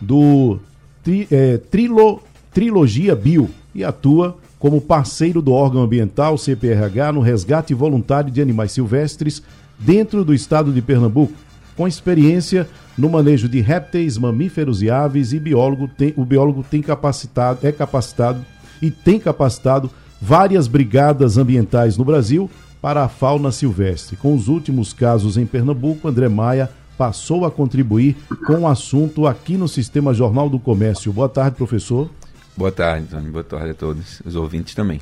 do 0.01 0.59
tri, 1.05 1.29
é, 1.31 1.59
Trilo, 1.59 2.21
Trilogia 2.53 3.15
Bio 3.15 3.51
e 3.73 3.85
atua 3.85 4.37
como 4.59 4.81
parceiro 4.81 5.41
do 5.41 5.53
órgão 5.53 5.81
ambiental 5.81 6.37
CPRH 6.37 7.13
no 7.13 7.21
resgate 7.21 7.73
voluntário 7.73 8.33
de 8.33 8.43
animais 8.43 8.73
silvestres 8.73 9.41
dentro 9.79 10.25
do 10.25 10.35
estado 10.35 10.73
de 10.73 10.83
Pernambuco, 10.83 11.35
com 11.77 11.87
experiência 11.87 12.69
no 12.99 13.09
manejo 13.09 13.49
de 13.49 13.61
répteis, 13.61 14.19
mamíferos 14.19 14.83
e 14.83 14.91
aves, 14.91 15.33
e 15.33 15.39
biólogo 15.39 15.87
tem, 15.87 16.13
o 16.17 16.25
biólogo 16.25 16.65
tem 16.69 16.83
capacitado, 16.83 17.65
é 17.65 17.71
capacitado 17.71 18.45
e 18.81 18.91
tem 18.91 19.19
capacitado 19.19 19.91
várias 20.21 20.67
brigadas 20.69 21.37
ambientais 21.37 21.97
no 21.97 22.05
Brasil 22.05 22.51
para 22.81 23.05
a 23.05 23.09
fauna 23.09 23.53
silvestre. 23.53 24.17
Com 24.17 24.35
os 24.35 24.49
últimos 24.49 24.93
casos 24.93 25.37
em 25.37 25.47
Pernambuco, 25.47 26.09
André 26.09 26.29
Maia 26.29 26.71
passou 26.97 27.45
a 27.45 27.51
contribuir 27.51 28.17
com 28.47 28.61
o 28.61 28.69
assunto 28.69 29.27
aqui 29.27 29.57
no 29.57 29.67
Sistema 29.67 30.13
Jornal 30.13 30.51
do 30.51 30.59
Comércio. 30.59 31.13
Boa 31.13 31.29
tarde, 31.29 31.57
professor. 31.57 32.11
Boa 32.57 32.71
tarde, 32.73 33.07
Tony. 33.07 33.31
Boa 33.31 33.45
tarde 33.45 33.71
a 33.71 33.75
todos, 33.75 34.21
os 34.25 34.37
ouvintes 34.37 34.75
também. 34.75 35.01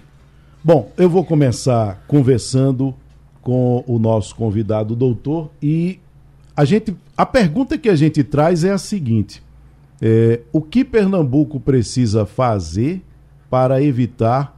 Bom, 0.62 0.92
eu 0.96 1.08
vou 1.08 1.24
começar 1.24 2.04
conversando 2.06 2.94
com 3.42 3.82
o 3.86 3.98
nosso 3.98 4.34
convidado, 4.34 4.94
o 4.94 4.96
doutor, 4.96 5.50
e 5.62 5.98
a 6.56 6.64
gente, 6.64 6.94
a 7.16 7.24
pergunta 7.24 7.78
que 7.78 7.88
a 7.88 7.96
gente 7.96 8.22
traz 8.22 8.64
é 8.64 8.70
a 8.70 8.78
seguinte: 8.78 9.42
é, 10.00 10.40
o 10.52 10.60
que 10.60 10.84
Pernambuco 10.84 11.58
precisa 11.58 12.26
fazer 12.26 13.02
para 13.50 13.82
evitar 13.82 14.56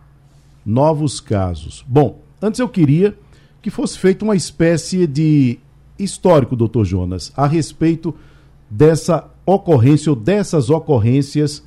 novos 0.64 1.20
casos? 1.20 1.84
Bom, 1.86 2.20
antes 2.40 2.60
eu 2.60 2.68
queria 2.68 3.16
que 3.62 3.70
fosse 3.70 3.98
feita 3.98 4.24
uma 4.24 4.36
espécie 4.36 5.06
de 5.06 5.58
histórico, 5.98 6.56
doutor 6.56 6.84
Jonas, 6.84 7.32
a 7.36 7.46
respeito 7.46 8.14
dessa 8.68 9.28
ocorrência 9.44 10.10
ou 10.10 10.16
dessas 10.16 10.70
ocorrências 10.70 11.62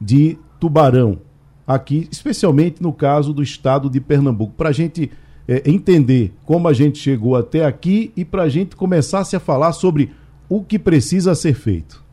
de 0.00 0.38
tubarão, 0.58 1.18
aqui, 1.66 2.08
especialmente 2.10 2.82
no 2.82 2.92
caso 2.92 3.32
do 3.32 3.42
estado 3.42 3.90
de 3.90 4.00
Pernambuco, 4.00 4.54
para 4.56 4.70
a 4.70 4.72
gente 4.72 5.10
é, 5.46 5.62
entender 5.68 6.32
como 6.44 6.66
a 6.66 6.72
gente 6.72 6.98
chegou 6.98 7.36
até 7.36 7.64
aqui 7.64 8.12
e 8.16 8.24
para 8.24 8.42
a 8.42 8.48
gente 8.48 8.74
começasse 8.74 9.36
a 9.36 9.40
falar 9.40 9.72
sobre 9.72 10.12
o 10.48 10.62
que 10.62 10.78
precisa 10.78 11.34
ser 11.34 11.54
feito. 11.54 12.04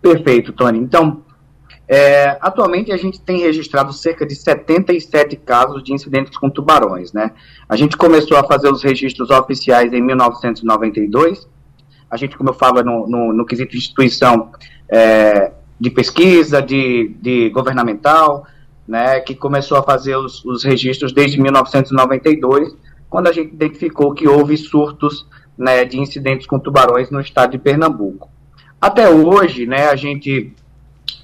Perfeito, 0.00 0.52
Tony. 0.52 0.78
Então, 0.78 1.22
é, 1.88 2.38
atualmente 2.40 2.92
a 2.92 2.96
gente 2.96 3.20
tem 3.20 3.38
registrado 3.38 3.92
cerca 3.92 4.24
de 4.24 4.34
77 4.34 5.36
casos 5.36 5.82
de 5.82 5.92
incidentes 5.92 6.36
com 6.38 6.48
tubarões, 6.48 7.12
né? 7.12 7.32
A 7.68 7.76
gente 7.76 7.96
começou 7.96 8.36
a 8.36 8.44
fazer 8.44 8.70
os 8.70 8.82
registros 8.82 9.30
oficiais 9.30 9.92
em 9.92 10.00
1992. 10.00 11.48
A 12.10 12.16
gente, 12.16 12.36
como 12.36 12.50
eu 12.50 12.54
falo 12.54 12.82
no, 12.82 13.06
no, 13.06 13.32
no 13.32 13.46
quesito 13.46 13.76
instituição 13.76 14.52
é, 14.88 15.52
de 15.80 15.90
pesquisa, 15.90 16.62
de, 16.62 17.14
de 17.20 17.50
governamental, 17.50 18.46
né, 18.86 19.20
que 19.20 19.34
começou 19.34 19.78
a 19.78 19.82
fazer 19.82 20.16
os, 20.16 20.44
os 20.44 20.64
registros 20.64 21.12
desde 21.12 21.40
1992, 21.40 22.76
quando 23.08 23.28
a 23.28 23.32
gente 23.32 23.52
identificou 23.52 24.12
que 24.14 24.28
houve 24.28 24.56
surtos 24.56 25.26
né, 25.56 25.84
de 25.84 25.98
incidentes 25.98 26.46
com 26.46 26.58
tubarões 26.58 27.10
no 27.10 27.20
estado 27.20 27.52
de 27.52 27.58
Pernambuco. 27.58 28.30
Até 28.80 29.08
hoje, 29.08 29.66
né, 29.66 29.88
a 29.88 29.96
gente 29.96 30.54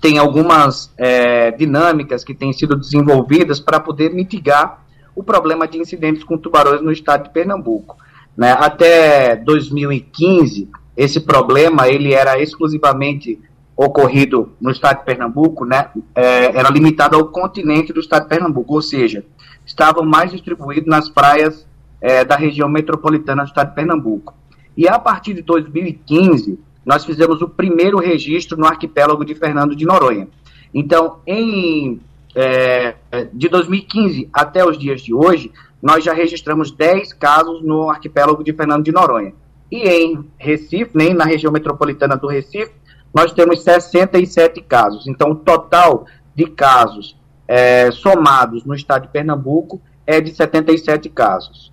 tem 0.00 0.18
algumas 0.18 0.92
é, 0.96 1.50
dinâmicas 1.52 2.24
que 2.24 2.34
têm 2.34 2.52
sido 2.52 2.76
desenvolvidas 2.76 3.60
para 3.60 3.80
poder 3.80 4.12
mitigar 4.12 4.84
o 5.14 5.22
problema 5.22 5.66
de 5.66 5.78
incidentes 5.78 6.24
com 6.24 6.38
tubarões 6.38 6.80
no 6.80 6.92
estado 6.92 7.24
de 7.24 7.30
Pernambuco. 7.30 7.96
Né? 8.36 8.52
Até 8.52 9.36
2015, 9.36 10.68
esse 10.96 11.20
problema 11.20 11.88
ele 11.88 12.12
era 12.12 12.40
exclusivamente 12.40 13.40
ocorrido 13.76 14.52
no 14.60 14.70
estado 14.70 14.98
de 14.98 15.04
Pernambuco, 15.04 15.64
né, 15.64 15.88
é, 16.12 16.46
era 16.46 16.68
limitado 16.68 17.16
ao 17.16 17.26
continente 17.26 17.92
do 17.92 18.00
estado 18.00 18.24
de 18.24 18.28
Pernambuco, 18.28 18.74
ou 18.74 18.82
seja, 18.82 19.24
estavam 19.64 20.04
mais 20.04 20.32
distribuídos 20.32 20.88
nas 20.88 21.08
praias 21.08 21.64
é, 22.00 22.24
da 22.24 22.34
região 22.34 22.68
metropolitana 22.68 23.44
do 23.44 23.48
estado 23.48 23.68
de 23.68 23.74
Pernambuco. 23.76 24.34
E 24.76 24.88
a 24.88 24.98
partir 24.98 25.34
de 25.34 25.42
2015, 25.42 26.58
nós 26.88 27.04
fizemos 27.04 27.42
o 27.42 27.48
primeiro 27.50 27.98
registro 27.98 28.56
no 28.56 28.64
arquipélago 28.64 29.22
de 29.22 29.34
Fernando 29.34 29.76
de 29.76 29.84
Noronha. 29.84 30.26
Então, 30.72 31.18
em 31.26 32.00
é, 32.34 32.94
de 33.30 33.46
2015 33.46 34.30
até 34.32 34.64
os 34.64 34.78
dias 34.78 35.02
de 35.02 35.12
hoje, 35.12 35.52
nós 35.82 36.02
já 36.02 36.14
registramos 36.14 36.70
10 36.70 37.12
casos 37.12 37.62
no 37.62 37.90
arquipélago 37.90 38.42
de 38.42 38.54
Fernando 38.54 38.84
de 38.84 38.90
Noronha. 38.90 39.34
E 39.70 39.86
em 39.86 40.24
Recife, 40.38 40.92
nem 40.94 41.12
na 41.12 41.26
região 41.26 41.52
metropolitana 41.52 42.16
do 42.16 42.26
Recife, 42.26 42.72
nós 43.12 43.32
temos 43.32 43.62
67 43.62 44.62
casos. 44.62 45.06
Então, 45.06 45.32
o 45.32 45.36
total 45.36 46.06
de 46.34 46.46
casos 46.46 47.18
é, 47.46 47.90
somados 47.90 48.64
no 48.64 48.74
estado 48.74 49.02
de 49.02 49.08
Pernambuco 49.08 49.78
é 50.06 50.22
de 50.22 50.34
77 50.34 51.10
casos. 51.10 51.70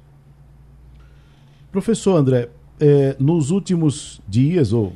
Professor 1.71 2.17
André, 2.17 2.49
é, 2.81 3.15
nos 3.17 3.49
últimos 3.49 4.21
dias, 4.27 4.73
ou 4.73 4.91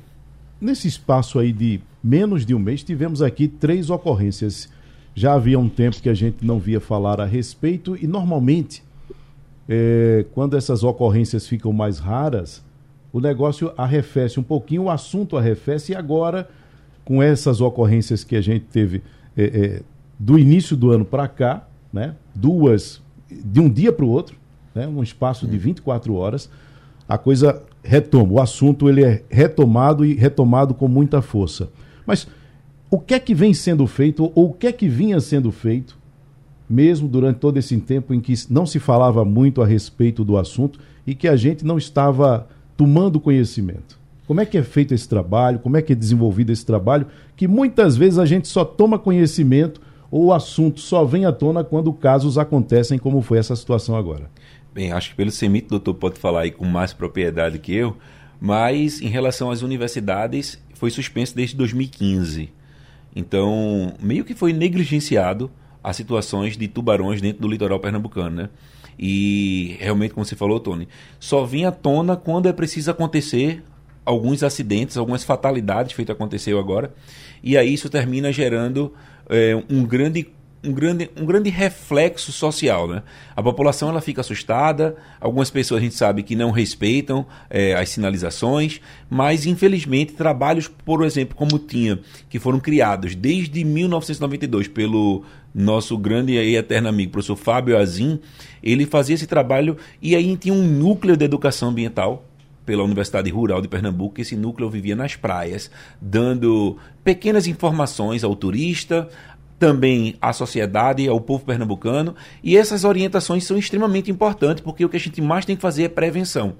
nesse 0.59 0.87
espaço 0.87 1.39
aí 1.39 1.51
de 1.51 1.81
menos 2.03 2.45
de 2.45 2.53
um 2.53 2.59
mês, 2.59 2.83
tivemos 2.83 3.21
aqui 3.21 3.47
três 3.47 3.89
ocorrências. 3.89 4.69
Já 5.15 5.33
havia 5.33 5.59
um 5.59 5.69
tempo 5.69 6.01
que 6.01 6.09
a 6.09 6.13
gente 6.13 6.45
não 6.45 6.59
via 6.59 6.79
falar 6.79 7.19
a 7.19 7.25
respeito, 7.25 7.97
e 8.01 8.07
normalmente, 8.07 8.83
é, 9.67 10.25
quando 10.33 10.55
essas 10.55 10.83
ocorrências 10.83 11.47
ficam 11.47 11.73
mais 11.73 11.99
raras, 11.99 12.63
o 13.11 13.19
negócio 13.19 13.73
arrefece 13.77 14.39
um 14.39 14.43
pouquinho, 14.43 14.83
o 14.83 14.89
assunto 14.89 15.35
arrefece, 15.35 15.91
e 15.91 15.95
agora, 15.95 16.49
com 17.03 17.21
essas 17.21 17.59
ocorrências 17.59 18.23
que 18.23 18.35
a 18.35 18.41
gente 18.41 18.65
teve 18.65 19.01
é, 19.35 19.43
é, 19.43 19.81
do 20.17 20.37
início 20.37 20.75
do 20.77 20.91
ano 20.91 21.05
para 21.05 21.27
cá, 21.27 21.67
né, 21.91 22.15
duas 22.35 23.01
de 23.29 23.59
um 23.59 23.69
dia 23.69 23.91
para 23.91 24.05
o 24.05 24.09
outro, 24.09 24.37
né, 24.73 24.87
um 24.87 25.01
espaço 25.01 25.47
de 25.47 25.57
24 25.57 26.13
horas, 26.13 26.49
a 27.07 27.17
coisa 27.17 27.63
retoma, 27.83 28.33
o 28.33 28.41
assunto 28.41 28.89
ele 28.89 29.03
é 29.03 29.23
retomado 29.29 30.05
e 30.05 30.13
retomado 30.13 30.73
com 30.73 30.87
muita 30.87 31.21
força. 31.21 31.69
Mas 32.05 32.27
o 32.89 32.99
que 32.99 33.13
é 33.13 33.19
que 33.19 33.35
vem 33.35 33.53
sendo 33.53 33.85
feito, 33.85 34.31
ou 34.35 34.49
o 34.49 34.53
que 34.53 34.67
é 34.67 34.71
que 34.71 34.87
vinha 34.87 35.19
sendo 35.19 35.51
feito, 35.51 35.97
mesmo 36.69 37.07
durante 37.07 37.37
todo 37.37 37.57
esse 37.57 37.77
tempo 37.77 38.13
em 38.13 38.19
que 38.19 38.33
não 38.49 38.65
se 38.65 38.79
falava 38.79 39.23
muito 39.25 39.61
a 39.61 39.65
respeito 39.65 40.23
do 40.23 40.37
assunto 40.37 40.79
e 41.05 41.15
que 41.15 41.27
a 41.27 41.35
gente 41.35 41.65
não 41.65 41.77
estava 41.77 42.47
tomando 42.75 43.19
conhecimento? 43.19 43.99
Como 44.27 44.41
é 44.41 44.45
que 44.45 44.57
é 44.57 44.63
feito 44.63 44.93
esse 44.93 45.09
trabalho? 45.09 45.57
Como 45.59 45.75
é 45.75 45.81
que 45.81 45.93
é 45.93 45.95
desenvolvido 45.95 46.51
esse 46.51 46.63
trabalho? 46.65 47.07
Que 47.35 47.47
muitas 47.47 47.97
vezes 47.97 48.19
a 48.19 48.25
gente 48.25 48.47
só 48.47 48.63
toma 48.63 48.99
conhecimento 48.99 49.81
ou 50.11 50.25
o 50.25 50.33
assunto 50.33 50.79
só 50.79 51.03
vem 51.03 51.25
à 51.25 51.31
tona 51.31 51.63
quando 51.63 51.93
casos 51.93 52.37
acontecem, 52.37 52.99
como 52.99 53.21
foi 53.21 53.37
essa 53.37 53.55
situação 53.55 53.95
agora. 53.95 54.29
Bem, 54.73 54.91
acho 54.91 55.09
que 55.09 55.15
pelo 55.15 55.31
CEMIT 55.31 55.67
o 55.67 55.69
doutor 55.69 55.95
pode 55.95 56.19
falar 56.19 56.41
aí 56.41 56.51
com 56.51 56.65
mais 56.65 56.93
propriedade 56.93 57.59
que 57.59 57.73
eu, 57.73 57.97
mas 58.39 59.01
em 59.01 59.07
relação 59.07 59.49
às 59.49 59.61
universidades, 59.61 60.61
foi 60.73 60.91
suspenso 60.91 61.35
desde 61.35 61.55
2015. 61.55 62.51
Então, 63.15 63.93
meio 63.99 64.23
que 64.23 64.33
foi 64.33 64.53
negligenciado 64.53 65.51
as 65.83 65.95
situações 65.95 66.55
de 66.55 66.67
tubarões 66.67 67.19
dentro 67.21 67.41
do 67.41 67.47
litoral 67.47 67.79
pernambucano, 67.79 68.43
né? 68.43 68.49
E 68.97 69.77
realmente, 69.79 70.13
como 70.13 70.25
você 70.25 70.35
falou, 70.35 70.59
Tony, 70.59 70.87
só 71.19 71.45
vem 71.45 71.65
à 71.65 71.71
tona 71.71 72.15
quando 72.15 72.47
é 72.47 72.53
preciso 72.53 72.91
acontecer 72.91 73.63
alguns 74.05 74.43
acidentes, 74.43 74.97
algumas 74.97 75.23
fatalidades, 75.23 75.93
feito 75.93 76.11
aconteceu 76.11 76.59
agora, 76.59 76.93
e 77.43 77.57
aí 77.57 77.73
isso 77.73 77.89
termina 77.89 78.31
gerando 78.31 78.93
é, 79.29 79.61
um 79.69 79.85
grande 79.85 80.29
um 80.63 80.73
grande, 80.73 81.09
um 81.15 81.25
grande 81.25 81.49
reflexo 81.49 82.31
social. 82.31 82.87
Né? 82.87 83.01
A 83.35 83.41
população 83.41 83.89
ela 83.89 84.01
fica 84.01 84.21
assustada, 84.21 84.95
algumas 85.19 85.49
pessoas 85.49 85.81
a 85.81 85.83
gente 85.83 85.95
sabe 85.95 86.23
que 86.23 86.35
não 86.35 86.51
respeitam 86.51 87.25
é, 87.49 87.73
as 87.75 87.89
sinalizações, 87.89 88.81
mas 89.09 89.45
infelizmente 89.45 90.13
trabalhos, 90.13 90.67
por 90.67 91.03
exemplo, 91.03 91.35
como 91.35 91.57
tinha, 91.57 91.99
que 92.29 92.39
foram 92.39 92.59
criados 92.59 93.15
desde 93.15 93.63
1992 93.63 94.67
pelo 94.67 95.23
nosso 95.53 95.97
grande 95.97 96.33
e 96.33 96.55
eterno 96.55 96.89
amigo, 96.89 97.11
professor 97.11 97.35
Fábio 97.35 97.77
Azim, 97.77 98.19
ele 98.61 98.85
fazia 98.85 99.15
esse 99.15 99.25
trabalho 99.25 99.77
e 100.01 100.15
aí 100.15 100.37
tinha 100.37 100.53
um 100.53 100.63
núcleo 100.63 101.17
de 101.17 101.25
educação 101.25 101.69
ambiental 101.69 102.25
pela 102.69 102.83
Universidade 102.83 103.31
Rural 103.31 103.63
de 103.63 103.67
Pernambuco, 103.67 104.21
esse 104.21 104.35
núcleo 104.35 104.69
vivia 104.69 104.95
nas 104.95 105.15
praias, 105.15 105.71
dando 105.99 106.77
pequenas 107.03 107.47
informações 107.47 108.23
ao 108.23 108.35
turista, 108.35 109.09
também 109.59 110.15
à 110.21 110.31
sociedade, 110.31 111.07
ao 111.07 111.19
povo 111.19 111.45
pernambucano, 111.45 112.15
e 112.41 112.57
essas 112.57 112.85
orientações 112.85 113.43
são 113.43 113.57
extremamente 113.57 114.09
importantes, 114.09 114.63
porque 114.63 114.85
o 114.85 114.89
que 114.89 114.95
a 114.97 114.99
gente 114.99 115.21
mais 115.21 115.45
tem 115.45 115.55
que 115.55 115.61
fazer 115.61 115.83
é 115.83 115.89
prevenção. 115.89 116.55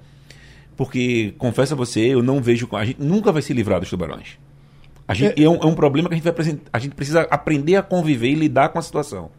Porque, 0.76 1.34
confesso 1.38 1.74
a 1.74 1.76
você, 1.76 2.00
eu 2.00 2.22
não 2.22 2.40
vejo. 2.40 2.68
A 2.72 2.84
gente 2.84 3.02
nunca 3.02 3.32
vai 3.32 3.42
se 3.42 3.52
livrar 3.52 3.80
dos 3.80 3.90
tubarões. 3.90 4.38
A 5.08 5.14
gente, 5.14 5.42
é, 5.42 5.44
é, 5.44 5.48
um, 5.48 5.56
é 5.56 5.66
um 5.66 5.74
problema 5.74 6.08
que 6.08 6.14
a 6.14 6.18
gente, 6.18 6.30
vai, 6.30 6.58
a 6.72 6.78
gente 6.78 6.94
precisa 6.94 7.22
aprender 7.22 7.76
a 7.76 7.82
conviver 7.82 8.28
e 8.28 8.34
lidar 8.34 8.68
com 8.68 8.78
a 8.78 8.82
situação. 8.82 9.30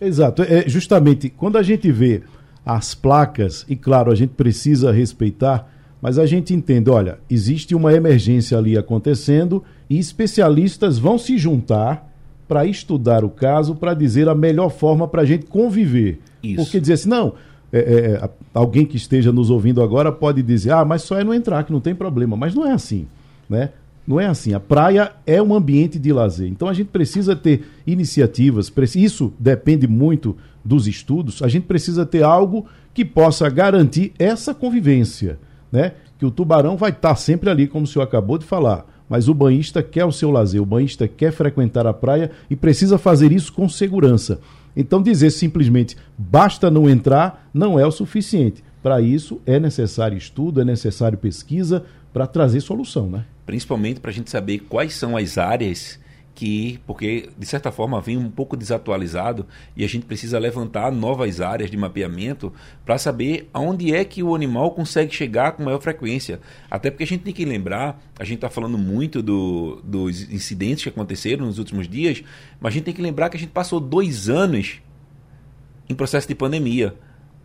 Exato. 0.00 0.42
É 0.42 0.68
justamente 0.68 1.28
quando 1.28 1.58
a 1.58 1.62
gente 1.62 1.90
vê 1.92 2.22
as 2.64 2.94
placas, 2.94 3.64
e 3.68 3.76
claro, 3.76 4.10
a 4.10 4.14
gente 4.14 4.30
precisa 4.30 4.92
respeitar, 4.92 5.70
mas 6.00 6.18
a 6.18 6.26
gente 6.26 6.52
entende, 6.54 6.90
olha, 6.90 7.18
existe 7.30 7.74
uma 7.74 7.92
emergência 7.92 8.58
ali 8.58 8.76
acontecendo 8.76 9.64
e 9.88 9.98
especialistas 9.98 10.98
vão 10.98 11.18
se 11.18 11.38
juntar 11.38 12.08
para 12.48 12.64
estudar 12.64 13.24
o 13.24 13.28
caso, 13.28 13.74
para 13.74 13.92
dizer 13.92 14.28
a 14.28 14.34
melhor 14.34 14.70
forma 14.70 15.06
para 15.06 15.22
a 15.22 15.24
gente 15.26 15.44
conviver. 15.46 16.18
Isso. 16.42 16.56
Porque 16.56 16.80
dizer 16.80 16.94
assim, 16.94 17.10
não, 17.10 17.34
é, 17.70 17.78
é, 17.78 18.10
é, 18.12 18.30
alguém 18.54 18.86
que 18.86 18.96
esteja 18.96 19.30
nos 19.30 19.50
ouvindo 19.50 19.82
agora 19.82 20.10
pode 20.10 20.42
dizer, 20.42 20.72
ah, 20.72 20.84
mas 20.84 21.02
só 21.02 21.18
é 21.18 21.22
não 21.22 21.34
entrar, 21.34 21.62
que 21.64 21.72
não 21.72 21.80
tem 21.80 21.94
problema. 21.94 22.36
Mas 22.36 22.54
não 22.54 22.66
é 22.66 22.72
assim, 22.72 23.06
né? 23.48 23.70
Não 24.06 24.18
é 24.18 24.24
assim. 24.24 24.54
A 24.54 24.60
praia 24.60 25.12
é 25.26 25.42
um 25.42 25.54
ambiente 25.54 25.98
de 25.98 26.10
lazer. 26.10 26.48
Então 26.48 26.66
a 26.66 26.72
gente 26.72 26.88
precisa 26.88 27.36
ter 27.36 27.66
iniciativas. 27.86 28.72
Isso 28.96 29.34
depende 29.38 29.86
muito 29.86 30.34
dos 30.64 30.88
estudos. 30.88 31.42
A 31.42 31.48
gente 31.48 31.66
precisa 31.66 32.06
ter 32.06 32.22
algo 32.22 32.64
que 32.94 33.04
possa 33.04 33.50
garantir 33.50 34.14
essa 34.18 34.54
convivência, 34.54 35.38
né? 35.70 35.92
Que 36.18 36.24
o 36.24 36.30
tubarão 36.30 36.74
vai 36.74 36.90
estar 36.90 37.14
sempre 37.16 37.50
ali, 37.50 37.68
como 37.68 37.84
o 37.84 37.86
senhor 37.86 38.02
acabou 38.02 38.38
de 38.38 38.46
falar 38.46 38.86
mas 39.08 39.28
o 39.28 39.34
banhista 39.34 39.82
quer 39.82 40.04
o 40.04 40.12
seu 40.12 40.30
lazer, 40.30 40.60
o 40.60 40.66
banhista 40.66 41.08
quer 41.08 41.32
frequentar 41.32 41.86
a 41.86 41.94
praia 41.94 42.30
e 42.50 42.56
precisa 42.56 42.98
fazer 42.98 43.32
isso 43.32 43.52
com 43.52 43.68
segurança. 43.68 44.40
Então, 44.76 45.02
dizer 45.02 45.30
simplesmente 45.30 45.96
basta 46.16 46.70
não 46.70 46.88
entrar 46.88 47.48
não 47.52 47.78
é 47.78 47.86
o 47.86 47.90
suficiente. 47.90 48.62
Para 48.82 49.00
isso, 49.00 49.40
é 49.44 49.58
necessário 49.58 50.16
estudo, 50.16 50.60
é 50.60 50.64
necessário 50.64 51.18
pesquisa 51.18 51.84
para 52.12 52.26
trazer 52.26 52.60
solução, 52.60 53.10
né? 53.10 53.24
Principalmente 53.44 54.00
para 54.00 54.10
a 54.10 54.14
gente 54.14 54.30
saber 54.30 54.60
quais 54.60 54.94
são 54.94 55.16
as 55.16 55.36
áreas 55.36 55.98
que, 56.38 56.78
porque 56.86 57.30
de 57.36 57.46
certa 57.46 57.72
forma 57.72 58.00
vem 58.00 58.16
um 58.16 58.30
pouco 58.30 58.56
desatualizado 58.56 59.44
e 59.76 59.84
a 59.84 59.88
gente 59.88 60.06
precisa 60.06 60.38
levantar 60.38 60.92
novas 60.92 61.40
áreas 61.40 61.68
de 61.68 61.76
mapeamento 61.76 62.52
para 62.86 62.96
saber 62.96 63.50
aonde 63.52 63.92
é 63.92 64.04
que 64.04 64.22
o 64.22 64.36
animal 64.36 64.70
consegue 64.70 65.12
chegar 65.12 65.50
com 65.50 65.64
maior 65.64 65.80
frequência. 65.80 66.38
Até 66.70 66.92
porque 66.92 67.02
a 67.02 67.06
gente 67.08 67.24
tem 67.24 67.34
que 67.34 67.44
lembrar, 67.44 68.00
a 68.16 68.22
gente 68.22 68.36
está 68.36 68.48
falando 68.48 68.78
muito 68.78 69.20
do, 69.20 69.82
dos 69.82 70.30
incidentes 70.30 70.84
que 70.84 70.90
aconteceram 70.90 71.44
nos 71.44 71.58
últimos 71.58 71.88
dias, 71.88 72.22
mas 72.60 72.72
a 72.72 72.74
gente 72.74 72.84
tem 72.84 72.94
que 72.94 73.02
lembrar 73.02 73.30
que 73.30 73.36
a 73.36 73.40
gente 73.40 73.50
passou 73.50 73.80
dois 73.80 74.28
anos 74.28 74.80
em 75.88 75.94
processo 75.96 76.28
de 76.28 76.36
pandemia 76.36 76.94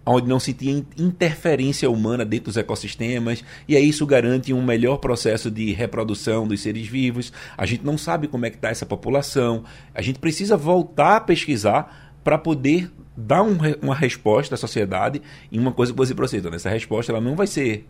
onde 0.05 0.27
não 0.27 0.39
se 0.39 0.53
tinha 0.53 0.85
interferência 0.97 1.89
humana 1.89 2.25
dentro 2.25 2.45
dos 2.45 2.57
ecossistemas, 2.57 3.43
e 3.67 3.75
aí 3.75 3.87
isso 3.87 4.05
garante 4.05 4.53
um 4.53 4.63
melhor 4.63 4.97
processo 4.97 5.49
de 5.49 5.71
reprodução 5.71 6.47
dos 6.47 6.61
seres 6.61 6.87
vivos. 6.87 7.31
A 7.57 7.65
gente 7.65 7.85
não 7.85 7.97
sabe 7.97 8.27
como 8.27 8.45
é 8.45 8.49
que 8.49 8.57
está 8.57 8.69
essa 8.69 8.85
população. 8.85 9.63
A 9.93 10.01
gente 10.01 10.19
precisa 10.19 10.57
voltar 10.57 11.17
a 11.17 11.21
pesquisar 11.21 12.13
para 12.23 12.37
poder 12.37 12.91
dar 13.15 13.43
um, 13.43 13.57
uma 13.81 13.95
resposta 13.95 14.55
à 14.55 14.57
sociedade 14.57 15.21
em 15.51 15.59
uma 15.59 15.71
coisa 15.71 15.93
que 15.93 15.97
você 15.97 16.13
proceda. 16.13 16.53
Essa 16.53 16.69
resposta 16.69 17.11
ela 17.11 17.21
não 17.21 17.35
vai 17.35 17.47
ser 17.47 17.87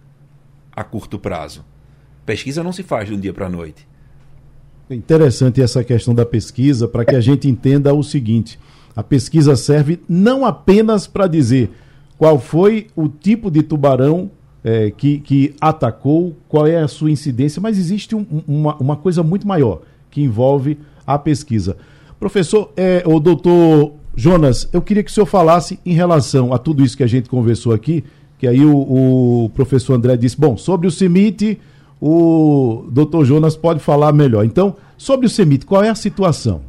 a 0.75 0.83
curto 0.83 1.17
prazo. 1.17 1.65
Pesquisa 2.25 2.63
não 2.63 2.71
se 2.71 2.83
faz 2.83 3.07
de 3.07 3.13
um 3.13 3.19
dia 3.19 3.33
para 3.33 3.47
a 3.47 3.49
noite. 3.49 3.87
Interessante 4.89 5.61
essa 5.61 5.83
questão 5.83 6.13
da 6.13 6.25
pesquisa 6.25 6.87
para 6.87 7.05
que 7.05 7.15
a 7.15 7.21
gente 7.21 7.47
entenda 7.47 7.93
o 7.93 8.03
seguinte: 8.03 8.59
a 8.95 9.01
pesquisa 9.01 9.55
serve 9.55 10.01
não 10.07 10.45
apenas 10.45 11.07
para 11.07 11.25
dizer 11.25 11.71
qual 12.17 12.39
foi 12.39 12.87
o 12.95 13.07
tipo 13.07 13.49
de 13.49 13.63
tubarão 13.63 14.31
é, 14.63 14.91
que, 14.91 15.19
que 15.19 15.53
atacou, 15.59 16.35
qual 16.47 16.65
é 16.65 16.77
a 16.77 16.87
sua 16.87 17.11
incidência, 17.11 17.61
mas 17.61 17.77
existe 17.77 18.15
um, 18.15 18.25
uma, 18.47 18.75
uma 18.75 18.95
coisa 18.95 19.21
muito 19.21 19.47
maior 19.47 19.81
que 20.09 20.21
envolve 20.21 20.77
a 21.05 21.17
pesquisa. 21.19 21.75
Professor, 22.19 22.71
é, 22.77 23.03
o 23.05 23.19
doutor 23.19 23.93
Jonas, 24.15 24.69
eu 24.71 24.81
queria 24.81 25.03
que 25.03 25.11
o 25.11 25.13
senhor 25.13 25.25
falasse 25.25 25.79
em 25.85 25.93
relação 25.93 26.53
a 26.53 26.57
tudo 26.57 26.83
isso 26.83 26.95
que 26.95 27.03
a 27.03 27.07
gente 27.07 27.27
conversou 27.27 27.73
aqui, 27.73 28.03
que 28.37 28.47
aí 28.47 28.63
o, 28.63 29.45
o 29.45 29.49
professor 29.53 29.95
André 29.95 30.15
disse, 30.15 30.39
bom, 30.39 30.55
sobre 30.55 30.87
o 30.87 30.91
CEMIT, 30.91 31.59
o 31.99 32.85
doutor 32.91 33.25
Jonas 33.25 33.55
pode 33.55 33.79
falar 33.79 34.13
melhor. 34.13 34.45
Então, 34.45 34.75
sobre 34.97 35.25
o 35.25 35.29
CEMIT, 35.29 35.65
qual 35.65 35.83
é 35.83 35.89
a 35.89 35.95
situação? 35.95 36.61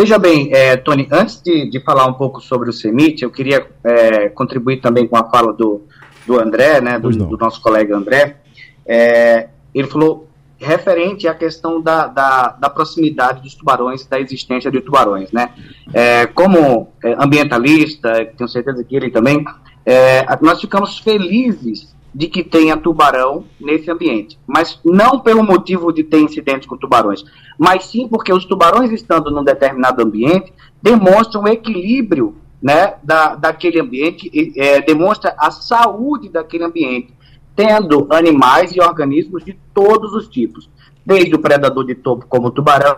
Veja 0.00 0.18
bem, 0.18 0.48
é, 0.50 0.78
Tony, 0.78 1.06
antes 1.12 1.42
de, 1.42 1.68
de, 1.68 1.78
falar 1.78 2.06
um 2.06 2.14
pouco 2.14 2.40
sobre 2.40 2.70
o 2.70 2.72
CEMIT, 2.72 3.22
eu 3.22 3.30
queria 3.30 3.66
é, 3.84 4.30
contribuir 4.30 4.80
também 4.80 5.06
com 5.06 5.14
a 5.14 5.28
fala 5.28 5.52
do, 5.52 5.82
do 6.26 6.40
André, 6.40 6.80
né, 6.80 6.98
do, 6.98 7.10
do 7.10 7.36
nosso 7.36 7.60
colega 7.60 7.94
André. 7.94 8.38
É, 8.86 9.50
ele 9.74 9.86
falou 9.86 10.26
referente 10.58 11.28
à 11.28 11.34
questão 11.34 11.82
da, 11.82 12.06
da, 12.06 12.48
da, 12.48 12.70
proximidade 12.70 13.42
dos 13.42 13.54
tubarões, 13.54 14.06
da 14.06 14.18
existência 14.18 14.70
de 14.70 14.80
tubarões, 14.80 15.30
né? 15.32 15.50
É, 15.92 16.24
como 16.24 16.88
é, 17.04 17.12
ambientalista, 17.22 18.24
tenho 18.38 18.48
certeza 18.48 18.82
que 18.82 18.96
ele 18.96 19.10
também, 19.10 19.44
é, 19.84 20.24
nós 20.40 20.62
ficamos 20.62 20.98
felizes 20.98 21.94
de 22.14 22.26
que 22.26 22.42
tenha 22.42 22.76
tubarão 22.76 23.44
nesse 23.60 23.90
ambiente. 23.90 24.38
Mas 24.46 24.80
não 24.84 25.20
pelo 25.20 25.42
motivo 25.42 25.92
de 25.92 26.02
ter 26.02 26.20
incidentes 26.20 26.66
com 26.66 26.76
tubarões, 26.76 27.22
mas 27.60 27.84
sim 27.84 28.08
porque 28.08 28.32
os 28.32 28.46
tubarões 28.46 28.90
estando 28.90 29.30
num 29.30 29.44
determinado 29.44 30.02
ambiente 30.02 30.50
demonstram 30.80 31.42
o 31.42 31.48
equilíbrio 31.48 32.34
né, 32.62 32.94
da, 33.02 33.34
daquele 33.34 33.78
ambiente, 33.78 34.30
é, 34.56 34.80
demonstra 34.80 35.34
a 35.36 35.50
saúde 35.50 36.30
daquele 36.30 36.64
ambiente, 36.64 37.14
tendo 37.54 38.06
animais 38.10 38.74
e 38.74 38.80
organismos 38.80 39.44
de 39.44 39.58
todos 39.74 40.14
os 40.14 40.26
tipos, 40.26 40.70
desde 41.04 41.34
o 41.34 41.38
predador 41.38 41.84
de 41.84 41.94
topo 41.94 42.24
como 42.26 42.48
o 42.48 42.50
tubarão, 42.50 42.96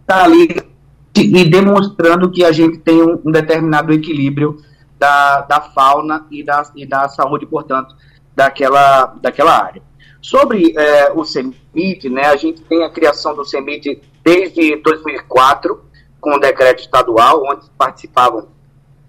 está 0.00 0.24
ali 0.24 0.48
e 1.14 1.44
demonstrando 1.44 2.30
que 2.30 2.42
a 2.42 2.52
gente 2.52 2.78
tem 2.78 3.02
um, 3.02 3.20
um 3.22 3.30
determinado 3.30 3.92
equilíbrio 3.92 4.56
da, 5.04 5.42
da 5.42 5.60
fauna 5.60 6.26
e 6.30 6.42
da, 6.42 6.62
e 6.74 6.86
da 6.86 7.06
saúde, 7.08 7.44
portanto, 7.44 7.94
daquela, 8.34 9.14
daquela 9.20 9.62
área. 9.62 9.82
Sobre 10.22 10.72
é, 10.74 11.12
o 11.12 11.24
CEMIT, 11.24 12.08
né, 12.08 12.24
a 12.24 12.36
gente 12.36 12.62
tem 12.62 12.82
a 12.82 12.90
criação 12.90 13.36
do 13.36 13.44
CEMIT 13.44 14.00
desde 14.24 14.76
2004, 14.76 15.84
com 16.18 16.36
o 16.36 16.40
decreto 16.40 16.80
estadual, 16.80 17.42
onde 17.44 17.68
participavam 17.76 18.48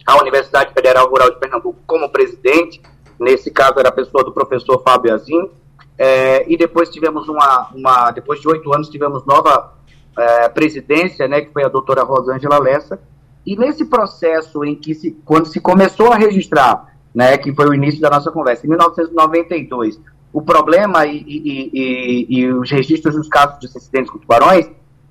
a 0.05 0.21
Universidade 0.21 0.73
Federal 0.73 1.09
Rural 1.09 1.31
de 1.31 1.39
Pernambuco 1.39 1.79
como 1.87 2.09
presidente, 2.09 2.81
nesse 3.17 3.49
caso 3.49 3.79
era 3.79 3.87
a 3.87 3.93
pessoa 3.93 4.21
do 4.25 4.33
professor 4.33 4.83
Fábio 4.83 5.13
Azim, 5.13 5.49
é, 5.97 6.51
e 6.51 6.57
depois 6.57 6.89
tivemos 6.89 7.29
uma, 7.29 7.69
uma 7.73 8.11
depois 8.11 8.41
de 8.41 8.49
oito 8.49 8.73
anos 8.73 8.89
tivemos 8.89 9.25
nova 9.25 9.73
é, 10.17 10.49
presidência, 10.49 11.25
né, 11.25 11.39
que 11.39 11.53
foi 11.53 11.63
a 11.63 11.69
doutora 11.69 12.03
Rosângela 12.03 12.59
Lessa, 12.59 12.99
e 13.45 13.55
nesse 13.55 13.85
processo 13.85 14.63
em 14.63 14.75
que 14.75 14.95
se, 14.95 15.11
quando 15.23 15.47
se 15.47 15.59
começou 15.59 16.11
a 16.11 16.15
registrar, 16.15 16.95
né, 17.13 17.37
que 17.37 17.53
foi 17.53 17.67
o 17.67 17.73
início 17.73 18.01
da 18.01 18.09
nossa 18.09 18.31
conversa, 18.31 18.65
em 18.65 18.69
1992, 18.69 19.99
o 20.33 20.41
problema 20.41 21.05
e, 21.05 21.17
e, 21.17 21.69
e, 21.73 22.39
e 22.39 22.51
os 22.51 22.69
registros 22.69 23.15
dos 23.15 23.27
casos 23.27 23.59
de 23.59 23.67
acidentes 23.67 24.11
com 24.11 24.17
tubarões, 24.17 24.69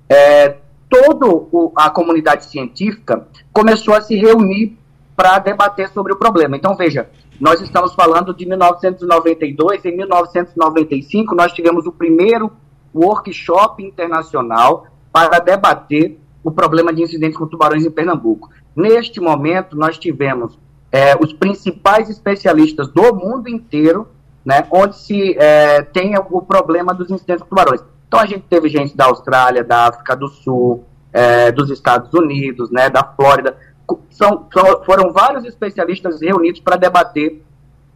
é, 0.09 0.57
toda 0.89 1.25
a 1.75 1.89
comunidade 1.89 2.45
científica 2.45 3.27
começou 3.51 3.93
a 3.95 4.01
se 4.01 4.15
reunir 4.15 4.77
para 5.15 5.39
debater 5.39 5.89
sobre 5.89 6.13
o 6.13 6.17
problema. 6.17 6.57
Então, 6.57 6.75
veja, 6.75 7.09
nós 7.39 7.61
estamos 7.61 7.93
falando 7.93 8.33
de 8.33 8.45
1992, 8.45 9.85
em 9.85 9.95
1995 9.95 11.33
nós 11.35 11.53
tivemos 11.53 11.85
o 11.85 11.91
primeiro 11.91 12.51
workshop 12.93 13.83
internacional 13.83 14.87
para 15.11 15.39
debater 15.39 16.19
o 16.45 16.51
problema 16.51 16.93
de 16.93 17.01
incidentes 17.01 17.35
com 17.35 17.47
tubarões 17.47 17.83
em 17.83 17.89
Pernambuco. 17.89 18.51
Neste 18.75 19.19
momento, 19.19 19.75
nós 19.75 19.97
tivemos 19.97 20.59
é, 20.91 21.17
os 21.19 21.33
principais 21.33 22.07
especialistas 22.07 22.87
do 22.89 23.15
mundo 23.15 23.49
inteiro, 23.49 24.07
né, 24.45 24.67
onde 24.69 24.95
se 24.95 25.35
é, 25.39 25.81
tem 25.81 26.15
o 26.15 26.41
problema 26.43 26.93
dos 26.93 27.09
incidentes 27.09 27.41
com 27.41 27.49
tubarões. 27.49 27.81
Então, 28.07 28.19
a 28.19 28.27
gente 28.27 28.45
teve 28.47 28.69
gente 28.69 28.95
da 28.95 29.05
Austrália, 29.05 29.63
da 29.63 29.87
África 29.87 30.15
do 30.15 30.27
Sul, 30.27 30.85
é, 31.11 31.51
dos 31.51 31.71
Estados 31.71 32.13
Unidos, 32.13 32.69
né, 32.69 32.91
da 32.91 33.03
Flórida. 33.03 33.57
São, 34.11 34.47
foram 34.85 35.11
vários 35.11 35.45
especialistas 35.45 36.21
reunidos 36.21 36.59
para 36.59 36.75
debater 36.75 37.43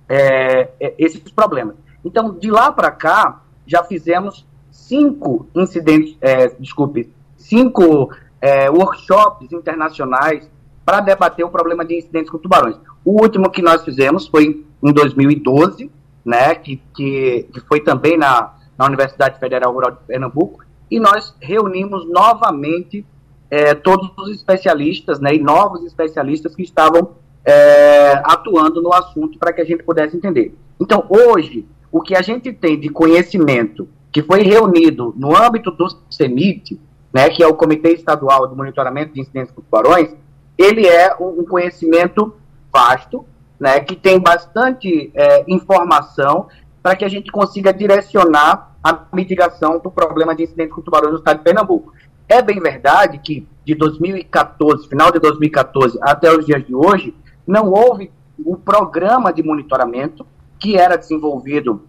é, 0.07 0.71
é, 0.79 0.95
esses 0.97 1.21
problemas. 1.31 1.75
Então, 2.03 2.33
de 2.33 2.49
lá 2.49 2.71
para 2.71 2.89
cá, 2.89 3.43
já 3.67 3.83
fizemos 3.83 4.43
cinco 4.71 5.47
incidentes, 5.53 6.17
é, 6.19 6.47
desculpe, 6.59 7.13
cinco 7.37 8.09
é, 8.41 8.69
workshops 8.69 9.51
internacionais 9.51 10.49
para 10.85 11.01
debater 11.01 11.45
o 11.45 11.49
problema 11.49 11.85
de 11.85 11.97
incidentes 11.97 12.29
com 12.29 12.37
tubarões. 12.37 12.75
O 13.05 13.21
último 13.21 13.49
que 13.49 13.61
nós 13.61 13.83
fizemos 13.83 14.27
foi 14.27 14.65
em 14.83 14.93
2012, 14.93 15.91
né, 16.25 16.55
que, 16.55 16.81
que, 16.95 17.47
que 17.53 17.59
foi 17.61 17.81
também 17.81 18.17
na, 18.17 18.53
na 18.77 18.85
Universidade 18.85 19.39
Federal 19.39 19.73
Rural 19.73 19.91
de 19.91 19.97
Pernambuco, 20.07 20.63
e 20.89 20.99
nós 20.99 21.35
reunimos 21.39 22.07
novamente 22.09 23.05
é, 23.51 23.73
todos 23.73 24.09
os 24.17 24.31
especialistas 24.31 25.19
né, 25.19 25.33
e 25.33 25.39
novos 25.39 25.83
especialistas 25.85 26.55
que 26.55 26.63
estavam 26.63 27.11
é, 27.45 28.13
atuando 28.23 28.81
no 28.81 28.93
assunto 28.93 29.37
para 29.37 29.53
que 29.53 29.61
a 29.61 29.65
gente 29.65 29.83
pudesse 29.83 30.15
entender. 30.15 30.55
Então, 30.79 31.05
hoje, 31.09 31.67
o 31.91 32.01
que 32.01 32.15
a 32.15 32.21
gente 32.21 32.51
tem 32.53 32.79
de 32.79 32.89
conhecimento 32.89 33.87
que 34.11 34.23
foi 34.23 34.41
reunido 34.41 35.13
no 35.17 35.35
âmbito 35.35 35.71
do 35.71 35.87
CEMIT, 36.09 36.79
né, 37.13 37.29
que 37.29 37.43
é 37.43 37.47
o 37.47 37.55
Comitê 37.55 37.93
Estadual 37.93 38.47
de 38.47 38.55
Monitoramento 38.55 39.13
de 39.13 39.21
Incidentes 39.21 39.51
com 39.51 39.61
Tubarões, 39.61 40.15
ele 40.57 40.85
é 40.85 41.15
um, 41.19 41.43
conhecimento 41.45 42.35
vasto, 42.71 43.25
né, 43.59 43.79
que 43.79 43.95
tem 43.95 44.19
bastante 44.19 45.11
é, 45.13 45.43
informação 45.47 46.47
para 46.83 46.95
que 46.95 47.05
a 47.05 47.09
gente 47.09 47.31
consiga 47.31 47.73
direcionar 47.73 48.75
a 48.83 49.05
mitigação 49.13 49.79
do 49.79 49.91
problema 49.91 50.35
de 50.35 50.43
incidentes 50.43 50.73
com 50.73 50.81
tubarões 50.81 51.11
no 51.11 51.17
estado 51.19 51.37
de 51.37 51.43
Pernambuco. 51.43 51.93
É 52.27 52.41
bem 52.41 52.59
verdade 52.59 53.17
que 53.19 53.47
de 53.65 53.75
2014, 53.75 54.87
final 54.87 55.11
de 55.11 55.19
2014 55.19 55.97
até 56.01 56.31
os 56.31 56.45
dias 56.45 56.65
de 56.65 56.73
hoje, 56.73 57.13
não 57.45 57.71
houve 57.71 58.11
o 58.43 58.53
um 58.53 58.55
programa 58.55 59.33
de 59.33 59.43
monitoramento 59.43 60.25
que 60.57 60.77
era 60.77 60.95
desenvolvido 60.95 61.83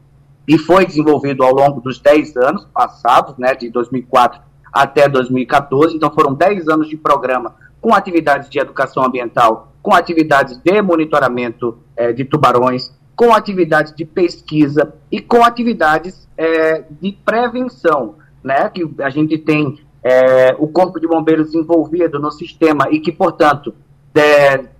e 0.49 0.59
foi 0.59 0.87
desenvolvido 0.87 1.45
ao 1.45 1.55
longo 1.55 1.81
dos 1.81 2.01
10 2.01 2.37
anos 2.37 2.67
passados, 2.73 3.37
né, 3.37 3.55
de 3.55 3.71
2004 3.71 4.41
até 4.73 5.09
2014. 5.09 5.97
Então, 5.97 6.11
foram 6.11 6.35
10 6.35 6.69
anos 6.69 6.89
de 6.89 6.97
programa 6.97 7.55
com 7.81 7.95
atividades 7.95 8.49
de 8.49 8.59
educação 8.59 9.05
ambiental, 9.05 9.73
com 9.83 9.95
atividades 9.95 10.57
de 10.59 10.83
monitoramento 10.83 11.79
é, 11.97 12.13
de 12.13 12.25
tubarões, 12.25 12.93
com 13.17 13.35
atividades 13.35 13.95
de 13.95 14.05
pesquisa 14.05 14.95
e 15.11 15.21
com 15.21 15.45
atividades 15.45 16.29
é, 16.37 16.85
de 17.01 17.13
prevenção, 17.13 18.17
né? 18.43 18.69
Que 18.69 18.89
a 19.01 19.11
gente 19.11 19.39
tem 19.39 19.79
é, 20.03 20.55
o 20.59 20.69
Corpo 20.69 21.01
de 21.01 21.07
Bombeiros 21.07 21.55
envolvido 21.55 22.19
no 22.19 22.31
sistema 22.31 22.89
e 22.91 23.01
que, 23.01 23.13
portanto, 23.13 23.75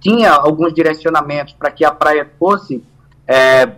tinha 0.01 0.33
alguns 0.33 0.75
direcionamentos 0.75 1.55
para 1.55 1.71
que 1.71 1.85
a 1.85 1.93
praia 1.93 2.29
fosse 2.39 2.83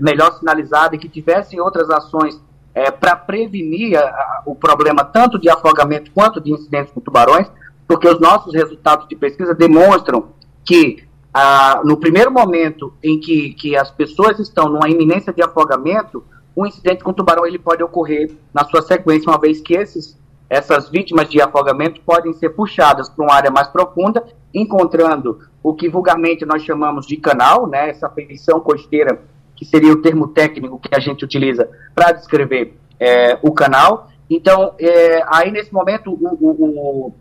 melhor 0.01 0.33
sinalizada 0.39 0.97
e 0.97 0.99
que 0.99 1.11
tivessem 1.11 1.61
outras 1.61 1.91
ações 1.91 2.41
é, 2.75 2.91
para 2.91 3.17
prevenir 3.17 3.99
a, 3.99 4.43
o 4.47 4.55
problema 4.55 5.05
tanto 5.05 5.39
de 5.39 5.49
afogamento 5.49 6.11
quanto 6.13 6.41
de 6.41 6.53
incidentes 6.53 6.93
com 6.93 7.01
tubarões, 7.01 7.51
porque 7.87 8.09
os 8.09 8.21
nossos 8.21 8.55
resultados 8.55 9.07
de 9.09 9.17
pesquisa 9.17 9.55
demonstram 9.55 10.29
que 10.65 11.05
ah, 11.35 11.81
no 11.85 11.97
primeiro 11.97 12.31
momento 12.31 12.93
em 13.03 13.19
que, 13.19 13.55
que 13.55 13.77
as 13.77 13.91
pessoas 13.91 14.39
estão 14.39 14.69
numa 14.69 14.89
iminência 14.89 15.33
de 15.33 15.43
afogamento, 15.43 16.25
um 16.57 16.67
incidente 16.67 17.03
com 17.03 17.13
tubarão 17.13 17.47
ele 17.47 17.59
pode 17.59 17.83
ocorrer 17.83 18.31
na 18.53 18.65
sua 18.65 18.83
sequência, 18.83 19.31
uma 19.31 19.39
vez 19.39 19.61
que 19.61 19.75
esses, 19.75 20.19
essas 20.49 20.91
vítimas 20.91 21.29
de 21.31 21.41
afogamento 21.41 22.01
podem 22.03 22.33
ser 22.35 22.51
puxadas 22.51 23.09
para 23.09 23.25
uma 23.25 23.35
área 23.35 23.51
mais 23.51 23.69
profunda, 23.69 24.23
encontrando 24.53 25.39
o 25.63 25.73
que 25.73 25.89
vulgarmente 25.89 26.45
nós 26.45 26.63
chamamos 26.63 27.07
de 27.07 27.17
canal, 27.17 27.67
né, 27.67 27.89
essa 27.89 28.11
feição 28.11 28.61
costeira 28.61 29.23
que 29.63 29.69
seria 29.69 29.93
o 29.93 30.03
termo 30.03 30.27
técnico 30.27 30.81
que 30.81 30.93
a 30.93 30.99
gente 30.99 31.25
utiliza 31.25 31.71
para 31.95 32.11
descrever 32.11 32.77
é, 32.99 33.39
o 33.41 33.53
canal. 33.53 34.09
Então, 34.29 34.75
é, 34.77 35.23
aí 35.29 35.53
nesse 35.53 35.73
momento, 35.73 36.11
o, 36.11 36.37
o, 36.41 36.51
o, 36.51 37.15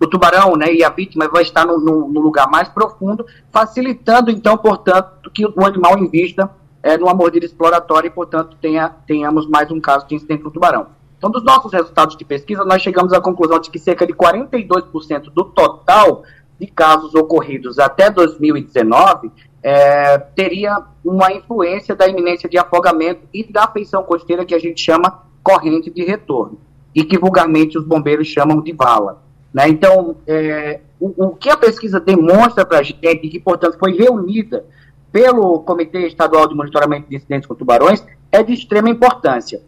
o, 0.00 0.06
tubarão 0.08 0.56
né, 0.56 0.72
e 0.74 0.82
a 0.82 0.90
vítima 0.90 1.28
vai 1.28 1.42
estar 1.42 1.64
no, 1.64 1.78
no, 1.78 2.08
no, 2.08 2.20
lugar 2.20 2.50
mais 2.50 2.68
profundo, 2.68 3.24
facilitando, 3.52 4.28
então, 4.28 4.58
portanto, 4.58 5.30
que 5.32 5.46
o 5.46 5.64
animal 5.64 5.96
invista 5.96 6.50
é, 6.82 6.98
numa 6.98 7.14
mordida 7.14 7.46
exploratória 7.46 8.08
e, 8.08 8.10
portanto, 8.10 8.56
tenha, 8.60 8.88
tenhamos 9.06 9.46
mais 9.46 9.70
um 9.70 9.80
caso 9.80 10.08
de 10.08 10.16
incidente 10.16 10.42
com 10.42 10.50
tubarão. 10.50 10.88
Então, 11.16 11.30
dos 11.30 11.44
nossos 11.44 11.72
resultados 11.72 12.16
de 12.16 12.24
pesquisa, 12.24 12.64
nós 12.64 12.82
chegamos 12.82 13.12
à 13.12 13.20
conclusão 13.20 13.60
de 13.60 13.70
que 13.70 13.78
cerca 13.78 14.04
de 14.04 14.12
42% 14.12 15.30
do 15.32 15.44
total 15.44 16.24
de 16.58 16.66
casos 16.66 17.14
ocorridos 17.14 17.78
até 17.78 18.10
2019 18.10 19.30
é, 19.62 20.18
teria 20.18 20.82
uma 21.02 21.32
influência 21.32 21.94
da 21.96 22.06
iminência 22.06 22.48
de 22.48 22.58
afogamento 22.58 23.22
e 23.32 23.50
da 23.50 23.66
feição 23.66 24.02
costeira 24.02 24.44
que 24.44 24.54
a 24.54 24.58
gente 24.58 24.80
chama 24.80 25.22
corrente 25.42 25.90
de 25.90 26.04
retorno 26.04 26.58
e 26.94 27.02
que 27.02 27.18
vulgarmente 27.18 27.78
os 27.78 27.84
bombeiros 27.84 28.28
chamam 28.28 28.60
de 28.60 28.72
vala. 28.72 29.22
Né? 29.52 29.68
Então, 29.68 30.16
é, 30.26 30.80
o, 31.00 31.26
o, 31.26 31.36
que 31.36 31.48
a 31.48 31.56
pesquisa 31.56 31.98
demonstra 31.98 32.64
para 32.64 32.78
a 32.78 32.82
gente, 32.82 32.98
e 33.02 33.28
que, 33.28 33.40
portanto, 33.40 33.78
foi 33.78 33.96
reunida 33.96 34.64
pelo 35.10 35.60
Comitê 35.60 36.06
Estadual 36.06 36.46
de 36.46 36.54
Monitoramento 36.54 37.08
de 37.08 37.16
Incidentes 37.16 37.46
com 37.46 37.54
Tubarões, 37.54 38.04
é 38.30 38.42
de 38.42 38.52
extrema 38.52 38.90
importância. 38.90 39.62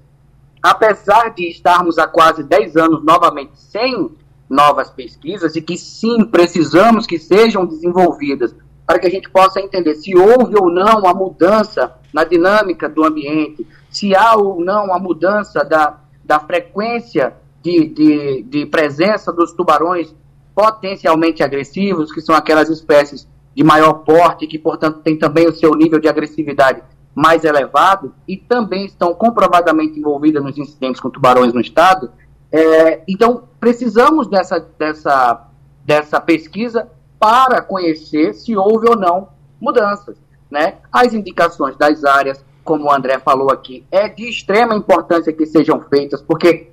Apesar 0.63 1.31
de 1.31 1.49
estarmos 1.49 1.99
há 1.99 2.07
quase 2.07 2.43
10 2.43 2.77
anos 2.77 3.05
novamente 3.05 3.53
sem 3.55 4.11
novas 4.49 4.91
pesquisas 4.91 5.57
e 5.57 5.63
que 5.63 5.77
sim 5.77 6.25
precisamos 6.25 7.07
que 7.07 7.19
sejam 7.19 7.67
desenvolvidas 7.67 8.55
para 8.87 8.99
que 8.99 9.07
a 9.07 9.11
gente 9.11 9.29
possa 9.29 9.61
entender 9.61 9.97
se 9.97 10.17
houve 10.17 10.55
ou 10.57 10.71
não 10.71 11.01
uma 11.01 11.13
mudança 11.13 11.93
na 12.13 12.23
dinâmica 12.23 12.89
do 12.89 13.05
ambiente, 13.05 13.67
se 13.91 14.15
há 14.15 14.37
ou 14.37 14.65
não 14.65 14.85
uma 14.85 14.99
mudança 14.99 15.65
da, 15.65 15.99
da 16.25 16.39
frequência 16.39 17.35
de, 17.63 17.87
de, 17.89 18.43
de 18.45 18.67
presença 18.67 19.33
dos 19.33 19.53
tubarões 19.53 20.15
potencialmente 20.55 21.43
agressivos, 21.43 22.13
que 22.13 22.21
são 22.21 22.35
aquelas 22.35 22.71
espécies 22.71 23.29
de 23.55 23.65
maior 23.65 24.05
porte, 24.05 24.47
que, 24.47 24.59
portanto, 24.59 25.01
têm 25.01 25.19
também 25.19 25.49
o 25.49 25.55
seu 25.55 25.75
nível 25.75 25.99
de 25.99 26.09
agressividade 26.09 26.83
mais 27.15 27.45
elevado 27.45 28.15
e 28.29 28.37
também 28.37 28.85
estão 28.85 29.15
comprovadamente 29.15 29.99
envolvidas 29.99 30.45
nos 30.45 30.59
incidentes 30.59 31.01
com 31.01 31.11
tubarões 31.11 31.53
no 31.53 31.61
estado. 31.61 32.11
É, 32.57 33.03
então, 33.07 33.43
precisamos 33.61 34.29
dessa, 34.29 34.59
dessa, 34.79 35.47
dessa 35.85 36.19
pesquisa 36.19 36.89
para 37.21 37.61
conhecer 37.61 38.33
se 38.33 38.57
houve 38.57 38.89
ou 38.89 38.97
não 38.97 39.29
mudanças. 39.61 40.17
Né? 40.51 40.77
As 40.91 41.13
indicações 41.13 41.77
das 41.77 42.03
áreas, 42.03 42.43
como 42.65 42.85
o 42.85 42.91
André 42.91 43.19
falou 43.19 43.51
aqui, 43.53 43.85
é 43.91 44.09
de 44.09 44.27
extrema 44.27 44.75
importância 44.75 45.35
que 45.35 45.45
sejam 45.45 45.83
feitas, 45.83 46.23
porque 46.23 46.71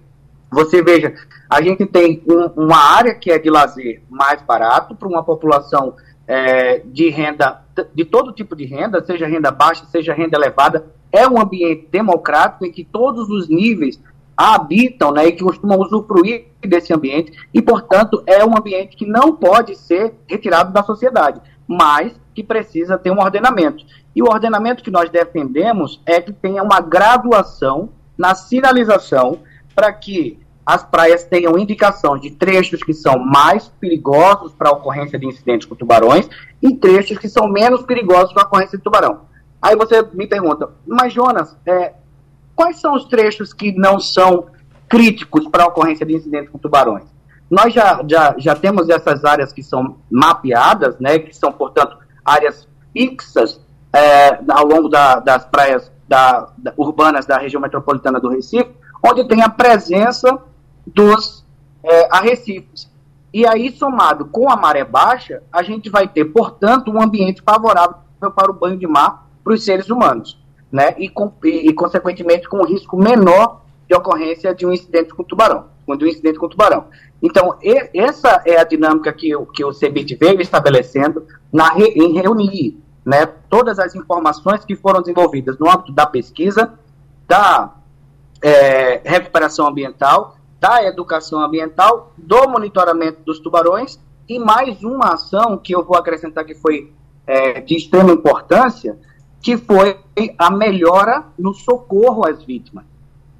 você 0.49 0.81
veja, 0.81 1.13
a 1.49 1.61
gente 1.61 1.85
tem 1.85 2.23
um, 2.29 2.63
uma 2.63 2.77
área 2.77 3.13
que 3.13 3.29
é 3.29 3.37
de 3.37 3.49
lazer 3.49 4.01
mais 4.09 4.41
barato 4.41 4.95
para 4.95 5.09
uma 5.09 5.23
população 5.23 5.95
é, 6.25 6.79
de 6.85 7.09
renda, 7.09 7.61
de 7.93 8.05
todo 8.05 8.31
tipo 8.31 8.55
de 8.55 8.63
renda, 8.63 9.03
seja 9.03 9.27
renda 9.27 9.51
baixa, 9.51 9.85
seja 9.87 10.13
renda 10.13 10.37
elevada, 10.37 10.85
é 11.11 11.27
um 11.27 11.41
ambiente 11.41 11.89
democrático 11.91 12.65
em 12.65 12.71
que 12.71 12.85
todos 12.85 13.29
os 13.29 13.49
níveis 13.49 13.99
habitam 14.35 15.11
né, 15.11 15.27
e 15.27 15.31
que 15.31 15.43
costumam 15.43 15.79
usufruir 15.79 16.47
desse 16.61 16.93
ambiente, 16.93 17.33
e, 17.53 17.61
portanto, 17.61 18.23
é 18.25 18.43
um 18.45 18.57
ambiente 18.57 18.95
que 18.95 19.05
não 19.05 19.35
pode 19.35 19.75
ser 19.75 20.13
retirado 20.27 20.71
da 20.71 20.83
sociedade, 20.83 21.41
mas 21.67 22.13
que 22.33 22.43
precisa 22.43 22.97
ter 22.97 23.11
um 23.11 23.19
ordenamento. 23.19 23.85
E 24.15 24.21
o 24.21 24.27
ordenamento 24.27 24.83
que 24.83 24.91
nós 24.91 25.09
defendemos 25.09 26.01
é 26.05 26.21
que 26.21 26.31
tenha 26.31 26.63
uma 26.63 26.79
graduação 26.79 27.89
na 28.17 28.35
sinalização 28.35 29.39
para 29.75 29.91
que 29.91 30.39
as 30.65 30.83
praias 30.83 31.25
tenham 31.25 31.57
indicação 31.57 32.17
de 32.17 32.31
trechos 32.31 32.81
que 32.81 32.93
são 32.93 33.19
mais 33.19 33.67
perigosos 33.79 34.53
para 34.53 34.69
a 34.69 34.73
ocorrência 34.73 35.19
de 35.19 35.25
incidentes 35.25 35.67
com 35.67 35.75
tubarões 35.75 36.29
e 36.61 36.75
trechos 36.75 37.17
que 37.17 37.27
são 37.27 37.47
menos 37.47 37.83
perigosos 37.83 38.33
para 38.33 38.43
a 38.43 38.45
ocorrência 38.45 38.77
de 38.77 38.83
tubarão. 38.83 39.21
Aí 39.61 39.75
você 39.75 40.01
me 40.13 40.27
pergunta, 40.27 40.69
mas 40.85 41.13
Jonas, 41.13 41.57
é, 41.65 41.93
quais 42.55 42.79
são 42.79 42.93
os 42.93 43.05
trechos 43.05 43.53
que 43.53 43.71
não 43.71 43.99
são 43.99 44.47
críticos 44.87 45.47
para 45.47 45.63
a 45.63 45.67
ocorrência 45.67 46.05
de 46.05 46.15
incidentes 46.15 46.49
com 46.49 46.57
tubarões? 46.57 47.03
Nós 47.49 47.73
já, 47.73 48.01
já, 48.07 48.35
já 48.37 48.55
temos 48.55 48.89
essas 48.89 49.23
áreas 49.23 49.53
que 49.53 49.61
são 49.61 49.97
mapeadas, 50.09 50.97
né, 50.99 51.19
que 51.19 51.35
são, 51.35 51.51
portanto, 51.51 51.97
áreas 52.25 52.67
fixas 52.91 53.59
é, 53.93 54.39
ao 54.49 54.65
longo 54.65 54.89
da, 54.89 55.19
das 55.19 55.45
praias 55.45 55.91
da, 56.07 56.49
da, 56.57 56.73
urbanas 56.77 57.25
da 57.25 57.37
região 57.37 57.61
metropolitana 57.61 58.19
do 58.19 58.29
Recife, 58.29 58.71
onde 59.03 59.27
tem 59.27 59.41
a 59.41 59.49
presença 59.49 60.39
dos 60.85 61.45
é, 61.83 62.07
arrecifes. 62.11 62.91
E 63.33 63.47
aí, 63.47 63.71
somado 63.71 64.25
com 64.25 64.49
a 64.49 64.55
maré 64.55 64.83
baixa, 64.83 65.41
a 65.51 65.63
gente 65.63 65.89
vai 65.89 66.07
ter, 66.07 66.25
portanto, 66.25 66.91
um 66.91 67.01
ambiente 67.01 67.41
favorável 67.41 67.95
para 68.35 68.51
o 68.51 68.53
banho 68.53 68.77
de 68.77 68.87
mar 68.87 69.27
para 69.43 69.53
os 69.53 69.65
seres 69.65 69.89
humanos, 69.89 70.39
né? 70.73 70.95
E, 70.97 71.07
com, 71.07 71.31
e, 71.43 71.69
e, 71.69 71.73
consequentemente, 71.73 72.49
com 72.49 72.57
um 72.57 72.65
risco 72.65 72.97
menor 72.97 73.61
de 73.87 73.95
ocorrência 73.95 74.53
de 74.53 74.65
um 74.65 74.71
incidente 74.71 75.13
com 75.13 75.23
tubarão, 75.23 75.67
de 75.87 76.03
um 76.03 76.07
incidente 76.07 76.39
com 76.39 76.49
tubarão. 76.49 76.87
Então, 77.21 77.57
e, 77.61 77.89
essa 77.93 78.41
é 78.45 78.57
a 78.57 78.63
dinâmica 78.63 79.13
que, 79.13 79.35
o, 79.35 79.45
que 79.45 79.63
o 79.63 79.71
CEBIT 79.71 80.15
veio 80.15 80.41
estabelecendo 80.41 81.27
na, 81.51 81.77
em 81.77 82.11
reunir 82.13 82.77
né, 83.05 83.27
todas 83.49 83.77
as 83.77 83.93
informações 83.93 84.65
que 84.65 84.75
foram 84.75 85.01
desenvolvidas 85.01 85.57
no 85.59 85.69
âmbito 85.69 85.91
da 85.91 86.07
pesquisa, 86.07 86.73
da 87.27 87.75
é, 88.41 89.01
recuperação 89.05 89.67
ambiental 89.67 90.37
da 90.63 90.81
educação 90.85 91.41
ambiental, 91.41 92.13
do 92.17 92.47
monitoramento 92.47 93.19
dos 93.25 93.37
tubarões 93.37 93.99
e 94.29 94.39
mais 94.39 94.81
uma 94.81 95.15
ação 95.15 95.57
que 95.57 95.75
eu 95.75 95.83
vou 95.83 95.97
acrescentar 95.97 96.45
que 96.45 96.55
foi 96.55 96.93
é, 97.27 97.59
de 97.59 97.75
extrema 97.75 98.13
importância, 98.13 98.97
que 99.43 99.57
foi 99.57 99.99
a 100.39 100.49
melhora 100.49 101.25
no 101.37 101.53
socorro 101.53 102.25
às 102.25 102.41
vítimas. 102.41 102.85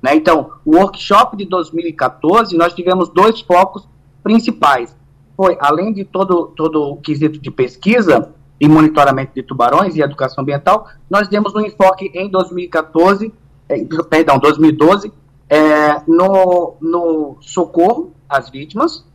Né? 0.02 0.16
Então, 0.16 0.52
o 0.66 0.76
workshop 0.76 1.38
de 1.38 1.46
2014, 1.46 2.58
nós 2.58 2.74
tivemos 2.74 3.08
dois 3.08 3.40
focos 3.40 3.88
principais. 4.22 4.94
Foi, 5.38 5.58
além 5.62 5.94
de 5.94 6.04
todo, 6.04 6.48
todo 6.48 6.92
o 6.92 6.98
quesito 6.98 7.40
de 7.40 7.50
pesquisa 7.50 8.34
e 8.60 8.68
monitoramento 8.68 9.34
de 9.34 9.44
tubarões 9.44 9.96
e 9.96 10.02
educação 10.02 10.42
ambiental, 10.42 10.88
nós 11.10 11.30
demos 11.30 11.56
um 11.56 11.62
enfoque 11.62 12.12
em 12.14 12.30
2014, 12.30 13.34
eh, 13.70 13.86
perdão, 14.10 14.38
2012, 14.38 15.12
é, 15.50 16.02
no, 16.06 16.76
no 16.82 17.38
socorro 17.40 18.12
às 18.28 18.50
vítimas 18.50 19.06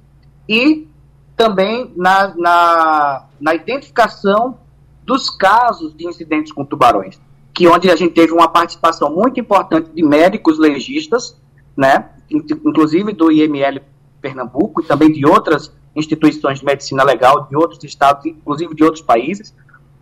e 0.49 0.89
também 1.37 1.93
na, 1.97 2.35
na, 2.35 3.27
na 3.39 3.55
identificação 3.55 4.59
dos 5.09 5.31
casos 5.31 5.97
de 5.97 6.07
incidentes 6.07 6.53
com 6.53 6.67
tubarões, 6.67 7.19
que 7.55 7.67
onde 7.67 7.91
a 7.91 7.97
gente 7.97 8.13
teve 8.13 8.31
uma 8.31 8.47
participação 8.47 9.11
muito 9.11 9.41
importante 9.41 9.91
de 9.91 10.03
médicos 10.03 10.59
legistas, 10.59 11.35
né, 11.75 12.11
inclusive 12.31 13.15
do 13.15 13.33
IML 13.33 13.81
Pernambuco 14.21 14.83
e 14.83 14.85
também 14.85 15.11
de 15.11 15.25
outras 15.25 15.73
instituições 15.97 16.59
de 16.59 16.67
medicina 16.67 17.03
legal 17.03 17.47
de 17.49 17.57
outros 17.57 17.83
estados, 17.83 18.27
inclusive 18.27 18.75
de 18.75 18.85
outros 18.85 19.03
países. 19.03 19.55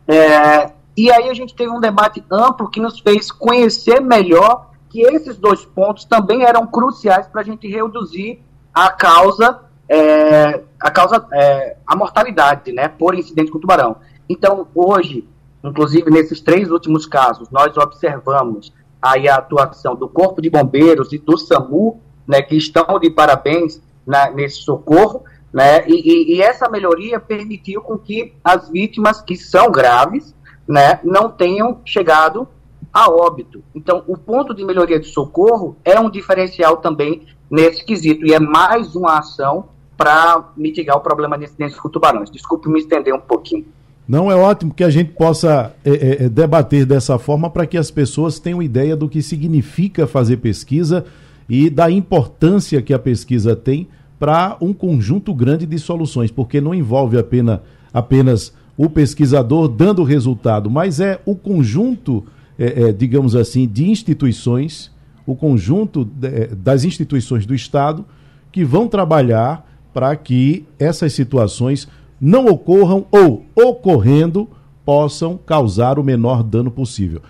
É, 0.08 0.72
e 0.96 1.08
aí 1.12 1.30
a 1.30 1.34
gente 1.34 1.54
teve 1.54 1.70
um 1.70 1.78
debate 1.78 2.24
amplo 2.28 2.68
que 2.68 2.80
nos 2.80 2.98
fez 2.98 3.30
conhecer 3.30 4.00
melhor 4.00 4.70
que 4.90 5.02
esses 5.02 5.36
dois 5.36 5.64
pontos 5.64 6.04
também 6.04 6.42
eram 6.42 6.66
cruciais 6.66 7.28
para 7.28 7.42
a 7.42 7.44
gente 7.44 7.68
reduzir 7.68 8.42
a 8.74 8.90
causa, 8.90 9.60
é, 9.88 10.62
a 10.80 10.90
causa, 10.90 11.24
é, 11.32 11.76
a 11.86 11.94
mortalidade, 11.94 12.72
né, 12.72 12.88
por 12.88 13.14
incidente 13.14 13.52
com 13.52 13.60
tubarão. 13.60 13.96
Então, 14.28 14.66
hoje, 14.74 15.26
inclusive 15.62 16.10
nesses 16.10 16.40
três 16.40 16.70
últimos 16.70 17.06
casos, 17.06 17.50
nós 17.50 17.76
observamos 17.76 18.72
aí 19.00 19.28
a 19.28 19.36
atuação 19.36 19.94
do 19.94 20.08
Corpo 20.08 20.40
de 20.40 20.50
Bombeiros 20.50 21.12
e 21.12 21.18
do 21.18 21.36
SAMU, 21.36 22.00
né, 22.26 22.42
que 22.42 22.56
estão 22.56 22.98
de 22.98 23.10
parabéns 23.10 23.80
na, 24.06 24.30
nesse 24.30 24.62
socorro, 24.62 25.24
né, 25.52 25.86
e, 25.86 26.34
e, 26.34 26.42
essa 26.42 26.68
melhoria 26.68 27.20
permitiu 27.20 27.80
com 27.80 27.96
que 27.96 28.34
as 28.42 28.68
vítimas 28.68 29.22
que 29.22 29.36
são 29.36 29.70
graves, 29.70 30.34
né, 30.68 31.00
não 31.04 31.30
tenham 31.30 31.80
chegado 31.84 32.48
a 32.92 33.10
óbito. 33.10 33.62
Então, 33.74 34.02
o 34.06 34.16
ponto 34.16 34.54
de 34.54 34.64
melhoria 34.64 34.98
de 34.98 35.06
socorro 35.06 35.76
é 35.84 35.98
um 36.00 36.10
diferencial 36.10 36.78
também 36.78 37.26
nesse 37.50 37.84
quesito 37.84 38.26
e 38.26 38.34
é 38.34 38.40
mais 38.40 38.96
uma 38.96 39.18
ação 39.18 39.68
para 39.96 40.50
mitigar 40.56 40.96
o 40.96 41.00
problema 41.00 41.38
de 41.38 41.44
incidência 41.44 41.80
com 41.80 41.88
tubarões. 41.88 42.30
Desculpe 42.30 42.68
me 42.68 42.80
estender 42.80 43.14
um 43.14 43.20
pouquinho. 43.20 43.66
Não 44.08 44.30
é 44.30 44.36
ótimo 44.36 44.72
que 44.72 44.84
a 44.84 44.90
gente 44.90 45.12
possa 45.12 45.72
é, 45.84 45.90
é, 45.90 46.24
é 46.24 46.28
debater 46.28 46.86
dessa 46.86 47.18
forma 47.18 47.50
para 47.50 47.66
que 47.66 47.76
as 47.76 47.90
pessoas 47.90 48.38
tenham 48.38 48.62
ideia 48.62 48.96
do 48.96 49.08
que 49.08 49.20
significa 49.20 50.06
fazer 50.06 50.36
pesquisa 50.36 51.04
e 51.48 51.68
da 51.68 51.90
importância 51.90 52.80
que 52.82 52.94
a 52.94 52.98
pesquisa 52.98 53.56
tem 53.56 53.88
para 54.18 54.56
um 54.60 54.72
conjunto 54.72 55.34
grande 55.34 55.66
de 55.66 55.78
soluções, 55.78 56.30
porque 56.30 56.60
não 56.60 56.74
envolve 56.74 57.18
apenas, 57.18 57.60
apenas 57.92 58.52
o 58.76 58.88
pesquisador 58.88 59.68
dando 59.68 60.02
resultado, 60.02 60.70
mas 60.70 61.00
é 61.00 61.20
o 61.26 61.34
conjunto 61.34 62.24
é, 62.58 62.88
é, 62.88 62.92
digamos 62.92 63.36
assim, 63.36 63.68
de 63.68 63.88
instituições, 63.88 64.90
o 65.26 65.34
conjunto 65.34 66.08
é, 66.22 66.46
das 66.46 66.84
instituições 66.84 67.44
do 67.44 67.54
Estado 67.54 68.04
que 68.50 68.64
vão 68.64 68.88
trabalhar 68.88 69.66
para 69.92 70.14
que 70.16 70.64
essas 70.78 71.12
situações 71.12 71.86
não 72.20 72.46
ocorram 72.46 73.06
ou, 73.10 73.44
ocorrendo, 73.54 74.48
possam 74.84 75.36
causar 75.36 75.98
o 75.98 76.04
menor 76.04 76.42
dano 76.42 76.70
possível. 76.70 77.20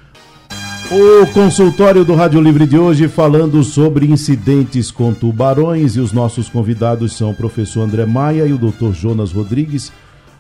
O 0.89 1.27
consultório 1.33 2.05
do 2.05 2.15
Rádio 2.15 2.41
Livre 2.41 2.65
de 2.65 2.79
hoje 2.79 3.09
falando 3.09 3.65
sobre 3.65 4.07
incidentes 4.07 4.91
com 4.91 5.13
tubarões 5.13 5.97
e 5.97 6.01
os 6.01 6.13
nossos 6.13 6.49
convidados 6.49 7.17
são 7.17 7.31
o 7.31 7.35
professor 7.35 7.83
André 7.83 8.07
Maia 8.07 8.47
e 8.47 8.53
o 8.53 8.59
doutor 8.59 8.95
Jonas 8.95 9.33
Rodrigues. 9.33 9.93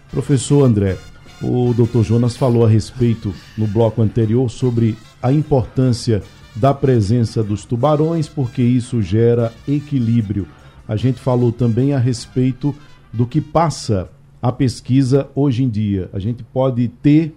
Professor 0.08 0.64
André, 0.64 0.96
o 1.42 1.74
Dr. 1.74 2.02
Jonas 2.02 2.36
falou 2.36 2.64
a 2.64 2.68
respeito 2.68 3.34
no 3.58 3.66
bloco 3.66 4.00
anterior 4.00 4.48
sobre 4.48 4.96
a 5.20 5.32
importância 5.32 6.22
da 6.54 6.72
presença 6.72 7.42
dos 7.42 7.64
tubarões, 7.64 8.28
porque 8.28 8.62
isso 8.62 9.02
gera 9.02 9.52
equilíbrio. 9.66 10.46
A 10.86 10.94
gente 10.94 11.18
falou 11.18 11.50
também 11.50 11.92
a 11.92 11.98
respeito 11.98 12.72
do 13.12 13.26
que 13.26 13.40
passa 13.40 14.08
a 14.40 14.52
pesquisa 14.52 15.28
hoje 15.34 15.64
em 15.64 15.68
dia. 15.68 16.10
A 16.12 16.18
gente 16.18 16.42
pode 16.42 16.88
ter 16.88 17.34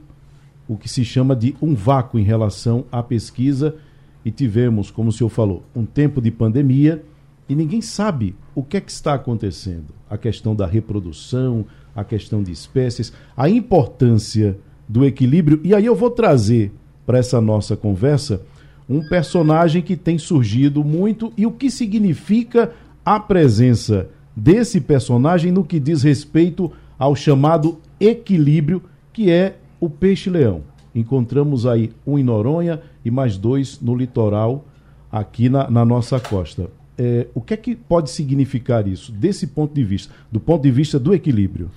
o 0.68 0.78
que 0.78 0.88
se 0.88 1.04
chama 1.04 1.36
de 1.36 1.56
um 1.62 1.74
vácuo 1.74 2.20
em 2.20 2.24
relação 2.24 2.86
à 2.92 3.02
pesquisa 3.02 3.76
e 4.24 4.32
tivemos, 4.32 4.92
como 4.92 5.10
o 5.10 5.12
senhor 5.12 5.30
falou, 5.30 5.64
um 5.76 5.86
tempo 5.86 6.22
de 6.22 6.30
pandemia 6.30 7.04
e 7.48 7.56
ninguém 7.56 7.82
sabe 7.82 8.36
o 8.54 8.62
que 8.62 8.78
é 8.78 8.82
que 8.82 8.92
está 8.92 9.16
acontecendo. 9.16 9.88
A 10.08 10.18
questão 10.18 10.56
da 10.56 10.68
reprodução, 10.68 11.66
a 11.96 12.04
questão 12.04 12.44
de 12.44 12.52
espécies, 12.52 13.12
a 13.36 13.50
importância 13.50 14.58
do 14.88 15.04
equilíbrio. 15.04 15.60
E 15.64 15.74
aí 15.74 15.86
eu 15.86 15.96
vou 15.96 16.12
trazer 16.12 16.72
para 17.06 17.18
essa 17.18 17.42
nossa 17.42 17.76
conversa 17.76 18.42
um 18.88 19.02
personagem 19.08 19.82
que 19.82 19.96
tem 19.96 20.18
surgido 20.18 20.84
muito 20.84 21.34
e 21.36 21.46
o 21.46 21.52
que 21.52 21.72
significa 21.72 22.72
a 23.04 23.20
presença 23.20 24.08
desse 24.36 24.80
personagem 24.80 25.52
no 25.52 25.64
que 25.64 25.80
diz 25.80 26.04
respeito 26.04 26.72
ao 27.00 27.16
chamado 27.16 27.80
equilíbrio, 28.00 28.84
que 29.12 29.32
é 29.32 29.56
o 29.80 29.90
peixe-leão. 29.90 30.62
Encontramos 30.94 31.66
aí 31.66 31.92
um 32.06 32.20
em 32.20 32.24
Noronha 32.24 32.82
e 33.04 33.10
mais 33.10 33.38
dois 33.38 33.80
no 33.82 33.96
litoral, 33.96 34.66
aqui 35.12 35.50
na, 35.50 35.72
na 35.72 35.84
nossa 35.84 36.20
costa 36.20 36.70
é, 37.00 37.28
o 37.34 37.40
que 37.40 37.54
é 37.54 37.58
que 37.58 37.76
pode 37.76 38.10
significar 38.10 38.86
isso, 38.86 39.12
desse 39.14 39.48
ponto 39.48 39.74
de 39.74 39.84
vista, 39.86 40.14
do 40.30 40.40
ponto 40.40 40.62
de 40.62 40.70
vista 40.70 41.00
do 41.00 41.14
equilíbrio? 41.14 41.72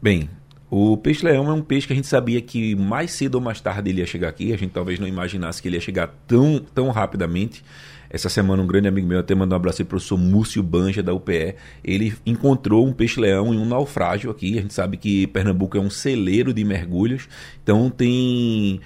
Bem, 0.00 0.30
o 0.70 0.96
peixe-leão 0.96 1.50
é 1.50 1.52
um 1.52 1.60
peixe 1.60 1.88
que 1.88 1.92
a 1.92 1.96
gente 1.96 2.06
sabia 2.06 2.40
que 2.40 2.76
mais 2.76 3.10
cedo 3.10 3.34
ou 3.34 3.40
mais 3.40 3.60
tarde 3.60 3.90
ele 3.90 3.98
ia 3.98 4.06
chegar 4.06 4.28
aqui. 4.28 4.52
A 4.52 4.56
gente 4.56 4.70
talvez 4.70 5.00
não 5.00 5.08
imaginasse 5.08 5.60
que 5.60 5.66
ele 5.66 5.76
ia 5.76 5.80
chegar 5.80 6.06
tão, 6.28 6.64
tão 6.72 6.88
rapidamente. 6.90 7.64
Essa 8.10 8.28
semana, 8.28 8.60
um 8.60 8.66
grande 8.66 8.88
amigo 8.88 9.06
meu 9.06 9.20
até 9.20 9.36
mandou 9.36 9.54
um 9.54 9.60
abraço 9.60 9.76
para 9.78 9.84
o 9.84 9.88
professor 9.88 10.18
Múcio 10.18 10.62
Banja, 10.64 11.00
da 11.00 11.14
UPE. 11.14 11.54
Ele 11.84 12.12
encontrou 12.26 12.84
um 12.84 12.92
peixe-leão 12.92 13.54
em 13.54 13.58
um 13.58 13.64
naufrágio 13.64 14.32
aqui. 14.32 14.58
A 14.58 14.62
gente 14.62 14.74
sabe 14.74 14.96
que 14.96 15.28
Pernambuco 15.28 15.76
é 15.76 15.80
um 15.80 15.88
celeiro 15.88 16.52
de 16.52 16.64
mergulhos. 16.64 17.28
Então, 17.62 17.88
tem 17.88 18.80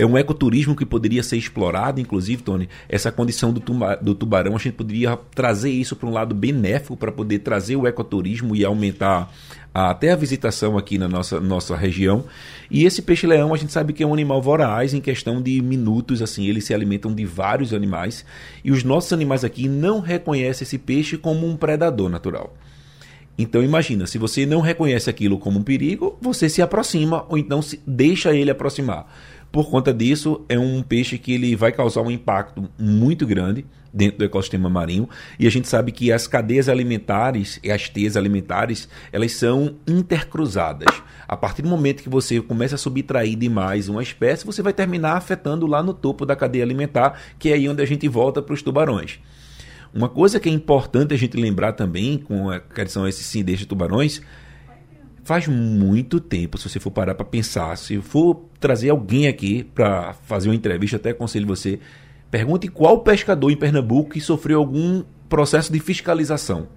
é 0.00 0.06
um 0.06 0.16
ecoturismo 0.16 0.74
que 0.74 0.86
poderia 0.86 1.22
ser 1.22 1.36
explorado, 1.36 2.00
inclusive, 2.00 2.42
Tony, 2.42 2.70
essa 2.88 3.12
condição 3.12 3.52
do, 3.52 3.60
do 4.00 4.14
tubarão, 4.14 4.56
a 4.56 4.58
gente 4.58 4.72
poderia 4.72 5.14
trazer 5.34 5.70
isso 5.70 5.94
para 5.94 6.08
um 6.08 6.12
lado 6.12 6.34
benéfico 6.34 6.96
para 6.96 7.12
poder 7.12 7.40
trazer 7.40 7.76
o 7.76 7.86
ecoturismo 7.86 8.56
e 8.56 8.64
aumentar 8.64 9.30
até 9.74 10.10
a 10.10 10.16
visitação 10.16 10.78
aqui 10.78 10.96
na 10.96 11.06
nossa, 11.06 11.38
nossa 11.38 11.76
região. 11.76 12.24
E 12.70 12.86
esse 12.86 13.02
peixe-leão, 13.02 13.52
a 13.52 13.58
gente 13.58 13.72
sabe 13.72 13.92
que 13.92 14.02
é 14.02 14.06
um 14.06 14.14
animal 14.14 14.40
voraz 14.40 14.94
em 14.94 15.02
questão 15.02 15.42
de 15.42 15.60
minutos, 15.60 16.22
assim, 16.22 16.46
eles 16.46 16.64
se 16.64 16.72
alimentam 16.72 17.14
de 17.14 17.26
vários 17.26 17.74
animais. 17.74 18.24
E 18.64 18.72
os 18.72 18.82
nossos 18.82 19.12
animais 19.12 19.44
aqui 19.44 19.68
não 19.68 20.00
reconhecem 20.00 20.64
esse 20.64 20.78
peixe 20.78 21.18
como 21.18 21.46
um 21.46 21.58
predador 21.58 22.08
natural. 22.08 22.56
Então 23.36 23.62
imagina, 23.62 24.06
se 24.06 24.18
você 24.18 24.44
não 24.44 24.60
reconhece 24.60 25.08
aquilo 25.08 25.38
como 25.38 25.58
um 25.58 25.62
perigo, 25.62 26.18
você 26.20 26.48
se 26.48 26.60
aproxima 26.60 27.24
ou 27.28 27.38
então 27.38 27.62
se 27.62 27.80
deixa 27.86 28.34
ele 28.34 28.50
aproximar. 28.50 29.06
Por 29.52 29.68
conta 29.68 29.92
disso, 29.92 30.44
é 30.48 30.58
um 30.58 30.82
peixe 30.82 31.18
que 31.18 31.32
ele 31.32 31.56
vai 31.56 31.72
causar 31.72 32.02
um 32.02 32.10
impacto 32.10 32.68
muito 32.78 33.26
grande 33.26 33.66
dentro 33.92 34.18
do 34.18 34.24
ecossistema 34.24 34.70
marinho. 34.70 35.08
E 35.38 35.46
a 35.46 35.50
gente 35.50 35.66
sabe 35.66 35.90
que 35.90 36.12
as 36.12 36.26
cadeias 36.26 36.68
alimentares 36.68 37.58
e 37.62 37.70
as 37.70 37.88
teias 37.88 38.16
alimentares, 38.16 38.88
elas 39.12 39.32
são 39.32 39.74
intercruzadas. 39.88 41.02
A 41.26 41.36
partir 41.36 41.62
do 41.62 41.68
momento 41.68 42.02
que 42.02 42.08
você 42.08 42.40
começa 42.40 42.76
a 42.76 42.78
subtrair 42.78 43.36
demais 43.36 43.88
uma 43.88 44.02
espécie, 44.02 44.46
você 44.46 44.62
vai 44.62 44.72
terminar 44.72 45.16
afetando 45.16 45.66
lá 45.66 45.82
no 45.82 45.94
topo 45.94 46.24
da 46.24 46.36
cadeia 46.36 46.64
alimentar, 46.64 47.20
que 47.38 47.50
é 47.50 47.54
aí 47.54 47.68
onde 47.68 47.82
a 47.82 47.86
gente 47.86 48.06
volta 48.08 48.40
para 48.40 48.54
os 48.54 48.62
tubarões. 48.62 49.18
Uma 49.92 50.08
coisa 50.08 50.38
que 50.38 50.48
é 50.48 50.52
importante 50.52 51.12
a 51.12 51.16
gente 51.16 51.36
lembrar 51.36 51.72
também 51.72 52.18
com 52.18 52.48
a 52.48 52.60
questão 52.60 53.08
esses 53.08 53.26
cindês 53.26 53.58
de 53.58 53.66
tubarões, 53.66 54.20
faz 55.24 55.46
muito 55.46 56.20
tempo, 56.20 56.58
se 56.58 56.68
você 56.68 56.80
for 56.80 56.90
parar 56.90 57.14
para 57.14 57.24
pensar, 57.24 57.76
se 57.76 58.00
for 58.00 58.44
trazer 58.58 58.90
alguém 58.90 59.28
aqui 59.28 59.64
para 59.64 60.14
fazer 60.24 60.48
uma 60.48 60.54
entrevista, 60.54 60.96
até 60.96 61.10
aconselho 61.10 61.46
você, 61.46 61.78
pergunte 62.30 62.68
qual 62.68 63.00
pescador 63.00 63.50
em 63.50 63.56
Pernambuco 63.56 64.10
que 64.10 64.20
sofreu 64.20 64.58
algum 64.58 65.02
processo 65.28 65.72
de 65.72 65.80
fiscalização 65.80 66.68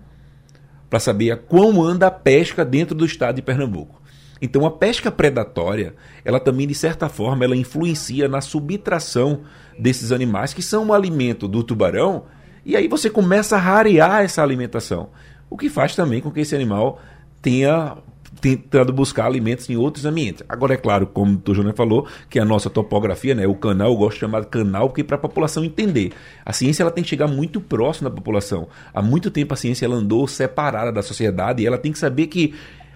para 0.89 0.99
saber 0.99 1.35
como 1.47 1.83
anda 1.83 2.07
a 2.07 2.11
pesca 2.11 2.63
dentro 2.63 2.95
do 2.95 3.05
estado 3.05 3.37
de 3.37 3.41
Pernambuco. 3.41 4.01
Então 4.41 4.65
a 4.65 4.71
pesca 4.71 5.09
predatória, 5.11 5.95
ela 6.23 6.39
também 6.39 6.67
de 6.67 6.75
certa 6.75 7.09
forma 7.09 7.45
ela 7.45 7.55
influencia 7.55 8.27
na 8.27 8.41
subtração 8.41 9.41
desses 9.79 10.11
animais 10.11 10.53
que 10.53 10.61
são 10.61 10.85
um 10.85 10.93
alimento 10.93 11.47
do 11.47 11.63
tubarão 11.63 12.25
e 12.65 12.75
aí 12.75 12.87
você 12.87 13.09
começa 13.09 13.55
a 13.55 13.59
rarear 13.59 14.21
essa 14.21 14.43
alimentação, 14.43 15.09
o 15.49 15.57
que 15.57 15.69
faz 15.69 15.95
também 15.95 16.21
com 16.21 16.29
que 16.29 16.41
esse 16.41 16.55
animal 16.55 17.01
tenha 17.41 17.97
tentando 18.43 18.91
buscar 18.91 19.27
alimentos 19.27 19.69
em 19.69 19.77
outros 19.77 20.05
ambientes. 20.05 20.43
Agora, 20.49 20.73
é 20.73 20.77
claro, 20.77 21.07
como 21.07 21.41
o 21.47 21.55
Júnior 21.55 21.73
falou, 21.73 22.05
que 22.29 22.37
a 22.37 22.43
nossa 22.43 22.69
topografia, 22.69 23.33
né, 23.33 23.47
o 23.47 23.55
canal, 23.55 23.87
eu 23.87 23.95
gosto 23.95 24.15
de 24.15 24.19
chamar 24.19 24.41
de 24.41 24.47
canal, 24.47 24.89
porque 24.89 25.01
para 25.01 25.15
a 25.15 25.19
população 25.19 25.63
entender. 25.63 26.11
A 26.45 26.51
ciência 26.51 26.83
ela 26.83 26.91
tem 26.91 27.05
que 27.05 27.09
chegar 27.09 27.25
muito 27.25 27.61
próximo 27.61 28.09
da 28.09 28.13
população. 28.13 28.67
Há 28.93 29.01
muito 29.01 29.31
tempo 29.31 29.53
a 29.53 29.55
ciência 29.55 29.85
ela 29.85 29.95
andou 29.95 30.27
separada 30.27 30.91
da 30.91 31.01
sociedade 31.01 31.63
e 31.63 31.65
ela 31.65 31.77
tem 31.77 31.93
que 31.93 31.97
saber 31.97 32.27
que 32.27 32.53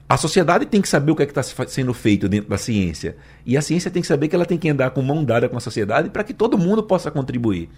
a 0.10 0.18
sociedade 0.18 0.66
tem 0.66 0.82
que 0.82 0.90
saber 0.90 1.14
o 1.14 1.16
que 1.16 1.24
é 1.24 1.26
está 1.26 1.42
sendo 1.42 1.94
feito 1.94 2.28
dentro 2.28 2.50
da 2.50 2.58
ciência. 2.58 3.16
E 3.46 3.56
a 3.56 3.62
ciência 3.62 3.90
tem 3.90 4.02
que 4.02 4.08
saber 4.10 4.28
que 4.28 4.36
ela 4.36 4.46
tem 4.46 4.58
que 4.58 4.68
andar 4.68 4.90
com 4.90 5.02
mão 5.02 5.24
dada 5.24 5.48
com 5.48 5.56
a 5.56 5.62
sociedade 5.62 6.10
para 6.10 6.26
que 6.26 6.34
todo 6.34 6.58
mundo 6.58 6.84
possa 6.84 7.10
contribuir. 7.10 7.70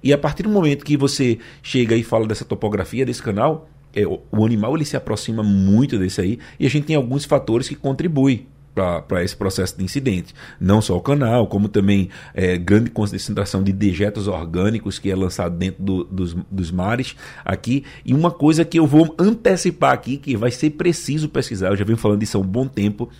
E 0.00 0.12
a 0.12 0.18
partir 0.18 0.44
do 0.44 0.48
momento 0.48 0.84
que 0.84 0.96
você 0.96 1.40
chega 1.60 1.96
e 1.96 2.04
fala 2.04 2.28
dessa 2.28 2.44
topografia 2.44 3.04
desse 3.04 3.20
canal, 3.20 3.68
é, 3.94 4.06
o 4.06 4.44
animal 4.44 4.76
ele 4.76 4.84
se 4.84 4.96
aproxima 4.96 5.42
muito 5.42 5.98
desse 5.98 6.20
aí 6.20 6.38
e 6.58 6.66
a 6.66 6.70
gente 6.70 6.86
tem 6.86 6.96
alguns 6.96 7.24
fatores 7.24 7.68
que 7.68 7.74
contribuem 7.74 8.46
para 8.74 9.22
esse 9.22 9.36
processo 9.36 9.76
de 9.76 9.84
incidente. 9.84 10.34
Não 10.60 10.80
só 10.80 10.96
o 10.96 11.00
canal, 11.00 11.46
como 11.46 11.68
também 11.68 12.08
é, 12.32 12.56
grande 12.56 12.90
concentração 12.90 13.62
de 13.62 13.72
dejetos 13.72 14.28
orgânicos 14.28 14.98
que 14.98 15.10
é 15.10 15.16
lançado 15.16 15.56
dentro 15.56 15.82
do, 15.82 16.04
dos, 16.04 16.36
dos 16.50 16.70
mares 16.70 17.16
aqui. 17.44 17.84
E 18.04 18.14
uma 18.14 18.30
coisa 18.30 18.64
que 18.64 18.78
eu 18.78 18.86
vou 18.86 19.14
antecipar 19.18 19.92
aqui, 19.92 20.16
que 20.16 20.36
vai 20.36 20.50
ser 20.50 20.70
preciso 20.70 21.28
pesquisar, 21.28 21.68
eu 21.68 21.76
já 21.76 21.84
venho 21.84 21.98
falando 21.98 22.20
disso 22.20 22.38
há 22.38 22.40
um 22.40 22.46
bom 22.46 22.66
tempo, 22.66 23.10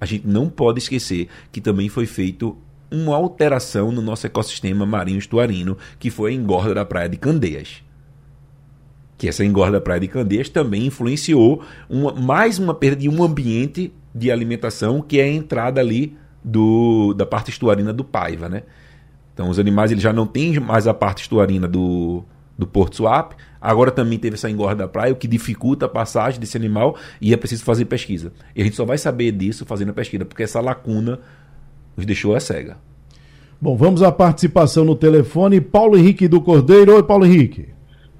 a 0.00 0.06
gente 0.06 0.26
não 0.26 0.48
pode 0.48 0.78
esquecer 0.78 1.28
que 1.52 1.60
também 1.60 1.88
foi 1.88 2.06
feito 2.06 2.56
uma 2.90 3.16
alteração 3.16 3.90
no 3.90 4.00
nosso 4.00 4.26
ecossistema 4.26 4.86
marinho 4.86 5.18
estuarino, 5.18 5.76
que 5.98 6.10
foi 6.10 6.32
a 6.32 6.34
engorda 6.34 6.74
da 6.74 6.84
praia 6.84 7.08
de 7.08 7.16
Candeias. 7.16 7.83
Que 9.16 9.28
essa 9.28 9.44
engorda 9.44 9.78
da 9.78 9.80
praia 9.80 10.00
de 10.00 10.08
Candeias 10.08 10.48
também 10.48 10.86
influenciou 10.86 11.62
uma, 11.88 12.12
mais 12.12 12.58
uma 12.58 12.74
perda 12.74 12.96
de 12.96 13.08
um 13.08 13.22
ambiente 13.22 13.92
de 14.14 14.30
alimentação, 14.30 15.00
que 15.00 15.20
é 15.20 15.24
a 15.24 15.28
entrada 15.28 15.80
ali 15.80 16.16
do, 16.42 17.14
da 17.14 17.24
parte 17.24 17.50
estuarina 17.50 17.92
do 17.92 18.04
Paiva, 18.04 18.48
né? 18.48 18.62
Então 19.32 19.48
os 19.48 19.58
animais 19.58 19.90
eles 19.90 20.02
já 20.02 20.12
não 20.12 20.26
têm 20.26 20.58
mais 20.60 20.86
a 20.86 20.94
parte 20.94 21.22
estuarina 21.22 21.66
do, 21.66 22.22
do 22.56 22.66
Porto 22.66 22.96
Suape, 22.96 23.34
agora 23.60 23.90
também 23.90 24.18
teve 24.18 24.34
essa 24.34 24.48
engorda 24.48 24.84
da 24.84 24.88
praia, 24.88 25.12
o 25.12 25.16
que 25.16 25.26
dificulta 25.26 25.86
a 25.86 25.88
passagem 25.88 26.38
desse 26.38 26.56
animal 26.56 26.96
e 27.20 27.32
é 27.32 27.36
preciso 27.36 27.64
fazer 27.64 27.86
pesquisa. 27.86 28.32
E 28.54 28.60
a 28.60 28.64
gente 28.64 28.76
só 28.76 28.84
vai 28.84 28.98
saber 28.98 29.32
disso 29.32 29.66
fazendo 29.66 29.90
a 29.90 29.94
pesquisa, 29.94 30.24
porque 30.24 30.44
essa 30.44 30.60
lacuna 30.60 31.18
nos 31.96 32.06
deixou 32.06 32.36
a 32.36 32.40
cega. 32.40 32.76
Bom, 33.60 33.76
vamos 33.76 34.02
à 34.02 34.12
participação 34.12 34.84
no 34.84 34.94
telefone. 34.94 35.60
Paulo 35.60 35.96
Henrique 35.96 36.28
do 36.28 36.40
Cordeiro. 36.40 36.94
Oi, 36.94 37.02
Paulo 37.02 37.24
Henrique. 37.24 37.73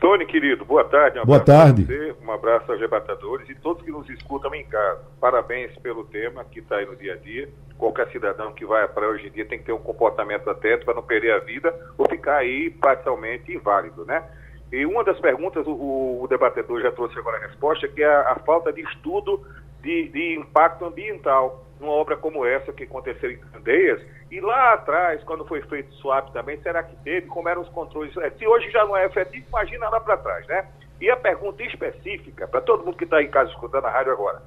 Tony, 0.04 0.26
querido, 0.26 0.66
boa 0.66 0.84
tarde. 0.84 1.18
Um 1.18 1.24
boa 1.24 1.40
tarde. 1.40 1.86
Você, 1.86 2.14
um 2.22 2.30
abraço 2.30 2.70
aos 2.70 2.78
debatedores 2.78 3.48
e 3.48 3.54
todos 3.54 3.82
que 3.82 3.90
nos 3.90 4.06
escutam 4.10 4.54
em 4.54 4.62
casa. 4.66 5.00
Parabéns 5.18 5.74
pelo 5.78 6.04
tema 6.04 6.44
que 6.44 6.58
está 6.58 6.76
aí 6.76 6.84
no 6.84 6.94
dia 6.94 7.14
a 7.14 7.16
dia. 7.16 7.48
Qualquer 7.78 8.10
cidadão 8.10 8.52
que 8.52 8.66
vai 8.66 8.86
para 8.86 9.08
hoje 9.08 9.28
em 9.28 9.30
dia 9.30 9.46
tem 9.46 9.58
que 9.58 9.64
ter 9.64 9.72
um 9.72 9.78
comportamento 9.78 10.50
atento 10.50 10.84
para 10.84 10.92
não 10.92 11.02
perder 11.02 11.32
a 11.32 11.38
vida 11.38 11.74
ou 11.96 12.06
ficar 12.06 12.36
aí 12.36 12.68
parcialmente 12.68 13.50
inválido, 13.50 14.04
né? 14.04 14.22
E 14.70 14.84
uma 14.84 15.02
das 15.02 15.18
perguntas, 15.20 15.66
o, 15.66 16.20
o 16.22 16.26
debatedor 16.28 16.82
já 16.82 16.92
trouxe 16.92 17.18
agora 17.18 17.38
a 17.38 17.46
resposta, 17.46 17.88
que 17.88 18.02
é 18.02 18.06
a, 18.06 18.32
a 18.32 18.34
falta 18.40 18.70
de 18.74 18.82
estudo 18.82 19.40
de, 19.80 20.10
de 20.10 20.34
impacto 20.34 20.84
ambiental 20.84 21.63
numa 21.80 21.92
obra 21.92 22.16
como 22.16 22.44
essa 22.44 22.72
que 22.72 22.84
aconteceu 22.84 23.30
em 23.30 23.38
Candeias. 23.38 24.00
E 24.30 24.40
lá 24.40 24.74
atrás, 24.74 25.22
quando 25.24 25.44
foi 25.44 25.60
feito 25.62 25.90
o 25.90 25.94
swap 25.94 26.32
também, 26.32 26.60
será 26.60 26.82
que 26.82 26.96
teve? 26.96 27.26
Como 27.26 27.48
eram 27.48 27.62
os 27.62 27.68
controles? 27.68 28.16
É, 28.18 28.30
se 28.30 28.46
hoje 28.46 28.70
já 28.70 28.84
não 28.84 28.96
é 28.96 29.06
efetivo, 29.06 29.46
imagina 29.48 29.88
lá 29.88 30.00
para 30.00 30.16
trás, 30.16 30.46
né? 30.46 30.66
E 31.00 31.10
a 31.10 31.16
pergunta 31.16 31.62
específica, 31.62 32.46
para 32.46 32.60
todo 32.60 32.84
mundo 32.84 32.96
que 32.96 33.04
está 33.04 33.22
em 33.22 33.30
casa 33.30 33.50
escutando 33.50 33.86
a 33.86 33.90
rádio 33.90 34.12
agora: 34.12 34.42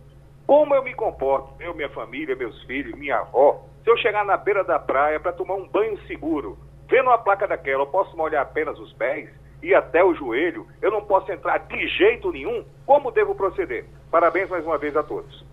como 0.46 0.74
eu 0.74 0.84
me 0.84 0.94
comporto, 0.94 1.54
eu, 1.60 1.74
minha 1.74 1.90
família, 1.90 2.36
meus 2.36 2.62
filhos, 2.64 2.98
minha 2.98 3.18
avó, 3.18 3.66
se 3.84 3.90
eu 3.90 3.98
chegar 3.98 4.26
na 4.26 4.38
beira 4.38 4.64
da 4.64 4.80
praia 4.80 5.20
para 5.20 5.34
tomar 5.34 5.56
um 5.56 5.68
banho 5.68 5.98
seguro, 6.08 6.58
vendo 6.90 7.08
uma 7.08 7.18
placa 7.18 7.48
daquela, 7.48 7.84
eu 7.84 7.88
posso 7.88 8.16
molhar 8.16 8.42
apenas 8.42 8.80
os 8.80 8.94
pés? 8.94 9.30
e 9.62 9.74
até 9.74 10.04
o 10.04 10.14
joelho, 10.14 10.68
eu 10.82 10.92
não 10.92 11.04
posso 11.04 11.32
entrar 11.32 11.58
de 11.60 11.88
jeito 11.88 12.32
nenhum. 12.32 12.64
Como 12.86 13.12
devo 13.12 13.36
proceder? 13.36 13.86
Parabéns 14.12 14.50
mais 14.50 14.66
uma 14.66 14.78
vez 14.78 14.96
a 14.96 15.04
todos. 15.04 15.46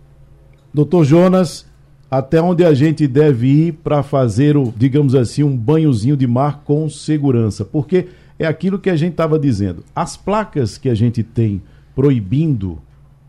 Doutor 0.75 1.05
Jonas, 1.05 1.65
até 2.11 2.41
onde 2.41 2.65
a 2.65 2.73
gente 2.73 3.07
deve 3.07 3.47
ir 3.47 3.71
para 3.75 4.03
fazer 4.03 4.57
o, 4.57 4.73
digamos 4.75 5.15
assim, 5.15 5.41
um 5.41 5.55
banhozinho 5.55 6.17
de 6.17 6.27
mar 6.27 6.63
com 6.65 6.89
segurança? 6.89 7.63
Porque 7.63 8.09
é 8.37 8.45
aquilo 8.45 8.77
que 8.77 8.89
a 8.89 8.95
gente 8.97 9.11
estava 9.11 9.39
dizendo. 9.39 9.85
As 9.95 10.17
placas 10.17 10.77
que 10.77 10.89
a 10.89 10.93
gente 10.93 11.23
tem 11.23 11.61
proibindo 11.95 12.77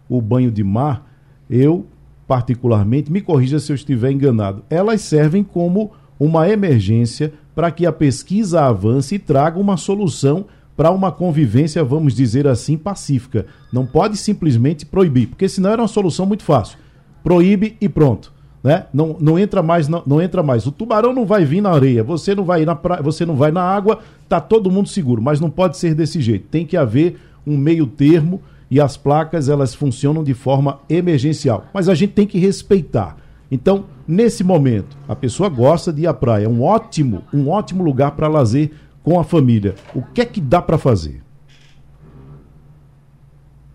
o 0.08 0.20
banho 0.20 0.50
de 0.50 0.64
mar, 0.64 1.08
eu 1.48 1.86
particularmente, 2.26 3.12
me 3.12 3.20
corrija 3.20 3.60
se 3.60 3.70
eu 3.70 3.76
estiver 3.76 4.10
enganado, 4.10 4.64
elas 4.68 5.02
servem 5.02 5.44
como 5.44 5.92
uma 6.18 6.48
emergência 6.48 7.32
para 7.54 7.70
que 7.70 7.86
a 7.86 7.92
pesquisa 7.92 8.62
avance 8.62 9.14
e 9.14 9.20
traga 9.20 9.60
uma 9.60 9.76
solução 9.76 10.46
para 10.76 10.90
uma 10.90 11.12
convivência, 11.12 11.84
vamos 11.84 12.12
dizer 12.12 12.48
assim, 12.48 12.76
pacífica. 12.76 13.46
Não 13.72 13.86
pode 13.86 14.16
simplesmente 14.16 14.84
proibir, 14.84 15.28
porque 15.28 15.48
senão 15.48 15.70
era 15.70 15.82
uma 15.82 15.86
solução 15.86 16.26
muito 16.26 16.42
fácil. 16.42 16.84
Proíbe 17.26 17.76
e 17.80 17.88
pronto. 17.88 18.32
Né? 18.62 18.86
Não, 18.94 19.16
não 19.18 19.36
entra 19.36 19.60
mais, 19.60 19.88
não, 19.88 20.00
não 20.06 20.22
entra 20.22 20.44
mais. 20.44 20.64
O 20.64 20.70
tubarão 20.70 21.12
não 21.12 21.26
vai 21.26 21.44
vir 21.44 21.60
na 21.60 21.72
areia, 21.72 22.04
você 22.04 22.36
não 22.36 22.44
vai 22.44 22.64
na 22.64 22.76
pra... 22.76 23.02
você 23.02 23.26
não 23.26 23.34
vai 23.34 23.50
na 23.50 23.62
água, 23.62 23.98
tá 24.28 24.40
todo 24.40 24.70
mundo 24.70 24.88
seguro, 24.88 25.20
mas 25.20 25.40
não 25.40 25.50
pode 25.50 25.76
ser 25.76 25.92
desse 25.92 26.20
jeito. 26.20 26.46
Tem 26.46 26.64
que 26.64 26.76
haver 26.76 27.18
um 27.44 27.56
meio 27.56 27.84
termo 27.84 28.40
e 28.70 28.80
as 28.80 28.96
placas 28.96 29.48
elas 29.48 29.74
funcionam 29.74 30.22
de 30.22 30.34
forma 30.34 30.78
emergencial, 30.88 31.64
mas 31.74 31.88
a 31.88 31.96
gente 31.96 32.12
tem 32.12 32.28
que 32.28 32.38
respeitar. 32.38 33.16
Então, 33.50 33.86
nesse 34.06 34.44
momento, 34.44 34.96
a 35.08 35.16
pessoa 35.16 35.48
gosta 35.48 35.92
de 35.92 36.02
ir 36.02 36.06
à 36.06 36.14
praia, 36.14 36.44
é 36.44 36.48
um 36.48 36.62
ótimo, 36.62 37.24
um 37.34 37.48
ótimo 37.48 37.82
lugar 37.82 38.12
para 38.12 38.28
lazer 38.28 38.70
com 39.02 39.18
a 39.18 39.24
família. 39.24 39.74
O 39.92 40.00
que 40.00 40.20
é 40.20 40.24
que 40.24 40.40
dá 40.40 40.62
para 40.62 40.78
fazer? 40.78 41.24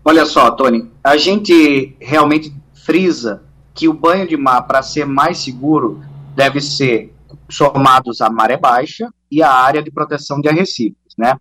Olha 0.02 0.24
só, 0.24 0.50
Tony, 0.52 0.90
a 1.04 1.18
gente 1.18 1.94
realmente 2.00 2.61
frisa 2.84 3.42
que 3.74 3.88
o 3.88 3.92
banho 3.92 4.28
de 4.28 4.36
mar, 4.36 4.62
para 4.62 4.82
ser 4.82 5.06
mais 5.06 5.38
seguro, 5.38 6.02
deve 6.34 6.60
ser 6.60 7.14
somados 7.48 8.20
à 8.20 8.30
maré 8.30 8.56
baixa 8.56 9.08
e 9.30 9.42
à 9.42 9.50
área 9.50 9.82
de 9.82 9.90
proteção 9.90 10.40
de 10.40 10.48
arrecifes, 10.48 11.14
né? 11.16 11.36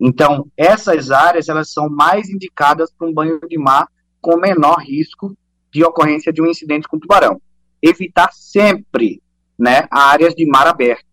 Então, 0.00 0.46
essas 0.56 1.10
áreas, 1.10 1.48
elas 1.48 1.72
são 1.72 1.88
mais 1.88 2.28
indicadas 2.28 2.90
para 2.96 3.06
um 3.06 3.12
banho 3.12 3.40
de 3.48 3.58
mar 3.58 3.88
com 4.20 4.36
menor 4.36 4.78
risco 4.78 5.36
de 5.72 5.84
ocorrência 5.84 6.32
de 6.32 6.40
um 6.40 6.46
incidente 6.46 6.88
com 6.88 6.98
tubarão. 6.98 7.40
Evitar 7.82 8.30
sempre 8.32 9.20
né, 9.58 9.86
áreas 9.90 10.34
de 10.34 10.46
mar 10.46 10.66
aberto, 10.66 11.04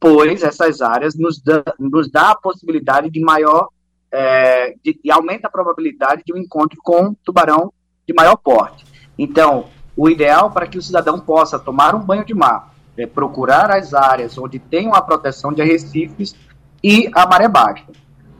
pois 0.00 0.42
essas 0.42 0.80
áreas 0.80 1.14
nos 1.14 1.40
dá, 1.40 1.62
nos 1.78 2.10
dá 2.10 2.30
a 2.30 2.36
possibilidade 2.36 3.10
de 3.10 3.20
maior, 3.20 3.68
é, 4.10 4.74
de, 4.82 4.98
de 5.02 5.10
aumenta 5.10 5.48
a 5.48 5.50
probabilidade 5.50 6.22
de 6.24 6.32
um 6.32 6.38
encontro 6.38 6.78
com 6.82 7.08
um 7.08 7.14
tubarão 7.22 7.72
de 8.06 8.14
maior 8.14 8.36
porte. 8.36 8.95
Então, 9.18 9.66
o 9.96 10.08
ideal 10.08 10.50
para 10.50 10.66
que 10.66 10.78
o 10.78 10.82
cidadão 10.82 11.18
possa 11.18 11.58
tomar 11.58 11.94
um 11.94 12.00
banho 12.00 12.24
de 12.24 12.34
mar 12.34 12.74
é 12.96 13.06
procurar 13.06 13.70
as 13.70 13.92
áreas 13.92 14.36
onde 14.38 14.58
tem 14.58 14.86
uma 14.86 15.02
proteção 15.02 15.52
de 15.52 15.60
arrecifes 15.60 16.34
e 16.82 17.10
a 17.14 17.26
maré 17.26 17.48
baixa. 17.48 17.84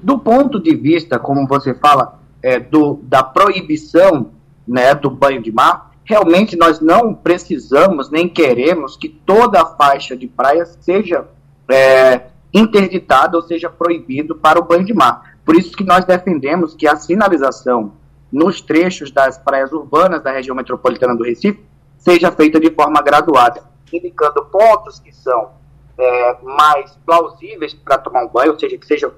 Do 0.02 0.18
ponto 0.18 0.60
de 0.60 0.74
vista, 0.74 1.18
como 1.18 1.46
você 1.46 1.74
fala, 1.74 2.18
é, 2.42 2.58
do, 2.58 3.00
da 3.02 3.22
proibição 3.22 4.30
né, 4.66 4.94
do 4.94 5.10
banho 5.10 5.42
de 5.42 5.52
mar, 5.52 5.92
realmente 6.04 6.56
nós 6.56 6.80
não 6.80 7.12
precisamos 7.12 8.10
nem 8.10 8.28
queremos 8.28 8.96
que 8.96 9.08
toda 9.08 9.60
a 9.60 9.66
faixa 9.66 10.16
de 10.16 10.26
praia 10.26 10.64
seja 10.64 11.26
é, 11.68 12.26
interditada 12.52 13.36
ou 13.36 13.42
seja 13.42 13.68
proibido 13.68 14.36
para 14.36 14.58
o 14.58 14.64
banho 14.64 14.84
de 14.84 14.94
mar. 14.94 15.36
Por 15.44 15.56
isso 15.56 15.76
que 15.76 15.84
nós 15.84 16.04
defendemos 16.04 16.74
que 16.74 16.86
a 16.86 16.96
sinalização 16.96 17.92
nos 18.32 18.60
trechos 18.60 19.10
das 19.10 19.38
praias 19.38 19.72
urbanas 19.72 20.22
da 20.22 20.32
região 20.32 20.54
metropolitana 20.54 21.16
do 21.16 21.24
Recife 21.24 21.64
seja 21.98 22.30
feita 22.30 22.60
de 22.60 22.70
forma 22.70 23.00
graduada, 23.02 23.62
indicando 23.92 24.44
pontos 24.46 24.98
que 25.00 25.12
são 25.12 25.50
é, 25.98 26.36
mais 26.42 26.96
plausíveis 27.04 27.74
para 27.74 27.98
tomar 27.98 28.24
um 28.24 28.28
banho, 28.28 28.52
ou 28.52 28.58
seja, 28.58 28.76
que 28.76 28.86
sejam 28.86 29.12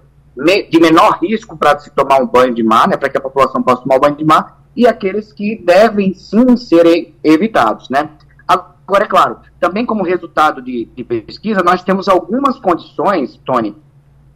de 0.71 0.81
menor 0.81 1.19
risco 1.21 1.57
para 1.57 1.79
se 1.81 1.91
tomar 1.91 2.21
um 2.21 2.27
banho 2.27 2.55
de 2.55 2.63
mar, 2.63 2.87
né, 2.87 2.97
para 2.97 3.09
que 3.09 3.19
a 3.19 3.21
população 3.21 3.63
possa 3.63 3.83
tomar 3.83 3.97
um 3.97 4.01
banho 4.01 4.17
de 4.17 4.25
mar, 4.25 4.63
e 4.77 4.87
aqueles 4.87 5.33
que 5.33 5.57
devem 5.57 6.15
sim 6.15 6.57
ser 6.57 7.13
evitados, 7.25 7.89
né. 7.89 8.11
Agora, 8.47 9.05
é 9.05 9.09
claro, 9.09 9.39
também 9.59 9.85
como 9.85 10.05
resultado 10.05 10.63
de, 10.63 10.85
de 10.95 11.03
pesquisa, 11.03 11.63
nós 11.63 11.83
temos 11.83 12.09
algumas 12.09 12.59
condições, 12.59 13.37
Tony, 13.45 13.77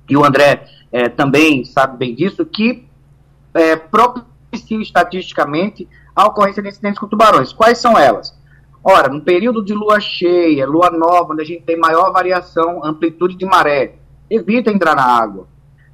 e 0.08 0.16
o 0.16 0.24
André 0.24 0.66
é, 0.90 1.08
também 1.08 1.64
sabe 1.64 1.96
bem 1.96 2.14
disso, 2.14 2.44
que 2.44 2.86
é, 3.54 3.76
propiciam 4.52 4.82
estatisticamente 4.82 5.88
a 6.14 6.26
ocorrência 6.26 6.62
de 6.62 6.68
incidentes 6.68 6.98
com 6.98 7.08
tubarões. 7.08 7.52
Quais 7.52 7.78
são 7.78 7.98
elas? 7.98 8.38
Ora, 8.84 9.08
no 9.08 9.22
período 9.22 9.64
de 9.64 9.72
lua 9.72 9.98
cheia, 9.98 10.66
lua 10.66 10.90
nova, 10.90 11.32
onde 11.32 11.42
a 11.42 11.46
gente 11.46 11.62
tem 11.62 11.78
maior 11.78 12.12
variação, 12.12 12.84
amplitude 12.84 13.36
de 13.36 13.46
maré, 13.46 13.94
evita 14.28 14.70
entrar 14.70 14.94
na 14.94 15.04
água. 15.04 15.46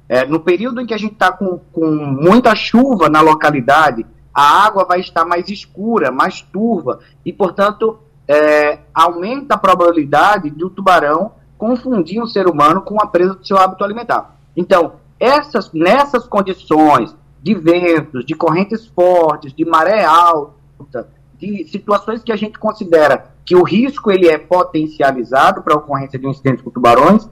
É, 0.09 0.25
no 0.25 0.39
período 0.39 0.81
em 0.81 0.85
que 0.85 0.93
a 0.93 0.97
gente 0.97 1.13
está 1.13 1.31
com, 1.31 1.59
com 1.71 1.85
muita 1.85 2.55
chuva 2.55 3.07
na 3.07 3.21
localidade, 3.21 4.05
a 4.33 4.65
água 4.65 4.83
vai 4.83 4.99
estar 4.99 5.23
mais 5.23 5.47
escura, 5.49 6.11
mais 6.11 6.41
turva, 6.41 6.99
e, 7.23 7.31
portanto, 7.31 7.99
é, 8.27 8.79
aumenta 8.93 9.53
a 9.53 9.57
probabilidade 9.57 10.49
do 10.49 10.69
tubarão 10.69 11.33
confundir 11.57 12.21
um 12.21 12.25
ser 12.25 12.47
humano 12.47 12.81
com 12.81 12.99
a 13.01 13.05
presa 13.05 13.35
do 13.35 13.45
seu 13.45 13.57
hábito 13.57 13.83
alimentar. 13.83 14.35
Então, 14.55 14.93
essas, 15.19 15.71
nessas 15.73 16.25
condições 16.27 17.15
de 17.41 17.55
ventos, 17.55 18.25
de 18.25 18.33
correntes 18.35 18.85
fortes, 18.87 19.53
de 19.53 19.65
maré 19.65 20.03
alta, 20.03 21.09
de 21.37 21.65
situações 21.65 22.21
que 22.21 22.31
a 22.31 22.35
gente 22.35 22.59
considera 22.59 23.31
que 23.45 23.55
o 23.55 23.63
risco 23.63 24.11
ele 24.11 24.27
é 24.27 24.37
potencializado 24.37 25.63
para 25.63 25.73
a 25.73 25.77
ocorrência 25.77 26.19
de 26.19 26.27
um 26.27 26.31
incidente 26.31 26.61
com 26.61 26.69
tubarões, 26.69 27.27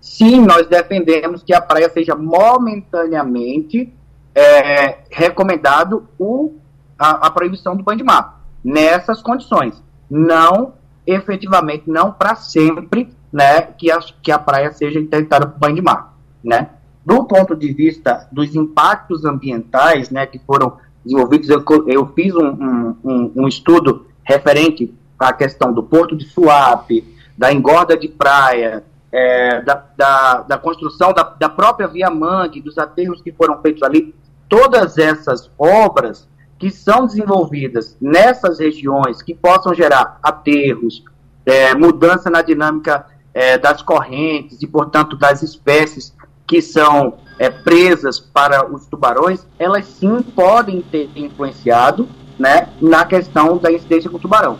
sim, 0.00 0.40
nós 0.40 0.66
defendemos 0.66 1.42
que 1.42 1.52
a 1.52 1.60
praia 1.60 1.90
seja 1.90 2.14
momentaneamente 2.14 3.92
é, 4.34 4.98
recomendado 5.10 6.08
o, 6.18 6.54
a, 6.98 7.26
a, 7.26 7.30
proibição 7.30 7.76
do 7.76 7.82
banho 7.82 7.98
de 7.98 8.04
mar, 8.04 8.40
nessas 8.62 9.20
condições. 9.20 9.82
Não, 10.08 10.74
efetivamente, 11.06 11.84
não 11.86 12.12
para 12.12 12.36
sempre, 12.36 13.12
né, 13.32 13.62
que 13.62 13.90
a, 13.90 13.98
que 14.22 14.30
a 14.30 14.38
praia 14.38 14.72
seja 14.72 15.00
interditada 15.00 15.46
por 15.46 15.58
banho 15.58 15.74
de 15.74 15.82
mar, 15.82 16.16
né. 16.42 16.70
Do 17.08 17.24
ponto 17.24 17.56
de 17.56 17.72
vista 17.72 18.28
dos 18.30 18.54
impactos 18.54 19.24
ambientais, 19.24 20.10
né, 20.10 20.26
que 20.26 20.38
foram 20.38 20.76
desenvolvidos. 21.02 21.48
Eu, 21.48 21.64
eu 21.86 22.06
fiz 22.08 22.34
um, 22.34 22.94
um, 23.02 23.32
um 23.34 23.48
estudo 23.48 24.06
referente 24.22 24.94
à 25.18 25.32
questão 25.32 25.72
do 25.72 25.82
porto 25.82 26.14
de 26.14 26.26
Suape, 26.26 27.02
da 27.36 27.50
engorda 27.50 27.96
de 27.96 28.08
praia, 28.08 28.84
é, 29.10 29.62
da, 29.62 29.86
da, 29.96 30.40
da, 30.42 30.58
construção 30.58 31.14
da, 31.14 31.22
da, 31.22 31.48
própria 31.48 31.88
Via 31.88 32.10
Mangue, 32.10 32.60
dos 32.60 32.76
aterros 32.76 33.22
que 33.22 33.32
foram 33.32 33.58
feitos 33.62 33.82
ali, 33.82 34.14
todas 34.46 34.98
essas 34.98 35.50
obras 35.58 36.28
que 36.58 36.70
são 36.70 37.06
desenvolvidas 37.06 37.96
nessas 37.98 38.58
regiões 38.58 39.22
que 39.22 39.34
possam 39.34 39.72
gerar 39.72 40.18
aterros, 40.22 41.02
é, 41.46 41.74
mudança 41.74 42.28
na 42.28 42.42
dinâmica 42.42 43.06
é, 43.32 43.56
das 43.56 43.80
correntes 43.80 44.60
e, 44.60 44.66
portanto, 44.66 45.16
das 45.16 45.42
espécies 45.42 46.14
que 46.48 46.62
são 46.62 47.18
é, 47.38 47.50
presas 47.50 48.18
para 48.18 48.66
os 48.66 48.86
tubarões, 48.86 49.46
elas 49.58 49.84
sim 49.84 50.22
podem 50.22 50.80
ter 50.80 51.10
influenciado 51.14 52.08
né, 52.38 52.70
na 52.80 53.04
questão 53.04 53.58
da 53.58 53.70
incidência 53.70 54.10
com 54.10 54.16
o 54.16 54.20
tubarão. 54.20 54.58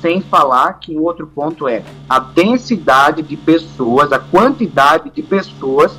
Sem 0.00 0.22
falar 0.22 0.74
que 0.74 0.96
o 0.96 1.02
outro 1.02 1.26
ponto 1.26 1.68
é 1.68 1.84
a 2.08 2.18
densidade 2.18 3.20
de 3.22 3.36
pessoas, 3.36 4.10
a 4.10 4.18
quantidade 4.18 5.10
de 5.10 5.22
pessoas 5.22 5.98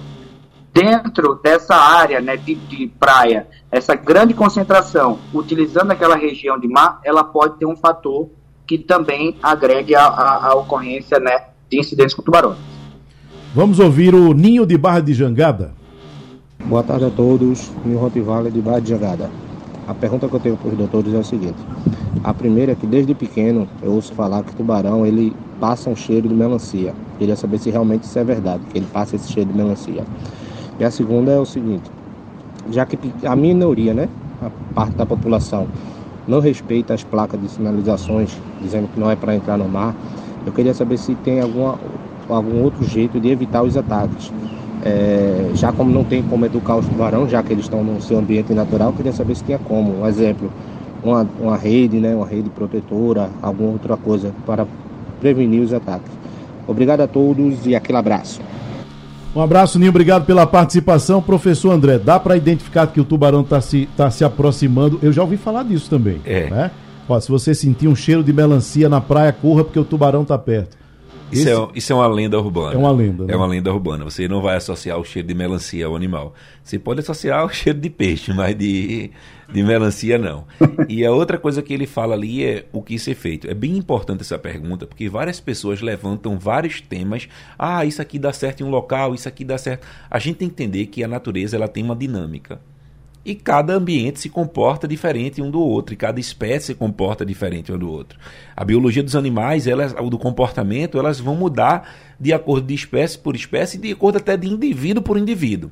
dentro 0.73 1.35
dessa 1.35 1.75
área 1.75 2.19
né, 2.21 2.35
de, 2.35 2.55
de 2.55 2.87
praia, 2.87 3.47
essa 3.71 3.95
grande 3.95 4.33
concentração, 4.33 5.19
utilizando 5.33 5.91
aquela 5.91 6.15
região 6.15 6.59
de 6.59 6.67
mar, 6.67 6.99
ela 7.03 7.23
pode 7.23 7.57
ter 7.57 7.65
um 7.65 7.75
fator 7.75 8.29
que 8.65 8.77
também 8.77 9.37
agregue 9.43 9.95
a, 9.95 10.05
a, 10.05 10.47
a 10.47 10.55
ocorrência 10.55 11.19
né, 11.19 11.47
de 11.69 11.79
incidentes 11.79 12.15
com 12.15 12.21
tubarões. 12.21 12.78
Vamos 13.51 13.79
ouvir 13.79 14.13
o 14.13 14.31
Ninho 14.31 14.63
de 14.63 14.77
Barra 14.77 14.99
de 14.99 15.12
Jangada. 15.12 15.71
Boa 16.65 16.83
tarde 16.83 17.05
a 17.05 17.09
todos, 17.09 17.71
Ninho 17.83 17.97
Rottweiler 17.97 18.51
de 18.51 18.62
Barra 18.62 18.79
de 18.79 18.89
Jangada. 18.89 19.27
A 19.88 19.93
pergunta 19.95 20.27
que 20.27 20.35
eu 20.35 20.39
tenho 20.39 20.55
para 20.55 20.69
os 20.69 20.77
doutores 20.77 21.12
é 21.15 21.17
o 21.17 21.23
seguinte. 21.23 21.57
A 22.23 22.31
primeira 22.31 22.73
é 22.73 22.75
que 22.75 22.85
desde 22.85 23.15
pequeno 23.15 23.67
eu 23.81 23.93
ouço 23.93 24.13
falar 24.13 24.43
que 24.43 24.55
tubarão 24.55 25.03
ele 25.03 25.35
passa 25.59 25.89
um 25.89 25.95
cheiro 25.95 26.29
de 26.29 26.35
melancia. 26.35 26.93
Queria 27.17 27.35
saber 27.35 27.57
se 27.57 27.71
realmente 27.71 28.03
isso 28.03 28.19
é 28.19 28.23
verdade, 28.23 28.62
que 28.69 28.77
ele 28.77 28.85
passa 28.93 29.15
esse 29.15 29.31
cheiro 29.31 29.49
de 29.49 29.57
melancia. 29.57 30.03
E 30.79 30.83
a 30.83 30.91
segunda 30.91 31.31
é 31.31 31.39
o 31.39 31.45
seguinte, 31.45 31.89
já 32.69 32.85
que 32.85 32.99
a 33.25 33.35
minoria, 33.35 33.95
né, 33.95 34.07
a 34.43 34.51
parte 34.75 34.95
da 34.95 35.07
população 35.07 35.65
não 36.27 36.39
respeita 36.39 36.93
as 36.93 37.03
placas 37.03 37.41
de 37.41 37.49
sinalizações 37.49 38.29
dizendo 38.62 38.88
que 38.93 38.99
não 38.99 39.09
é 39.09 39.15
para 39.15 39.35
entrar 39.35 39.57
no 39.57 39.67
mar, 39.67 39.95
eu 40.45 40.51
queria 40.51 40.75
saber 40.75 40.97
se 40.97 41.15
tem 41.15 41.41
alguma 41.41 41.79
algum 42.29 42.63
outro 42.63 42.83
jeito 42.85 43.19
de 43.19 43.29
evitar 43.29 43.63
os 43.63 43.75
ataques. 43.75 44.31
É, 44.83 45.51
já 45.55 45.73
como 45.73 45.91
não 45.91 46.03
tem 46.03 46.23
como 46.23 46.45
educar 46.45 46.77
os 46.77 46.87
tubarões, 46.87 47.29
já 47.29 47.43
que 47.43 47.51
eles 47.51 47.65
estão 47.65 47.83
no 47.83 48.01
seu 48.01 48.17
ambiente 48.17 48.53
natural, 48.53 48.93
queria 48.93 49.11
saber 49.11 49.35
se 49.35 49.43
tinha 49.43 49.59
como. 49.59 50.01
Um 50.01 50.07
exemplo, 50.07 50.51
uma, 51.03 51.27
uma 51.39 51.57
rede, 51.57 51.97
né, 51.97 52.15
uma 52.15 52.25
rede 52.25 52.49
protetora, 52.49 53.29
alguma 53.41 53.71
outra 53.71 53.97
coisa 53.97 54.33
para 54.45 54.65
prevenir 55.19 55.61
os 55.61 55.73
ataques. 55.73 56.11
Obrigado 56.67 57.01
a 57.01 57.07
todos 57.07 57.65
e 57.65 57.75
aquele 57.75 57.97
abraço. 57.97 58.39
Um 59.35 59.41
abraço, 59.41 59.77
Ninho. 59.77 59.89
Obrigado 59.89 60.25
pela 60.25 60.45
participação. 60.47 61.21
Professor 61.21 61.71
André, 61.71 61.99
dá 61.99 62.19
para 62.19 62.35
identificar 62.35 62.87
que 62.87 62.99
o 62.99 63.03
tubarão 63.03 63.41
está 63.41 63.61
se, 63.61 63.87
tá 63.95 64.09
se 64.09 64.23
aproximando? 64.23 64.99
Eu 65.03 65.11
já 65.11 65.21
ouvi 65.21 65.37
falar 65.37 65.63
disso 65.63 65.89
também. 65.89 66.19
É. 66.25 66.49
Né? 66.49 66.71
Ó, 67.07 67.19
se 67.19 67.29
você 67.29 67.53
sentir 67.53 67.87
um 67.87 67.95
cheiro 67.95 68.23
de 68.23 68.33
melancia 68.33 68.89
na 68.89 68.99
praia, 69.01 69.31
corra 69.31 69.63
porque 69.63 69.79
o 69.79 69.83
tubarão 69.83 70.23
está 70.23 70.37
perto. 70.37 70.77
Isso, 71.31 71.47
Esse... 71.47 71.51
é, 71.51 71.67
isso 71.75 71.93
é 71.93 71.95
uma 71.95 72.07
lenda 72.07 72.39
urbana. 72.39 72.73
É 72.73 72.77
uma 72.77 72.91
lenda. 72.91 73.25
Né? 73.25 73.33
É 73.33 73.35
uma 73.35 73.45
lenda 73.45 73.71
urbana. 73.71 74.03
Você 74.03 74.27
não 74.27 74.41
vai 74.41 74.57
associar 74.57 74.97
o 74.97 75.03
cheiro 75.03 75.27
de 75.27 75.33
melancia 75.33 75.85
ao 75.85 75.95
animal. 75.95 76.33
Você 76.63 76.79
pode 76.79 76.99
associar 76.99 77.45
o 77.45 77.49
cheiro 77.53 77.79
de 77.79 77.89
peixe, 77.89 78.33
mas 78.33 78.57
de, 78.57 79.11
de 79.51 79.63
melancia 79.63 80.17
não. 80.17 80.45
e 80.87 81.05
a 81.05 81.11
outra 81.11 81.37
coisa 81.37 81.61
que 81.61 81.73
ele 81.73 81.85
fala 81.85 82.15
ali 82.15 82.43
é 82.43 82.65
o 82.71 82.81
que 82.81 82.97
ser 82.97 83.15
feito. 83.15 83.49
É 83.49 83.53
bem 83.53 83.77
importante 83.77 84.21
essa 84.21 84.39
pergunta, 84.39 84.85
porque 84.85 85.07
várias 85.09 85.39
pessoas 85.39 85.81
levantam 85.81 86.37
vários 86.39 86.81
temas. 86.81 87.27
Ah, 87.57 87.85
isso 87.85 88.01
aqui 88.01 88.17
dá 88.17 88.33
certo 88.33 88.61
em 88.61 88.63
um 88.65 88.69
local, 88.69 89.13
isso 89.13 89.27
aqui 89.27 89.43
dá 89.43 89.57
certo. 89.57 89.85
A 90.09 90.19
gente 90.19 90.37
tem 90.37 90.49
que 90.49 90.63
entender 90.63 90.85
que 90.87 91.03
a 91.03 91.07
natureza 91.07 91.55
ela 91.55 91.67
tem 91.67 91.83
uma 91.83 91.95
dinâmica. 91.95 92.59
E 93.25 93.36
cada 93.36 93.73
ambiente 93.73 94.19
se 94.19 94.29
comporta 94.29 94.88
diferente 94.88 95.41
um 95.41 95.51
do 95.51 95.62
outro, 95.62 95.93
e 95.93 95.97
cada 95.97 96.19
espécie 96.19 96.67
se 96.67 96.75
comporta 96.75 97.25
diferente 97.25 97.71
um 97.71 97.77
do 97.77 97.91
outro. 97.91 98.17
A 98.55 98.63
biologia 98.63 99.03
dos 99.03 99.15
animais, 99.15 99.67
elas, 99.67 99.93
do 99.93 100.17
comportamento, 100.17 100.97
elas 100.97 101.19
vão 101.19 101.36
mudar 101.36 101.93
de 102.19 102.32
acordo 102.32 102.67
de 102.67 102.73
espécie 102.73 103.17
por 103.17 103.36
espécie, 103.36 103.77
de 103.77 103.91
acordo 103.91 104.17
até 104.17 104.38
de 104.38 104.47
indivíduo 104.47 105.03
por 105.03 105.17
indivíduo. 105.17 105.69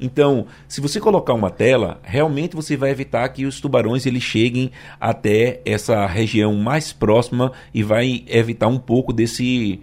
Então, 0.00 0.46
se 0.66 0.80
você 0.80 0.98
colocar 0.98 1.34
uma 1.34 1.50
tela, 1.50 2.00
realmente 2.02 2.56
você 2.56 2.74
vai 2.76 2.90
evitar 2.90 3.28
que 3.28 3.44
os 3.44 3.60
tubarões 3.60 4.06
eles 4.06 4.22
cheguem 4.22 4.72
até 4.98 5.60
essa 5.64 6.06
região 6.06 6.54
mais 6.54 6.90
próxima 6.90 7.52
e 7.74 7.82
vai 7.82 8.24
evitar 8.26 8.66
um 8.66 8.78
pouco 8.78 9.12
desse 9.12 9.80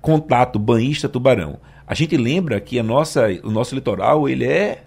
contato 0.00 0.58
banhista-tubarão. 0.58 1.58
A 1.86 1.94
gente 1.94 2.16
lembra 2.16 2.60
que 2.60 2.78
a 2.78 2.82
nossa, 2.82 3.28
o 3.44 3.50
nosso 3.50 3.74
litoral 3.74 4.28
ele 4.28 4.44
é 4.44 4.84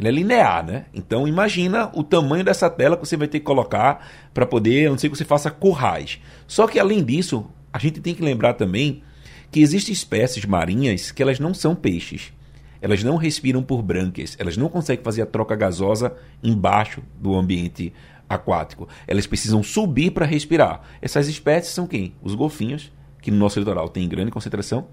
ele 0.00 0.08
é 0.08 0.10
linear, 0.10 0.64
né? 0.64 0.86
Então 0.94 1.28
imagina 1.28 1.90
o 1.94 2.02
tamanho 2.02 2.42
dessa 2.42 2.70
tela 2.70 2.96
que 2.96 3.06
você 3.06 3.18
vai 3.18 3.28
ter 3.28 3.38
que 3.38 3.44
colocar 3.44 4.08
para 4.32 4.46
poder, 4.46 4.86
a 4.86 4.90
não 4.90 4.96
sei 4.96 5.10
que 5.10 5.16
você 5.16 5.26
faça 5.26 5.50
currais. 5.50 6.18
Só 6.46 6.66
que 6.66 6.78
além 6.78 7.04
disso, 7.04 7.46
a 7.70 7.78
gente 7.78 8.00
tem 8.00 8.14
que 8.14 8.22
lembrar 8.22 8.54
também 8.54 9.02
que 9.50 9.60
existem 9.60 9.92
espécies 9.92 10.46
marinhas 10.46 11.10
que 11.10 11.22
elas 11.22 11.38
não 11.38 11.52
são 11.52 11.74
peixes. 11.74 12.32
Elas 12.80 13.04
não 13.04 13.16
respiram 13.16 13.62
por 13.62 13.82
brânquias, 13.82 14.36
elas 14.38 14.56
não 14.56 14.70
conseguem 14.70 15.04
fazer 15.04 15.20
a 15.20 15.26
troca 15.26 15.54
gasosa 15.54 16.14
embaixo 16.42 17.02
do 17.20 17.36
ambiente 17.36 17.92
aquático. 18.26 18.88
Elas 19.06 19.26
precisam 19.26 19.62
subir 19.62 20.12
para 20.12 20.24
respirar. 20.24 20.80
Essas 21.02 21.28
espécies 21.28 21.74
são 21.74 21.86
quem? 21.86 22.14
Os 22.22 22.34
golfinhos, 22.34 22.90
que 23.20 23.30
no 23.30 23.36
nosso 23.36 23.58
litoral 23.58 23.90
tem 23.90 24.08
grande 24.08 24.30
concentração, 24.30 24.88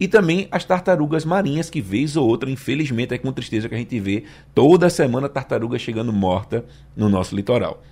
e 0.00 0.06
também 0.06 0.46
as 0.50 0.64
tartarugas 0.64 1.24
marinhas, 1.24 1.68
que 1.68 1.80
vez 1.80 2.16
ou 2.16 2.26
outra, 2.26 2.50
infelizmente, 2.50 3.14
é 3.14 3.18
com 3.18 3.32
tristeza 3.32 3.68
que 3.68 3.74
a 3.74 3.78
gente 3.78 3.98
vê 3.98 4.24
toda 4.54 4.88
semana 4.88 5.28
tartaruga 5.28 5.78
chegando 5.78 6.12
morta 6.12 6.64
no 6.96 7.08
nosso 7.08 7.34
litoral. 7.34 7.82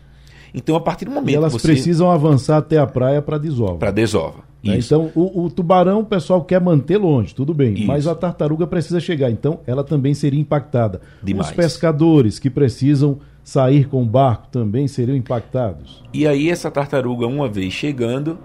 Então, 0.55 0.75
a 0.77 0.81
partir 0.81 1.05
do 1.05 1.11
momento 1.11 1.31
e 1.31 1.37
elas 1.37 1.53
você... 1.53 1.69
precisam 1.69 2.11
avançar 2.11 2.57
até 2.59 2.79
a 2.79 2.87
praia 2.87 3.21
para 3.21 3.37
desova. 3.37 3.77
Para 3.77 3.91
desova. 3.91 4.45
Né? 4.65 4.79
Então, 4.79 5.11
o, 5.15 5.45
o, 5.45 5.51
tubarão, 5.51 6.01
o 6.01 6.05
pessoal 6.05 6.43
quer 6.43 6.61
manter 6.61 6.97
longe, 6.97 7.35
tudo 7.35 7.53
bem, 7.53 7.75
Isso. 7.75 7.87
mas 7.87 8.07
a 8.07 8.15
tartaruga 8.15 8.67
precisa 8.67 8.99
chegar. 8.99 9.31
Então, 9.31 9.61
ela 9.67 9.85
também 9.85 10.15
seria 10.15 10.41
impactada. 10.41 11.01
Demais. 11.23 11.49
Os 11.49 11.55
pescadores 11.55 12.39
que 12.39 12.49
precisam 12.49 13.19
sair 13.45 13.87
com 13.87 14.03
o 14.03 14.07
barco 14.07 14.49
também 14.49 14.89
seriam 14.89 15.17
impactados. 15.17 16.03
E 16.13 16.27
aí, 16.27 16.51
essa 16.51 16.71
tartaruga, 16.71 17.27
uma 17.27 17.49
vez 17.49 17.73
chegando, 17.73 18.39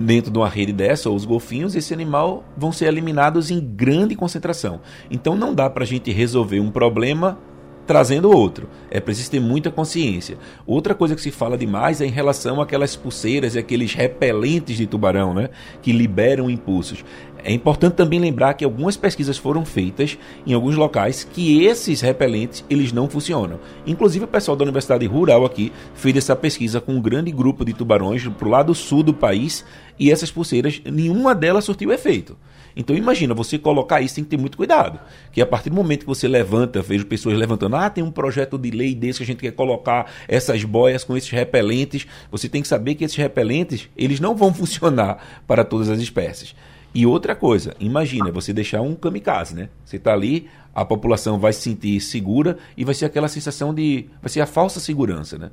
dentro 0.00 0.30
de 0.30 0.38
uma 0.38 0.48
rede 0.48 0.72
dessa, 0.72 1.10
ou 1.10 1.14
os 1.14 1.24
golfinhos, 1.24 1.76
esse 1.76 1.92
animal 1.92 2.42
vão 2.56 2.72
ser 2.72 2.86
eliminados 2.86 3.50
em 3.50 3.60
grande 3.60 4.16
concentração. 4.16 4.80
Então 5.10 5.36
não 5.36 5.54
dá 5.54 5.68
para 5.68 5.84
a 5.84 5.86
gente 5.86 6.10
resolver 6.10 6.58
um 6.58 6.70
problema 6.70 7.38
trazendo 7.86 8.30
outro. 8.30 8.68
É 8.88 9.00
preciso 9.00 9.32
ter 9.32 9.40
muita 9.40 9.70
consciência. 9.70 10.38
Outra 10.64 10.94
coisa 10.94 11.16
que 11.16 11.20
se 11.20 11.32
fala 11.32 11.58
demais 11.58 12.00
é 12.00 12.06
em 12.06 12.10
relação 12.10 12.60
àquelas 12.60 12.94
pulseiras 12.94 13.56
e 13.56 13.58
aqueles 13.58 13.92
repelentes 13.94 14.76
de 14.76 14.86
tubarão, 14.86 15.34
né? 15.34 15.50
Que 15.82 15.90
liberam 15.90 16.48
impulsos. 16.48 17.04
É 17.44 17.52
importante 17.52 17.94
também 17.94 18.18
lembrar 18.18 18.54
que 18.54 18.64
algumas 18.64 18.96
pesquisas 18.96 19.38
foram 19.38 19.64
feitas 19.64 20.18
em 20.46 20.52
alguns 20.52 20.76
locais 20.76 21.24
que 21.24 21.64
esses 21.64 22.00
repelentes 22.00 22.64
eles 22.68 22.92
não 22.92 23.08
funcionam. 23.08 23.58
Inclusive 23.86 24.24
o 24.24 24.28
pessoal 24.28 24.56
da 24.56 24.64
Universidade 24.64 25.06
Rural 25.06 25.44
aqui 25.44 25.72
fez 25.94 26.16
essa 26.16 26.36
pesquisa 26.36 26.80
com 26.80 26.94
um 26.94 27.00
grande 27.00 27.30
grupo 27.30 27.64
de 27.64 27.72
tubarões 27.72 28.26
para 28.26 28.48
o 28.48 28.50
lado 28.50 28.74
sul 28.74 29.02
do 29.02 29.14
país 29.14 29.64
e 29.98 30.10
essas 30.10 30.30
pulseiras, 30.30 30.80
nenhuma 30.84 31.34
delas 31.34 31.64
surtiu 31.64 31.92
efeito. 31.92 32.36
Então 32.76 32.96
imagina, 32.96 33.34
você 33.34 33.58
colocar 33.58 34.00
isso 34.00 34.14
tem 34.14 34.24
que 34.24 34.30
ter 34.30 34.38
muito 34.38 34.56
cuidado. 34.56 34.98
Que 35.32 35.40
a 35.40 35.46
partir 35.46 35.70
do 35.70 35.76
momento 35.76 36.00
que 36.00 36.06
você 36.06 36.28
levanta, 36.28 36.80
vejo 36.80 37.06
pessoas 37.06 37.36
levantando, 37.36 37.76
ah, 37.76 37.90
tem 37.90 38.02
um 38.02 38.10
projeto 38.10 38.56
de 38.56 38.70
lei 38.70 38.94
desse 38.94 39.18
que 39.18 39.24
a 39.24 39.26
gente 39.26 39.40
quer 39.40 39.52
colocar 39.52 40.10
essas 40.28 40.64
boias 40.64 41.04
com 41.04 41.16
esses 41.16 41.30
repelentes. 41.30 42.06
Você 42.30 42.48
tem 42.48 42.62
que 42.62 42.68
saber 42.68 42.94
que 42.94 43.04
esses 43.04 43.16
repelentes, 43.16 43.88
eles 43.96 44.20
não 44.20 44.34
vão 44.34 44.52
funcionar 44.54 45.42
para 45.46 45.64
todas 45.64 45.88
as 45.88 46.00
espécies. 46.00 46.54
E 46.94 47.06
outra 47.06 47.36
coisa, 47.36 47.74
imagina 47.78 48.32
você 48.32 48.52
deixar 48.52 48.80
um 48.80 48.94
kamikaze, 48.94 49.54
né? 49.54 49.68
Você 49.84 49.96
está 49.96 50.12
ali, 50.12 50.48
a 50.74 50.84
população 50.84 51.38
vai 51.38 51.52
se 51.52 51.62
sentir 51.62 52.00
segura 52.00 52.58
e 52.76 52.84
vai 52.84 52.94
ser 52.94 53.04
aquela 53.04 53.28
sensação 53.28 53.72
de. 53.72 54.06
vai 54.20 54.28
ser 54.28 54.40
a 54.40 54.46
falsa 54.46 54.80
segurança, 54.80 55.38
né? 55.38 55.50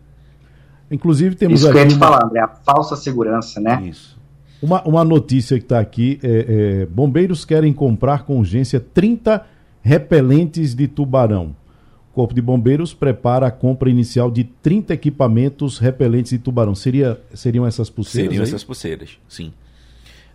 Inclusive 0.89 1.35
temos 1.35 1.61
Isso 1.61 1.71
que 1.71 1.77
eu 1.77 1.81
ia 1.81 1.87
te 1.87 1.95
uma... 1.95 2.05
falar, 2.05 2.25
André, 2.25 2.39
a 2.39 2.47
falsa 2.47 2.95
segurança, 2.95 3.59
né? 3.59 3.83
Isso. 3.85 4.17
Uma, 4.61 4.81
uma 4.83 5.03
notícia 5.03 5.57
que 5.57 5.65
está 5.65 5.79
aqui: 5.79 6.19
é, 6.23 6.81
é, 6.81 6.85
bombeiros 6.87 7.45
querem 7.45 7.71
comprar 7.71 8.23
com 8.23 8.39
urgência 8.39 8.79
30 8.79 9.45
repelentes 9.81 10.73
de 10.73 10.87
tubarão. 10.87 11.55
O 12.11 12.13
Corpo 12.13 12.33
de 12.33 12.41
Bombeiros 12.41 12.95
prepara 12.95 13.45
a 13.45 13.51
compra 13.51 13.91
inicial 13.91 14.31
de 14.31 14.43
30 14.43 14.93
equipamentos 14.93 15.77
repelentes 15.77 16.31
de 16.31 16.39
tubarão. 16.39 16.73
Seria, 16.73 17.19
seriam 17.33 17.67
essas 17.67 17.91
pulseiras? 17.91 18.29
Seriam 18.29 18.43
aí? 18.43 18.49
essas 18.49 18.63
pulseiras, 18.63 19.19
sim. 19.29 19.53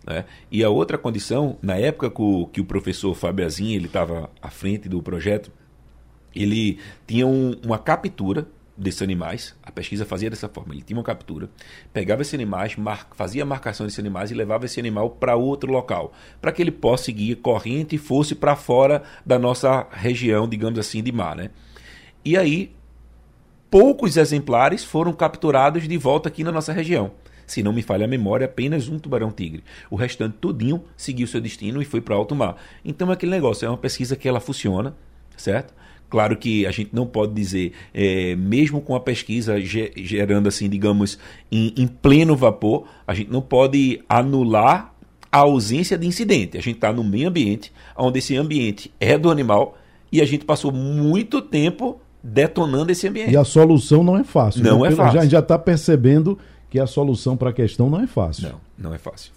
Né? 0.06 0.24
E 0.50 0.62
a 0.64 0.70
outra 0.70 0.98
condição, 0.98 1.56
na 1.62 1.76
época 1.76 2.10
que 2.52 2.60
o, 2.60 2.64
professor 2.64 3.14
Fábio 3.14 3.46
ele 3.60 3.86
estava 3.86 4.30
à 4.40 4.50
frente 4.50 4.88
do 4.88 5.02
projeto, 5.02 5.50
ele 6.34 6.78
tinha 7.06 7.26
um, 7.26 7.54
uma 7.64 7.78
captura 7.78 8.46
desses 8.76 9.02
animais, 9.02 9.54
a 9.62 9.70
pesquisa 9.70 10.04
fazia 10.04 10.30
dessa 10.30 10.48
forma, 10.48 10.74
ele 10.74 10.82
tinha 10.82 10.96
uma 10.96 11.04
captura, 11.04 11.48
pegava 11.92 12.22
esses 12.22 12.34
animais, 12.34 12.74
mar, 12.76 13.06
fazia 13.14 13.42
a 13.42 13.46
marcação 13.46 13.86
desses 13.86 13.98
animais 13.98 14.30
e 14.30 14.34
levava 14.34 14.64
esse 14.64 14.80
animal 14.80 15.10
para 15.10 15.36
outro 15.36 15.70
local, 15.70 16.12
para 16.40 16.50
que 16.50 16.62
ele 16.62 16.70
possa 16.70 17.04
seguir 17.04 17.36
corrente 17.36 17.96
e 17.96 17.98
fosse 17.98 18.34
para 18.34 18.56
fora 18.56 19.02
da 19.24 19.38
nossa 19.38 19.86
região, 19.90 20.48
digamos 20.48 20.78
assim, 20.78 21.02
de 21.02 21.12
mar. 21.12 21.36
Né? 21.36 21.50
E 22.24 22.36
aí, 22.36 22.74
poucos 23.70 24.16
exemplares 24.16 24.82
foram 24.82 25.12
capturados 25.12 25.86
de 25.86 25.98
volta 25.98 26.28
aqui 26.28 26.42
na 26.42 26.50
nossa 26.52 26.72
região. 26.72 27.12
Se 27.46 27.62
não 27.62 27.72
me 27.72 27.82
falha 27.82 28.04
a 28.04 28.08
memória, 28.08 28.46
apenas 28.46 28.88
um 28.88 28.98
tubarão-tigre. 28.98 29.62
O 29.90 29.96
restante 29.96 30.36
tudinho 30.40 30.82
seguiu 30.96 31.26
seu 31.26 31.40
destino 31.40 31.82
e 31.82 31.84
foi 31.84 32.00
para 32.00 32.14
alto 32.14 32.34
mar. 32.34 32.56
Então 32.84 33.10
é 33.10 33.12
aquele 33.14 33.32
negócio, 33.32 33.66
é 33.66 33.68
uma 33.68 33.78
pesquisa 33.78 34.16
que 34.16 34.28
ela 34.28 34.40
funciona, 34.40 34.94
certo? 35.36 35.74
Claro 36.12 36.36
que 36.36 36.66
a 36.66 36.70
gente 36.70 36.90
não 36.92 37.06
pode 37.06 37.32
dizer, 37.32 37.72
é, 37.94 38.36
mesmo 38.36 38.82
com 38.82 38.94
a 38.94 39.00
pesquisa 39.00 39.58
gerando 39.60 40.46
assim, 40.46 40.68
digamos, 40.68 41.18
em, 41.50 41.72
em 41.74 41.86
pleno 41.86 42.36
vapor, 42.36 42.86
a 43.06 43.14
gente 43.14 43.30
não 43.30 43.40
pode 43.40 44.02
anular 44.06 44.94
a 45.30 45.38
ausência 45.38 45.96
de 45.96 46.06
incidente. 46.06 46.58
A 46.58 46.60
gente 46.60 46.74
está 46.74 46.92
no 46.92 47.02
meio 47.02 47.30
ambiente, 47.30 47.72
onde 47.96 48.18
esse 48.18 48.36
ambiente 48.36 48.92
é 49.00 49.16
do 49.16 49.30
animal 49.30 49.78
e 50.12 50.20
a 50.20 50.26
gente 50.26 50.44
passou 50.44 50.70
muito 50.70 51.40
tempo 51.40 51.98
detonando 52.22 52.92
esse 52.92 53.08
ambiente. 53.08 53.32
E 53.32 53.36
a 53.36 53.44
solução 53.44 54.04
não 54.04 54.18
é 54.18 54.22
fácil. 54.22 54.62
Não 54.62 54.82
né? 54.82 54.88
é 54.88 54.90
fácil. 54.90 55.18
A 55.18 55.22
gente 55.22 55.32
já 55.32 55.38
está 55.38 55.58
percebendo 55.58 56.38
que 56.72 56.80
a 56.80 56.86
solução 56.86 57.36
para 57.36 57.50
a 57.50 57.52
questão 57.52 57.90
não 57.90 58.00
é 58.00 58.06
fácil. 58.06 58.48
Não, 58.48 58.88
não 58.88 58.94
é 58.94 58.98
fácil. 58.98 59.30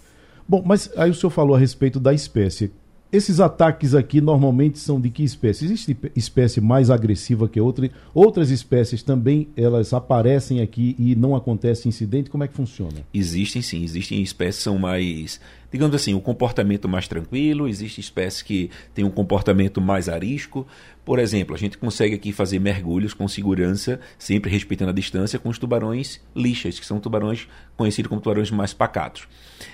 Bom, 0.48 0.62
mas 0.64 0.90
aí 0.96 1.10
o 1.10 1.14
senhor 1.14 1.28
falou 1.28 1.54
a 1.54 1.58
respeito 1.58 2.00
da 2.00 2.14
espécie. 2.14 2.72
Esses 3.12 3.40
ataques 3.40 3.94
aqui 3.94 4.22
normalmente 4.22 4.78
são 4.78 4.98
de 4.98 5.10
que 5.10 5.22
espécie? 5.22 5.66
Existe 5.66 5.94
espécie 6.16 6.62
mais 6.62 6.88
agressiva 6.88 7.46
que 7.46 7.60
outra? 7.60 7.90
Outras 8.14 8.50
espécies 8.50 9.02
também 9.02 9.48
elas 9.54 9.92
aparecem 9.92 10.62
aqui 10.62 10.96
e 10.98 11.14
não 11.14 11.36
acontece 11.36 11.86
incidente? 11.86 12.30
Como 12.30 12.42
é 12.42 12.48
que 12.48 12.54
funciona? 12.54 13.02
Existem 13.12 13.60
sim, 13.60 13.84
existem 13.84 14.22
espécies 14.22 14.56
que 14.56 14.64
são 14.64 14.78
mais 14.78 15.38
digamos 15.70 15.94
assim, 15.94 16.14
um 16.14 16.20
comportamento 16.20 16.88
mais 16.88 17.06
tranquilo, 17.06 17.68
existem 17.68 18.00
espécies 18.00 18.40
que 18.40 18.70
têm 18.94 19.04
um 19.04 19.10
comportamento 19.10 19.80
mais 19.80 20.08
arisco. 20.08 20.66
Por 21.06 21.20
exemplo, 21.20 21.54
a 21.54 21.58
gente 21.58 21.78
consegue 21.78 22.16
aqui 22.16 22.32
fazer 22.32 22.58
mergulhos 22.58 23.14
com 23.14 23.28
segurança, 23.28 24.00
sempre 24.18 24.50
respeitando 24.50 24.90
a 24.90 24.92
distância, 24.92 25.38
com 25.38 25.48
os 25.48 25.56
tubarões 25.56 26.20
lixas, 26.34 26.80
que 26.80 26.84
são 26.84 26.98
tubarões 26.98 27.46
conhecidos 27.76 28.08
como 28.08 28.20
tubarões 28.20 28.50
mais 28.50 28.74
pacatos. 28.74 29.28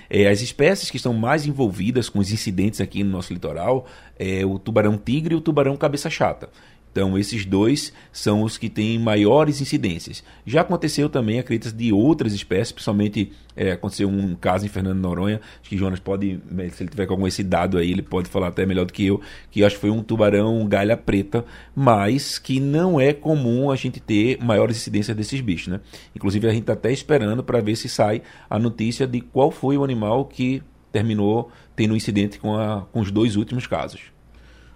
É, 0.07 0.27
as 0.27 0.41
espécies 0.41 0.91
que 0.91 0.97
estão 0.97 1.11
mais 1.11 1.47
envolvidas 1.47 2.07
com 2.07 2.19
os 2.19 2.31
incidentes 2.31 2.79
aqui 2.79 3.03
no 3.03 3.09
nosso 3.09 3.33
litoral 3.33 3.87
é 4.15 4.45
o 4.45 4.59
tubarão 4.59 4.95
tigre 4.95 5.33
e 5.33 5.37
o 5.37 5.41
tubarão 5.41 5.75
cabeça 5.75 6.07
chata. 6.07 6.49
Então, 6.93 7.17
esses 7.17 7.43
dois 7.43 7.91
são 8.11 8.43
os 8.43 8.55
que 8.55 8.69
têm 8.69 8.99
maiores 8.99 9.59
incidências. 9.59 10.23
Já 10.45 10.61
aconteceu 10.61 11.09
também, 11.09 11.39
acredita 11.39 11.75
de 11.75 11.91
outras 11.91 12.33
espécies, 12.33 12.71
principalmente 12.71 13.31
é, 13.55 13.71
aconteceu 13.71 14.07
um 14.07 14.35
caso 14.35 14.63
em 14.63 14.69
Fernando 14.69 14.99
Noronha, 14.99 15.41
acho 15.59 15.71
que 15.71 15.75
Jonas 15.75 15.99
pode, 15.99 16.39
se 16.71 16.83
ele 16.83 16.91
tiver 16.91 17.07
com 17.07 17.13
algum 17.13 17.25
esse 17.25 17.43
dado 17.43 17.79
aí, 17.79 17.91
ele 17.91 18.03
pode 18.03 18.29
falar 18.29 18.49
até 18.49 18.63
melhor 18.63 18.85
do 18.85 18.93
que 18.93 19.07
eu, 19.07 19.19
que 19.49 19.63
acho 19.63 19.73
que 19.75 19.81
foi 19.81 19.89
um 19.89 20.03
tubarão 20.03 20.67
galha 20.67 20.95
preta, 20.95 21.43
mas 21.75 22.37
que 22.37 22.59
não 22.59 23.01
é 23.01 23.11
comum 23.11 23.71
a 23.71 23.75
gente 23.75 23.99
ter 23.99 24.37
maiores 24.39 24.77
incidências 24.77 25.17
desses 25.17 25.41
bichos, 25.41 25.69
né? 25.69 25.79
Inclusive, 26.15 26.47
a 26.47 26.51
gente 26.51 26.61
está 26.61 26.73
até 26.73 26.91
esperando 26.91 27.43
para 27.43 27.59
ver 27.59 27.75
se 27.75 27.89
sai 27.89 28.21
a 28.47 28.59
notícia 28.59 29.07
de 29.07 29.19
qual 29.19 29.49
foi 29.49 29.77
o 29.79 29.83
animal 29.83 30.25
que 30.25 30.61
terminou 30.91 31.49
tendo 31.75 31.95
incidente 31.95 32.37
com, 32.37 32.55
a, 32.55 32.81
com 32.91 32.99
os 32.99 33.09
dois 33.09 33.35
últimos 33.35 33.65
casos. 33.65 34.12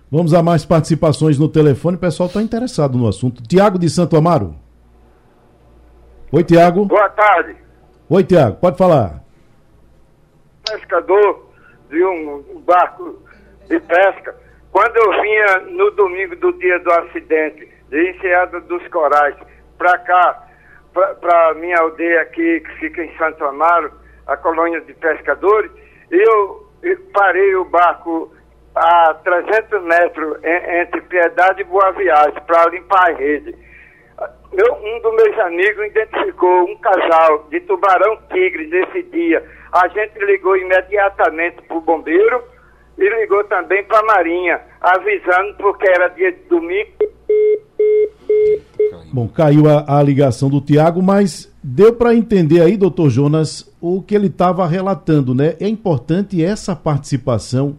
Vamos 0.09 0.33
a 0.33 0.41
mais 0.41 0.65
participações 0.65 1.37
no 1.37 1.49
telefone. 1.49 1.97
O 1.97 1.99
pessoal 1.99 2.27
está 2.27 2.41
interessado 2.41 2.97
no 2.97 3.07
assunto. 3.07 3.43
Tiago 3.43 3.77
de 3.77 3.89
Santo 3.89 4.15
Amaro. 4.15 4.55
Oi, 6.31 6.43
Tiago. 6.45 6.85
Boa 6.85 7.09
tarde. 7.09 7.57
Oi, 8.09 8.23
Tiago. 8.23 8.55
Pode 8.55 8.77
falar. 8.77 9.21
Pescador 10.69 11.49
de 11.89 12.03
um 12.03 12.61
barco 12.65 13.21
de 13.67 13.79
pesca. 13.81 14.33
Quando 14.71 14.95
eu 14.95 15.21
vinha 15.21 15.59
no 15.71 15.91
domingo 15.91 16.35
do 16.37 16.53
dia 16.53 16.79
do 16.79 16.91
acidente, 16.91 17.67
de 17.89 18.11
Enseada 18.11 18.61
dos 18.61 18.87
Corais, 18.87 19.35
para 19.77 19.97
cá, 19.99 20.47
para 20.93 21.53
minha 21.55 21.77
aldeia 21.79 22.21
aqui, 22.21 22.61
que 22.61 22.71
fica 22.79 23.03
em 23.03 23.17
Santo 23.17 23.43
Amaro, 23.43 23.91
a 24.25 24.37
colônia 24.37 24.79
de 24.81 24.93
pescadores, 24.93 25.71
eu 26.11 26.67
parei 27.13 27.55
o 27.55 27.65
barco 27.65 28.31
a 28.77 29.13
300 29.23 29.83
metros 29.83 30.37
entre 30.43 31.01
Piedade 31.01 31.61
e 31.61 31.65
Boa 31.65 31.91
Viagem 31.91 32.41
para 32.45 32.69
limpar 32.69 33.11
a 33.11 33.13
rede. 33.13 33.55
Meu, 34.53 34.73
um 34.73 35.01
dos 35.01 35.15
meus 35.15 35.39
amigos 35.39 35.85
identificou 35.87 36.63
um 36.63 36.77
casal 36.77 37.45
de 37.49 37.59
tubarão-tigre 37.61 38.67
nesse 38.67 39.03
dia. 39.03 39.43
A 39.71 39.87
gente 39.89 40.17
ligou 40.25 40.55
imediatamente 40.55 41.61
para 41.63 41.77
o 41.77 41.81
bombeiro 41.81 42.43
e 42.97 43.09
ligou 43.09 43.43
também 43.43 43.83
para 43.83 43.99
a 43.99 44.05
Marinha, 44.05 44.61
avisando 44.81 45.55
porque 45.57 45.87
era 45.87 46.07
dia 46.09 46.31
de 46.31 46.43
domingo. 46.49 46.91
Bom, 49.13 49.27
caiu 49.27 49.63
a, 49.67 49.99
a 49.99 50.01
ligação 50.01 50.49
do 50.49 50.61
Tiago, 50.61 51.01
mas 51.03 51.51
Deu 51.69 51.91
para 51.91 52.15
entender 52.15 52.61
aí, 52.61 52.77
doutor 52.77 53.09
Jonas, 53.09 53.69
o 53.81 54.01
que 54.01 54.15
ele 54.15 54.27
estava 54.27 54.65
relatando, 54.65 55.35
né? 55.35 55.57
É 55.59 55.67
importante 55.67 56.41
essa 56.41 56.73
participação 56.73 57.75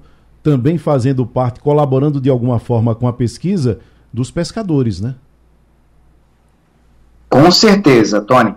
também 0.48 0.78
fazendo 0.78 1.26
parte, 1.26 1.60
colaborando 1.60 2.18
de 2.18 2.30
alguma 2.30 2.58
forma 2.58 2.94
com 2.94 3.06
a 3.06 3.12
pesquisa 3.12 3.80
dos 4.10 4.30
pescadores, 4.30 4.98
né? 4.98 5.14
Com 7.28 7.50
certeza, 7.50 8.22
Tony. 8.22 8.54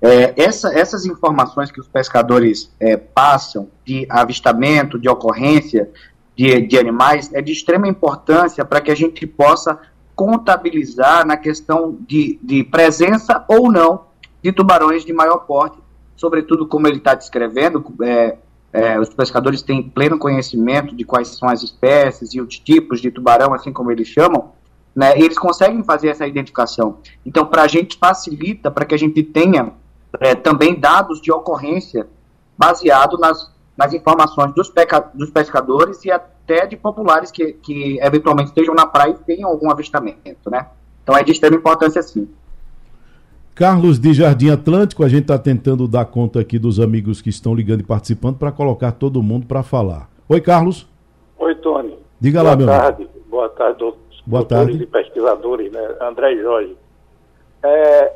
É, 0.00 0.42
essa, 0.42 0.72
essas 0.74 1.04
informações 1.04 1.70
que 1.70 1.78
os 1.78 1.86
pescadores 1.86 2.72
é, 2.80 2.96
passam 2.96 3.68
de 3.84 4.06
avistamento, 4.08 4.98
de 4.98 5.06
ocorrência 5.06 5.90
de, 6.34 6.62
de 6.62 6.78
animais, 6.78 7.30
é 7.34 7.42
de 7.42 7.52
extrema 7.52 7.86
importância 7.86 8.64
para 8.64 8.80
que 8.80 8.90
a 8.90 8.94
gente 8.94 9.26
possa 9.26 9.78
contabilizar 10.16 11.26
na 11.26 11.36
questão 11.36 11.98
de, 12.08 12.38
de 12.42 12.64
presença 12.64 13.44
ou 13.46 13.70
não 13.70 14.06
de 14.42 14.50
tubarões 14.50 15.04
de 15.04 15.12
maior 15.12 15.40
porte, 15.40 15.76
sobretudo 16.16 16.66
como 16.66 16.86
ele 16.86 16.98
está 16.98 17.14
descrevendo, 17.14 17.84
é, 18.02 18.38
é, 18.74 18.98
os 18.98 19.08
pescadores 19.08 19.62
têm 19.62 19.88
pleno 19.88 20.18
conhecimento 20.18 20.96
de 20.96 21.04
quais 21.04 21.28
são 21.28 21.48
as 21.48 21.62
espécies 21.62 22.34
e 22.34 22.40
os 22.40 22.58
tipos 22.58 23.00
de 23.00 23.08
tubarão, 23.08 23.54
assim 23.54 23.72
como 23.72 23.92
eles 23.92 24.08
chamam, 24.08 24.50
né, 24.94 25.16
eles 25.16 25.38
conseguem 25.38 25.84
fazer 25.84 26.08
essa 26.08 26.26
identificação. 26.26 26.98
Então, 27.24 27.46
para 27.46 27.62
a 27.62 27.68
gente 27.68 27.96
facilita, 27.96 28.72
para 28.72 28.84
que 28.84 28.92
a 28.92 28.98
gente 28.98 29.22
tenha 29.22 29.72
é, 30.18 30.34
também 30.34 30.74
dados 30.78 31.20
de 31.20 31.30
ocorrência 31.30 32.08
baseado 32.58 33.16
nas, 33.16 33.48
nas 33.76 33.92
informações 33.92 34.52
dos, 34.52 34.68
peca, 34.68 34.98
dos 35.14 35.30
pescadores 35.30 36.04
e 36.04 36.10
até 36.10 36.66
de 36.66 36.76
populares 36.76 37.30
que, 37.30 37.52
que 37.52 37.98
eventualmente 38.00 38.48
estejam 38.48 38.74
na 38.74 38.86
praia 38.86 39.12
e 39.12 39.24
tenham 39.24 39.50
algum 39.50 39.70
avistamento, 39.70 40.50
né? 40.50 40.66
Então 41.02 41.16
é 41.16 41.22
de 41.22 41.30
extrema 41.30 41.56
importância 41.56 42.02
sim. 42.02 42.28
Carlos 43.54 44.00
de 44.00 44.12
Jardim 44.12 44.50
Atlântico, 44.50 45.04
a 45.04 45.08
gente 45.08 45.22
está 45.22 45.38
tentando 45.38 45.86
dar 45.86 46.06
conta 46.06 46.40
aqui 46.40 46.58
dos 46.58 46.80
amigos 46.80 47.22
que 47.22 47.30
estão 47.30 47.54
ligando 47.54 47.82
e 47.82 47.84
participando 47.84 48.36
para 48.36 48.50
colocar 48.50 48.90
todo 48.90 49.22
mundo 49.22 49.46
para 49.46 49.62
falar. 49.62 50.10
Oi, 50.28 50.40
Carlos. 50.40 50.88
Oi, 51.38 51.54
Tony. 51.56 51.96
Diga 52.18 52.40
Boa 52.40 52.50
lá, 52.50 52.56
meu 52.56 52.66
tarde. 52.66 53.08
Boa 53.28 53.48
tarde, 53.50 53.78
doutores 53.78 54.22
Boa 54.26 54.44
tarde. 54.44 54.82
e 54.82 54.86
pesquisadores, 54.86 55.70
né? 55.70 55.96
André 56.00 56.32
e 56.32 56.42
Jorge. 56.42 56.76
É, 57.62 58.12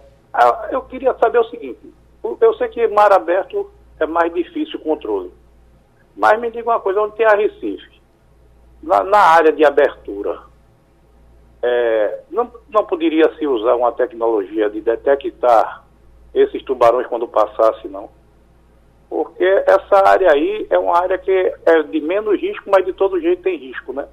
eu 0.73 0.83
queria 0.83 1.15
saber 1.15 1.39
o 1.39 1.45
seguinte: 1.45 1.79
eu 2.41 2.55
sei 2.55 2.67
que 2.69 2.89
mar 2.89 3.13
aberto 3.13 3.71
é 4.01 4.07
mais 4.07 4.35
difícil 4.35 4.81
o 4.81 4.83
controle, 4.83 5.31
mas 6.17 6.41
me 6.41 6.51
diga 6.51 6.69
uma 6.69 6.81
coisa: 6.81 7.01
onde 7.01 7.15
tem 7.15 7.27
a 7.27 7.37
Recife, 7.37 8.01
na, 8.83 9.05
na 9.05 9.19
área 9.19 9.53
de 9.53 9.65
abertura, 9.65 10.41
é, 11.63 12.23
não, 12.29 12.51
não 12.79 12.85
poderia 12.85 13.29
se 13.37 13.47
usar 13.47 13.75
uma 13.75 13.91
tecnologia 13.91 14.71
de 14.71 14.81
detectar 14.81 15.85
esses 16.33 16.63
tubarões 16.63 17.07
quando 17.09 17.27
passasse, 17.27 17.89
não? 17.89 18.09
Porque 19.11 19.45
essa 19.67 20.07
área 20.07 20.31
aí 20.31 20.67
é 20.71 20.79
uma 20.79 20.97
área 20.97 21.19
que 21.19 21.31
é 21.67 21.83
de 21.83 22.01
menos 22.01 22.41
risco, 22.41 22.71
mas 22.71 22.85
de 22.85 22.93
todo 22.93 23.21
jeito 23.21 23.43
tem 23.43 23.57
risco, 23.57 23.93
né? 23.93 24.07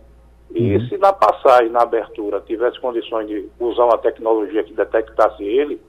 E 0.51 0.75
uhum. 0.75 0.87
se 0.87 0.97
na 0.97 1.11
passagem, 1.13 1.69
na 1.69 1.81
abertura, 1.81 2.41
tivesse 2.41 2.79
condições 2.79 3.27
de 3.27 3.47
usar 3.59 3.85
uma 3.85 3.97
tecnologia 3.97 4.63
que 4.63 4.73
detectasse 4.73 5.43
ele, 5.43 5.79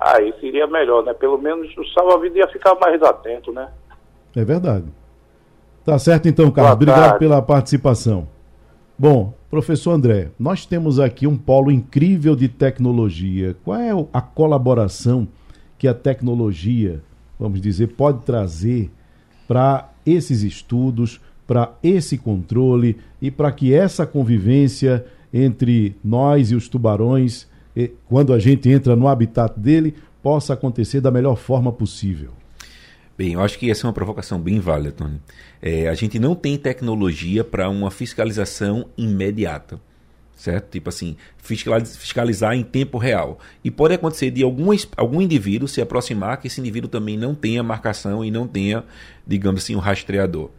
aí 0.00 0.32
seria 0.40 0.66
melhor, 0.66 1.04
né? 1.04 1.12
Pelo 1.12 1.38
menos 1.38 1.76
o 1.76 1.84
salva-vida 1.88 2.38
ia 2.38 2.48
ficar 2.48 2.74
mais 2.80 3.00
atento, 3.02 3.52
né? 3.52 3.70
É 4.34 4.44
verdade. 4.44 4.86
Tá 5.84 5.98
certo 5.98 6.26
então, 6.26 6.50
Carlos. 6.50 6.74
Obrigado 6.74 7.18
pela 7.18 7.42
participação. 7.42 8.26
Bom, 9.02 9.34
professor 9.50 9.90
André, 9.90 10.30
nós 10.38 10.64
temos 10.64 11.00
aqui 11.00 11.26
um 11.26 11.36
polo 11.36 11.72
incrível 11.72 12.36
de 12.36 12.46
tecnologia. 12.46 13.56
Qual 13.64 13.76
é 13.76 13.90
a 14.12 14.20
colaboração 14.20 15.26
que 15.76 15.88
a 15.88 15.92
tecnologia, 15.92 17.02
vamos 17.36 17.60
dizer, 17.60 17.88
pode 17.96 18.24
trazer 18.24 18.92
para 19.48 19.90
esses 20.06 20.44
estudos, 20.44 21.20
para 21.48 21.72
esse 21.82 22.16
controle 22.16 22.96
e 23.20 23.28
para 23.28 23.50
que 23.50 23.74
essa 23.74 24.06
convivência 24.06 25.04
entre 25.34 25.96
nós 26.04 26.52
e 26.52 26.54
os 26.54 26.68
tubarões, 26.68 27.48
quando 28.06 28.32
a 28.32 28.38
gente 28.38 28.70
entra 28.70 28.94
no 28.94 29.08
habitat 29.08 29.58
dele, 29.58 29.96
possa 30.22 30.52
acontecer 30.52 31.00
da 31.00 31.10
melhor 31.10 31.34
forma 31.34 31.72
possível? 31.72 32.30
Tem, 33.16 33.34
eu 33.34 33.40
acho 33.40 33.58
que 33.58 33.70
essa 33.70 33.86
é 33.86 33.88
uma 33.88 33.92
provocação 33.92 34.40
bem 34.40 34.58
válida, 34.58 34.92
Tony. 34.92 35.20
É, 35.60 35.88
a 35.88 35.94
gente 35.94 36.18
não 36.18 36.34
tem 36.34 36.56
tecnologia 36.56 37.44
para 37.44 37.68
uma 37.68 37.90
fiscalização 37.90 38.88
imediata 38.96 39.80
certo? 40.42 40.70
Tipo 40.70 40.88
assim, 40.88 41.16
fiscalizar 41.38 42.54
em 42.54 42.64
tempo 42.64 42.98
real. 42.98 43.38
E 43.62 43.70
pode 43.70 43.94
acontecer 43.94 44.30
de 44.30 44.42
algum, 44.42 44.70
algum 44.96 45.20
indivíduo 45.20 45.68
se 45.68 45.80
aproximar 45.80 46.38
que 46.38 46.48
esse 46.48 46.60
indivíduo 46.60 46.90
também 46.90 47.16
não 47.16 47.34
tenha 47.34 47.62
marcação 47.62 48.24
e 48.24 48.30
não 48.30 48.48
tenha, 48.48 48.84
digamos 49.24 49.62
assim, 49.62 49.76
um 49.76 49.78
rastreador. 49.78 50.50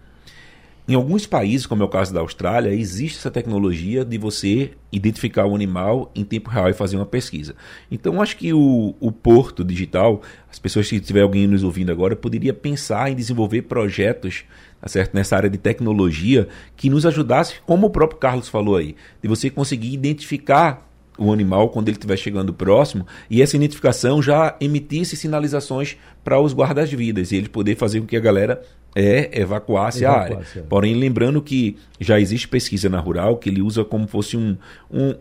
Em 0.86 0.95
alguns 0.95 1.25
países, 1.25 1.65
como 1.65 1.81
é 1.81 1.86
o 1.86 1.89
caso 1.89 2.13
da 2.13 2.19
Austrália, 2.19 2.69
existe 2.73 3.17
essa 3.17 3.31
tecnologia 3.31 4.03
de 4.03 4.17
você 4.17 4.71
identificar 4.91 5.45
o 5.45 5.55
animal 5.55 6.11
em 6.13 6.25
tempo 6.25 6.49
real 6.49 6.69
e 6.69 6.73
fazer 6.73 6.97
uma 6.97 7.05
pesquisa. 7.05 7.55
Então, 7.89 8.21
acho 8.21 8.36
que 8.36 8.51
o, 8.53 8.93
o 8.99 9.09
Porto 9.09 9.63
Digital, 9.63 10.21
as 10.51 10.59
pessoas 10.59 10.89
que 10.89 10.99
tiver 10.99 11.21
alguém 11.21 11.47
nos 11.47 11.63
ouvindo 11.63 11.89
agora, 11.89 12.17
poderia 12.17 12.53
pensar 12.53 13.09
em 13.09 13.15
desenvolver 13.15 13.61
projetos 13.61 14.43
tá 14.81 14.89
certo? 14.89 15.13
nessa 15.13 15.38
área 15.38 15.49
de 15.49 15.57
tecnologia 15.57 16.49
que 16.75 16.89
nos 16.89 17.05
ajudasse, 17.05 17.55
como 17.65 17.88
o 17.88 17.89
próprio 17.89 18.19
Carlos 18.19 18.49
falou 18.49 18.75
aí, 18.75 18.97
de 19.21 19.29
você 19.29 19.49
conseguir 19.49 19.93
identificar 19.93 20.92
o 21.18 21.32
animal 21.32 21.70
quando 21.70 21.89
ele 21.89 21.97
estiver 21.97 22.18
chegando 22.18 22.53
próximo 22.53 23.05
e 23.30 23.41
essa 23.41 23.55
identificação 23.55 24.22
já 24.22 24.55
emitisse 24.59 25.16
sinalizações 25.16 25.97
para 26.24 26.39
os 26.39 26.53
guardas-vidas 26.53 27.32
e 27.32 27.36
ele 27.36 27.49
poder 27.49 27.76
fazer 27.76 28.01
com 28.01 28.07
que 28.07 28.18
a 28.18 28.20
galera 28.20 28.61
é 28.95 29.41
evacuasse, 29.41 30.05
a 30.05 30.11
área. 30.11 30.41
É. 30.55 30.59
Porém, 30.61 30.95
lembrando 30.95 31.41
que 31.41 31.78
já 31.99 32.20
existe 32.20 32.47
pesquisa 32.47 32.89
na 32.89 32.99
rural 32.99 33.38
que 33.38 33.49
ele 33.49 33.61
usa 33.61 33.84
como 33.84 34.07
fosse 34.07 34.38
um, 34.38 34.57
um, 34.91 35.16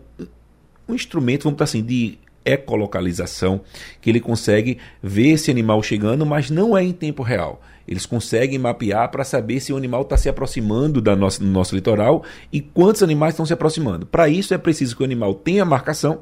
um 0.87 0.93
instrumento, 0.93 1.43
vamos 1.43 1.55
estar 1.55 1.65
assim, 1.65 1.83
de 1.83 2.17
ecolocalização, 2.45 3.61
que 4.01 4.09
ele 4.09 4.19
consegue 4.19 4.77
ver 5.01 5.29
esse 5.29 5.49
animal 5.49 5.81
chegando, 5.81 6.25
mas 6.25 6.49
não 6.49 6.77
é 6.77 6.83
em 6.83 6.91
tempo 6.91 7.23
real. 7.23 7.61
Eles 7.87 8.05
conseguem 8.05 8.57
mapear 8.57 9.09
para 9.11 9.23
saber 9.23 9.59
se 9.59 9.73
o 9.73 9.77
animal 9.77 10.03
está 10.03 10.17
se 10.17 10.29
aproximando 10.29 11.01
da 11.01 11.15
nossa, 11.15 11.39
do 11.39 11.45
nosso 11.45 11.75
litoral 11.75 12.23
e 12.51 12.61
quantos 12.61 13.03
animais 13.03 13.33
estão 13.33 13.45
se 13.45 13.53
aproximando. 13.53 14.05
Para 14.05 14.29
isso 14.29 14.53
é 14.53 14.57
preciso 14.57 14.95
que 14.95 15.01
o 15.01 15.05
animal 15.05 15.33
tenha 15.33 15.65
marcação 15.65 16.21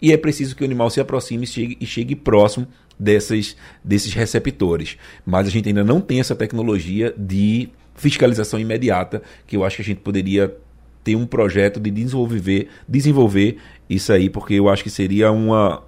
e 0.00 0.12
é 0.12 0.16
preciso 0.16 0.54
que 0.54 0.62
o 0.62 0.66
animal 0.66 0.90
se 0.90 1.00
aproxime 1.00 1.44
e 1.44 1.46
chegue, 1.46 1.78
e 1.80 1.86
chegue 1.86 2.14
próximo 2.14 2.66
dessas, 2.98 3.56
desses 3.82 4.12
receptores. 4.12 4.96
Mas 5.24 5.46
a 5.46 5.50
gente 5.50 5.68
ainda 5.68 5.84
não 5.84 6.00
tem 6.00 6.20
essa 6.20 6.36
tecnologia 6.36 7.14
de 7.16 7.68
fiscalização 7.94 8.60
imediata, 8.60 9.22
que 9.46 9.56
eu 9.56 9.64
acho 9.64 9.76
que 9.76 9.82
a 9.82 9.84
gente 9.84 10.00
poderia 10.00 10.54
ter 11.02 11.16
um 11.16 11.26
projeto 11.26 11.80
de 11.80 11.90
desenvolver, 11.90 12.68
desenvolver 12.86 13.56
isso 13.88 14.12
aí, 14.12 14.30
porque 14.30 14.54
eu 14.54 14.68
acho 14.68 14.84
que 14.84 14.90
seria 14.90 15.32
uma, 15.32 15.82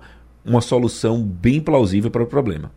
uma 0.44 0.60
solução 0.60 1.22
bem 1.22 1.60
plausível 1.60 2.10
para 2.10 2.22
o 2.22 2.26
problema. 2.26 2.72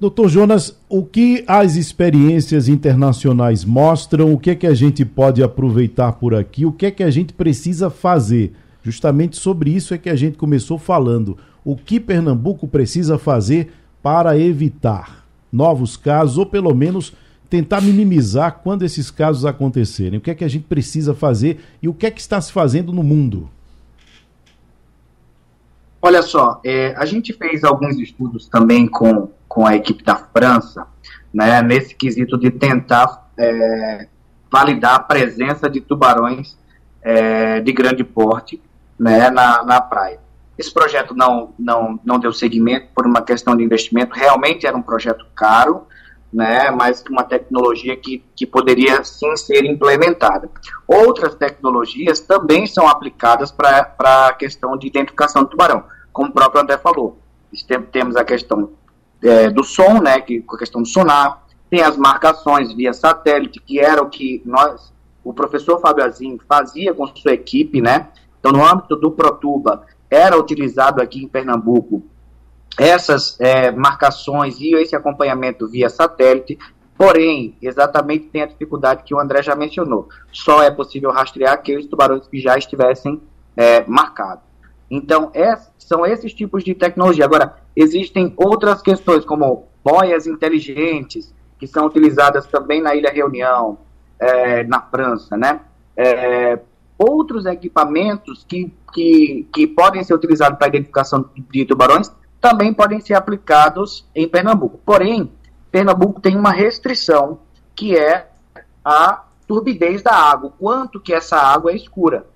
Doutor 0.00 0.28
Jonas, 0.28 0.78
o 0.88 1.04
que 1.04 1.42
as 1.44 1.74
experiências 1.74 2.68
internacionais 2.68 3.64
mostram, 3.64 4.32
o 4.32 4.38
que 4.38 4.50
é 4.50 4.54
que 4.54 4.66
a 4.66 4.74
gente 4.74 5.04
pode 5.04 5.42
aproveitar 5.42 6.12
por 6.12 6.36
aqui, 6.36 6.64
o 6.64 6.70
que 6.70 6.86
é 6.86 6.90
que 6.92 7.02
a 7.02 7.10
gente 7.10 7.32
precisa 7.32 7.90
fazer? 7.90 8.52
Justamente 8.80 9.36
sobre 9.36 9.70
isso 9.70 9.92
é 9.92 9.98
que 9.98 10.08
a 10.08 10.14
gente 10.14 10.38
começou 10.38 10.78
falando. 10.78 11.36
O 11.64 11.74
que 11.74 11.98
Pernambuco 11.98 12.68
precisa 12.68 13.18
fazer 13.18 13.72
para 14.00 14.38
evitar 14.38 15.26
novos 15.52 15.96
casos, 15.96 16.38
ou 16.38 16.46
pelo 16.46 16.72
menos 16.72 17.12
tentar 17.50 17.80
minimizar 17.80 18.60
quando 18.62 18.84
esses 18.84 19.10
casos 19.10 19.44
acontecerem? 19.44 20.20
O 20.20 20.22
que 20.22 20.30
é 20.30 20.34
que 20.36 20.44
a 20.44 20.48
gente 20.48 20.64
precisa 20.64 21.12
fazer 21.12 21.58
e 21.82 21.88
o 21.88 21.92
que 21.92 22.06
é 22.06 22.10
que 22.12 22.20
está 22.20 22.40
se 22.40 22.52
fazendo 22.52 22.92
no 22.92 23.02
mundo? 23.02 23.50
Olha 26.00 26.22
só, 26.22 26.60
é, 26.64 26.94
a 26.96 27.04
gente 27.04 27.32
fez 27.32 27.64
alguns 27.64 27.98
estudos 27.98 28.46
também 28.46 28.86
com, 28.86 29.28
com 29.48 29.66
a 29.66 29.74
equipe 29.74 30.04
da 30.04 30.14
França, 30.14 30.86
né, 31.32 31.62
nesse 31.62 31.94
quesito 31.94 32.38
de 32.38 32.50
tentar 32.50 33.30
é, 33.36 34.08
validar 34.50 34.94
a 34.94 35.00
presença 35.00 35.68
de 35.68 35.80
tubarões 35.80 36.56
é, 37.02 37.60
de 37.60 37.72
grande 37.72 38.04
porte 38.04 38.60
né, 38.98 39.30
na, 39.30 39.64
na 39.64 39.80
praia. 39.80 40.20
Esse 40.58 40.72
projeto 40.72 41.14
não, 41.14 41.54
não, 41.58 41.98
não 42.04 42.18
deu 42.18 42.32
seguimento 42.32 42.88
por 42.94 43.06
uma 43.06 43.22
questão 43.22 43.56
de 43.56 43.62
investimento, 43.62 44.14
realmente 44.14 44.66
era 44.66 44.76
um 44.76 44.82
projeto 44.82 45.24
caro, 45.34 45.86
né, 46.32 46.70
mas 46.70 47.02
uma 47.08 47.24
tecnologia 47.24 47.96
que, 47.96 48.22
que 48.36 48.46
poderia 48.46 49.02
sim 49.02 49.34
ser 49.36 49.64
implementada. 49.64 50.50
Outras 50.86 51.34
tecnologias 51.34 52.20
também 52.20 52.66
são 52.66 52.86
aplicadas 52.86 53.50
para 53.50 54.26
a 54.26 54.32
questão 54.34 54.76
de 54.76 54.86
identificação 54.88 55.42
do 55.42 55.48
tubarão, 55.48 55.84
como 56.12 56.30
o 56.30 56.32
próprio 56.32 56.60
André 56.60 56.76
falou. 56.76 57.18
Temos 57.92 58.14
a 58.16 58.24
questão 58.24 58.70
é, 59.22 59.50
do 59.50 59.64
som, 59.64 60.00
né, 60.00 60.20
que, 60.20 60.44
a 60.48 60.56
questão 60.56 60.82
do 60.82 60.88
sonar, 60.88 61.44
tem 61.70 61.82
as 61.82 61.96
marcações 61.96 62.72
via 62.72 62.92
satélite, 62.92 63.60
que 63.60 63.78
era 63.78 64.02
o 64.02 64.08
que 64.08 64.42
nós, 64.44 64.92
o 65.22 65.34
professor 65.34 65.80
Fábio 65.80 66.04
Azim 66.04 66.38
fazia 66.48 66.94
com 66.94 67.06
sua 67.08 67.32
equipe, 67.32 67.80
né, 67.80 68.08
então 68.38 68.52
no 68.52 68.64
âmbito 68.64 68.96
do 68.96 69.10
Protuba, 69.10 69.84
era 70.10 70.38
utilizado 70.38 71.02
aqui 71.02 71.22
em 71.22 71.28
Pernambuco 71.28 72.02
essas 72.78 73.38
é, 73.40 73.70
marcações 73.72 74.60
e 74.60 74.74
esse 74.76 74.94
acompanhamento 74.94 75.68
via 75.68 75.88
satélite, 75.90 76.56
porém, 76.96 77.56
exatamente 77.60 78.28
tem 78.28 78.42
a 78.42 78.46
dificuldade 78.46 79.02
que 79.02 79.14
o 79.14 79.18
André 79.18 79.42
já 79.42 79.56
mencionou. 79.56 80.08
Só 80.32 80.62
é 80.62 80.70
possível 80.70 81.10
rastrear 81.10 81.54
aqueles 81.54 81.86
tubarões 81.86 82.26
que 82.28 82.38
já 82.38 82.56
estivessem 82.56 83.20
é, 83.56 83.84
marcados. 83.86 84.47
Então, 84.90 85.30
são 85.78 86.04
esses 86.06 86.32
tipos 86.32 86.64
de 86.64 86.74
tecnologia. 86.74 87.24
Agora, 87.24 87.56
existem 87.76 88.32
outras 88.36 88.80
questões, 88.82 89.24
como 89.24 89.68
boias 89.84 90.26
inteligentes, 90.26 91.34
que 91.58 91.66
são 91.66 91.86
utilizadas 91.86 92.46
também 92.46 92.80
na 92.80 92.94
Ilha 92.94 93.10
Reunião, 93.10 93.78
é, 94.18 94.64
na 94.64 94.80
França, 94.80 95.36
né? 95.36 95.60
É, 95.96 96.58
outros 96.98 97.46
equipamentos 97.46 98.44
que, 98.48 98.72
que, 98.92 99.48
que 99.52 99.66
podem 99.66 100.02
ser 100.02 100.14
utilizados 100.14 100.58
para 100.58 100.68
identificação 100.68 101.28
de 101.50 101.64
tubarões 101.64 102.10
também 102.40 102.72
podem 102.72 103.00
ser 103.00 103.14
aplicados 103.14 104.06
em 104.14 104.28
Pernambuco. 104.28 104.80
Porém, 104.84 105.30
Pernambuco 105.70 106.20
tem 106.20 106.36
uma 106.36 106.52
restrição 106.52 107.40
que 107.74 107.96
é 107.96 108.28
a 108.84 109.24
turbidez 109.46 110.02
da 110.02 110.14
água, 110.14 110.52
quanto 110.58 111.00
que 111.00 111.12
essa 111.12 111.36
água 111.36 111.72
é 111.72 111.76
escura. 111.76 112.26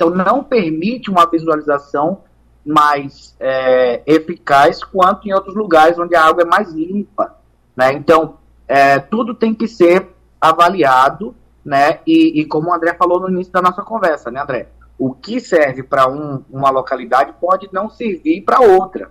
Então, 0.00 0.08
não 0.08 0.42
permite 0.42 1.10
uma 1.10 1.26
visualização 1.26 2.22
mais 2.64 3.36
é, 3.38 4.00
eficaz 4.06 4.82
quanto 4.82 5.28
em 5.28 5.34
outros 5.34 5.54
lugares 5.54 5.98
onde 5.98 6.16
a 6.16 6.24
água 6.24 6.42
é 6.42 6.46
mais 6.46 6.72
limpa. 6.72 7.36
Né? 7.76 7.92
Então, 7.92 8.38
é, 8.66 8.98
tudo 8.98 9.34
tem 9.34 9.54
que 9.54 9.68
ser 9.68 10.08
avaliado, 10.40 11.34
né? 11.62 12.00
E, 12.06 12.40
e, 12.40 12.46
como 12.46 12.70
o 12.70 12.72
André 12.72 12.94
falou 12.94 13.20
no 13.20 13.28
início 13.28 13.52
da 13.52 13.60
nossa 13.60 13.82
conversa, 13.82 14.30
né, 14.30 14.40
André? 14.40 14.68
O 14.98 15.12
que 15.12 15.38
serve 15.38 15.82
para 15.82 16.08
um, 16.08 16.42
uma 16.48 16.70
localidade 16.70 17.34
pode 17.38 17.68
não 17.70 17.90
servir 17.90 18.40
para 18.40 18.60
outra. 18.62 19.10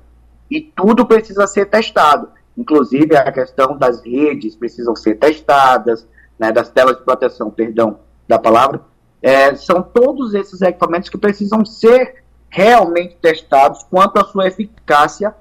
E 0.50 0.60
tudo 0.60 1.06
precisa 1.06 1.46
ser 1.46 1.68
testado. 1.68 2.30
Inclusive, 2.58 3.16
a 3.16 3.32
questão 3.32 3.78
das 3.78 4.04
redes 4.04 4.56
precisam 4.56 4.96
ser 4.96 5.20
testadas, 5.20 6.08
né, 6.40 6.52
das 6.52 6.70
telas 6.70 6.98
de 6.98 7.04
proteção, 7.04 7.52
perdão 7.52 8.00
da 8.28 8.40
palavra. 8.40 8.89
É, 9.22 9.54
são 9.56 9.82
todos 9.82 10.34
esses 10.34 10.62
equipamentos 10.62 11.10
que 11.10 11.18
precisam 11.18 11.66
ser 11.66 12.24
realmente 12.50 13.18
testados 13.22 13.84
quanto 13.84 14.18
à 14.18 14.26
sua 14.26 14.48
eficácia 14.48 15.34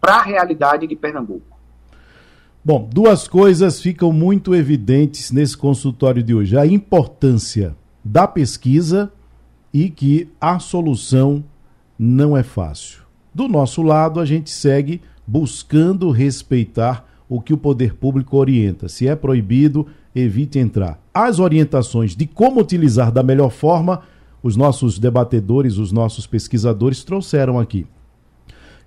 para 0.00 0.16
a 0.16 0.22
realidade 0.22 0.86
de 0.86 0.96
Pernambuco. 0.96 1.52
Bom, 2.64 2.88
duas 2.92 3.26
coisas 3.26 3.80
ficam 3.80 4.12
muito 4.12 4.54
evidentes 4.54 5.32
nesse 5.32 5.56
consultório 5.56 6.22
de 6.22 6.34
hoje: 6.34 6.56
a 6.56 6.66
importância 6.66 7.76
da 8.04 8.26
pesquisa 8.26 9.12
e 9.72 9.90
que 9.90 10.30
a 10.40 10.58
solução 10.58 11.44
não 11.98 12.36
é 12.36 12.42
fácil. 12.42 13.02
Do 13.34 13.48
nosso 13.48 13.82
lado, 13.82 14.20
a 14.20 14.24
gente 14.24 14.50
segue 14.50 15.00
buscando 15.26 16.10
respeitar 16.10 17.08
o 17.28 17.40
que 17.40 17.54
o 17.54 17.58
poder 17.58 17.94
público 17.94 18.36
orienta. 18.36 18.88
Se 18.88 19.08
é 19.08 19.16
proibido, 19.16 19.86
evite 20.14 20.58
entrar. 20.58 20.98
As 21.12 21.38
orientações 21.38 22.14
de 22.14 22.26
como 22.26 22.60
utilizar 22.60 23.10
da 23.10 23.22
melhor 23.22 23.50
forma, 23.50 24.02
os 24.42 24.56
nossos 24.56 24.98
debatedores, 24.98 25.78
os 25.78 25.92
nossos 25.92 26.26
pesquisadores 26.26 27.04
trouxeram 27.04 27.58
aqui. 27.58 27.86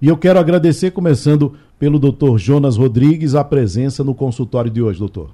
E 0.01 0.07
eu 0.07 0.17
quero 0.17 0.39
agradecer, 0.39 0.91
começando 0.91 1.57
pelo 1.79 1.97
doutor 1.97 2.37
Jonas 2.37 2.77
Rodrigues, 2.77 3.35
a 3.35 3.43
presença 3.43 4.03
no 4.03 4.13
consultório 4.13 4.69
de 4.69 4.81
hoje, 4.81 4.99
doutor. 4.99 5.31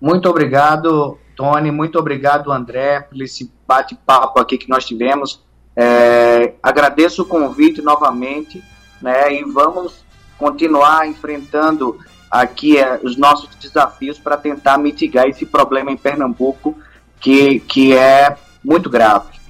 Muito 0.00 0.28
obrigado, 0.28 1.18
Tony. 1.36 1.70
Muito 1.70 1.98
obrigado, 1.98 2.50
André, 2.50 3.00
por 3.00 3.20
esse 3.20 3.52
bate-papo 3.66 4.40
aqui 4.40 4.58
que 4.58 4.68
nós 4.68 4.84
tivemos. 4.84 5.42
É, 5.76 6.54
agradeço 6.62 7.22
o 7.22 7.26
convite 7.26 7.80
novamente, 7.82 8.62
né? 9.00 9.34
E 9.34 9.44
vamos 9.44 10.04
continuar 10.38 11.06
enfrentando 11.06 11.98
aqui 12.30 12.78
é, 12.78 13.00
os 13.02 13.16
nossos 13.16 13.48
desafios 13.56 14.18
para 14.18 14.36
tentar 14.36 14.78
mitigar 14.78 15.26
esse 15.26 15.44
problema 15.44 15.90
em 15.90 15.96
Pernambuco, 15.96 16.78
que, 17.18 17.60
que 17.60 17.92
é 17.92 18.36
muito 18.64 18.88
grave. 18.88 19.40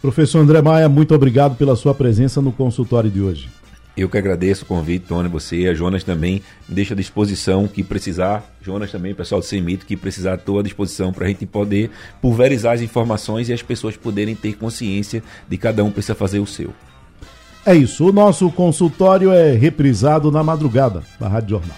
Professor 0.00 0.40
André 0.40 0.60
Maia, 0.62 0.88
muito 0.88 1.14
obrigado 1.14 1.56
pela 1.56 1.76
sua 1.76 1.94
presença 1.94 2.40
no 2.40 2.52
consultório 2.52 3.10
de 3.10 3.20
hoje. 3.20 3.48
Eu 3.96 4.08
que 4.08 4.18
agradeço 4.18 4.64
o 4.64 4.66
convite, 4.66 5.06
Tony, 5.06 5.28
você, 5.28 5.68
a 5.68 5.74
Jonas 5.74 6.02
também, 6.02 6.42
me 6.68 6.74
deixa 6.74 6.94
à 6.94 6.96
disposição 6.96 7.68
que 7.68 7.82
precisar, 7.82 8.44
Jonas 8.60 8.90
também, 8.90 9.14
pessoal 9.14 9.40
do 9.40 9.46
Semito, 9.46 9.86
que 9.86 9.96
precisar, 9.96 10.34
estou 10.34 10.58
à 10.58 10.62
disposição 10.64 11.12
para 11.12 11.26
a 11.26 11.28
gente 11.28 11.46
poder 11.46 11.90
pulverizar 12.20 12.74
as 12.74 12.80
informações 12.80 13.48
e 13.48 13.52
as 13.52 13.62
pessoas 13.62 13.96
poderem 13.96 14.34
ter 14.34 14.56
consciência 14.56 15.22
de 15.48 15.56
cada 15.56 15.84
um 15.84 15.92
precisa 15.92 16.14
fazer 16.14 16.40
o 16.40 16.46
seu. 16.46 16.74
É 17.66 17.74
isso, 17.74 18.08
o 18.08 18.12
nosso 18.12 18.50
consultório 18.50 19.32
é 19.32 19.52
reprisado 19.52 20.30
na 20.30 20.42
madrugada 20.42 21.02
da 21.18 21.28
Rádio 21.28 21.50
Jornal. 21.50 21.76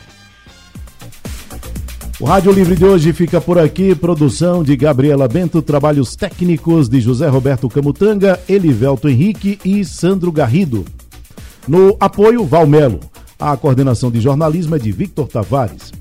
O 2.19 2.25
Rádio 2.25 2.51
Livre 2.51 2.75
de 2.75 2.85
hoje 2.85 3.13
fica 3.13 3.43
por 3.43 3.59
aqui. 3.59 3.95
Produção 3.95 4.65
de 4.65 4.75
Gabriela 4.75 5.29
Bento, 5.29 5.61
trabalhos 5.61 6.17
técnicos 6.17 6.89
de 6.89 6.99
José 6.99 7.29
Roberto 7.29 7.69
Camutanga, 7.69 8.41
Elivelto 8.49 9.07
Henrique 9.07 9.59
e 9.63 9.85
Sandro 9.85 10.33
Garrido. 10.33 10.85
No 11.69 11.95
apoio, 12.01 12.45
Valmelo. 12.45 13.01
A 13.39 13.55
coordenação 13.55 14.11
de 14.11 14.19
jornalismo 14.19 14.75
é 14.75 14.79
de 14.79 14.91
Victor 14.91 15.29
Tavares. 15.29 15.93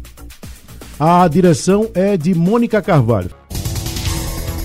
A 0.98 1.28
direção 1.28 1.90
é 1.94 2.16
de 2.16 2.34
Mônica 2.34 2.82
Carvalho. 2.82 3.32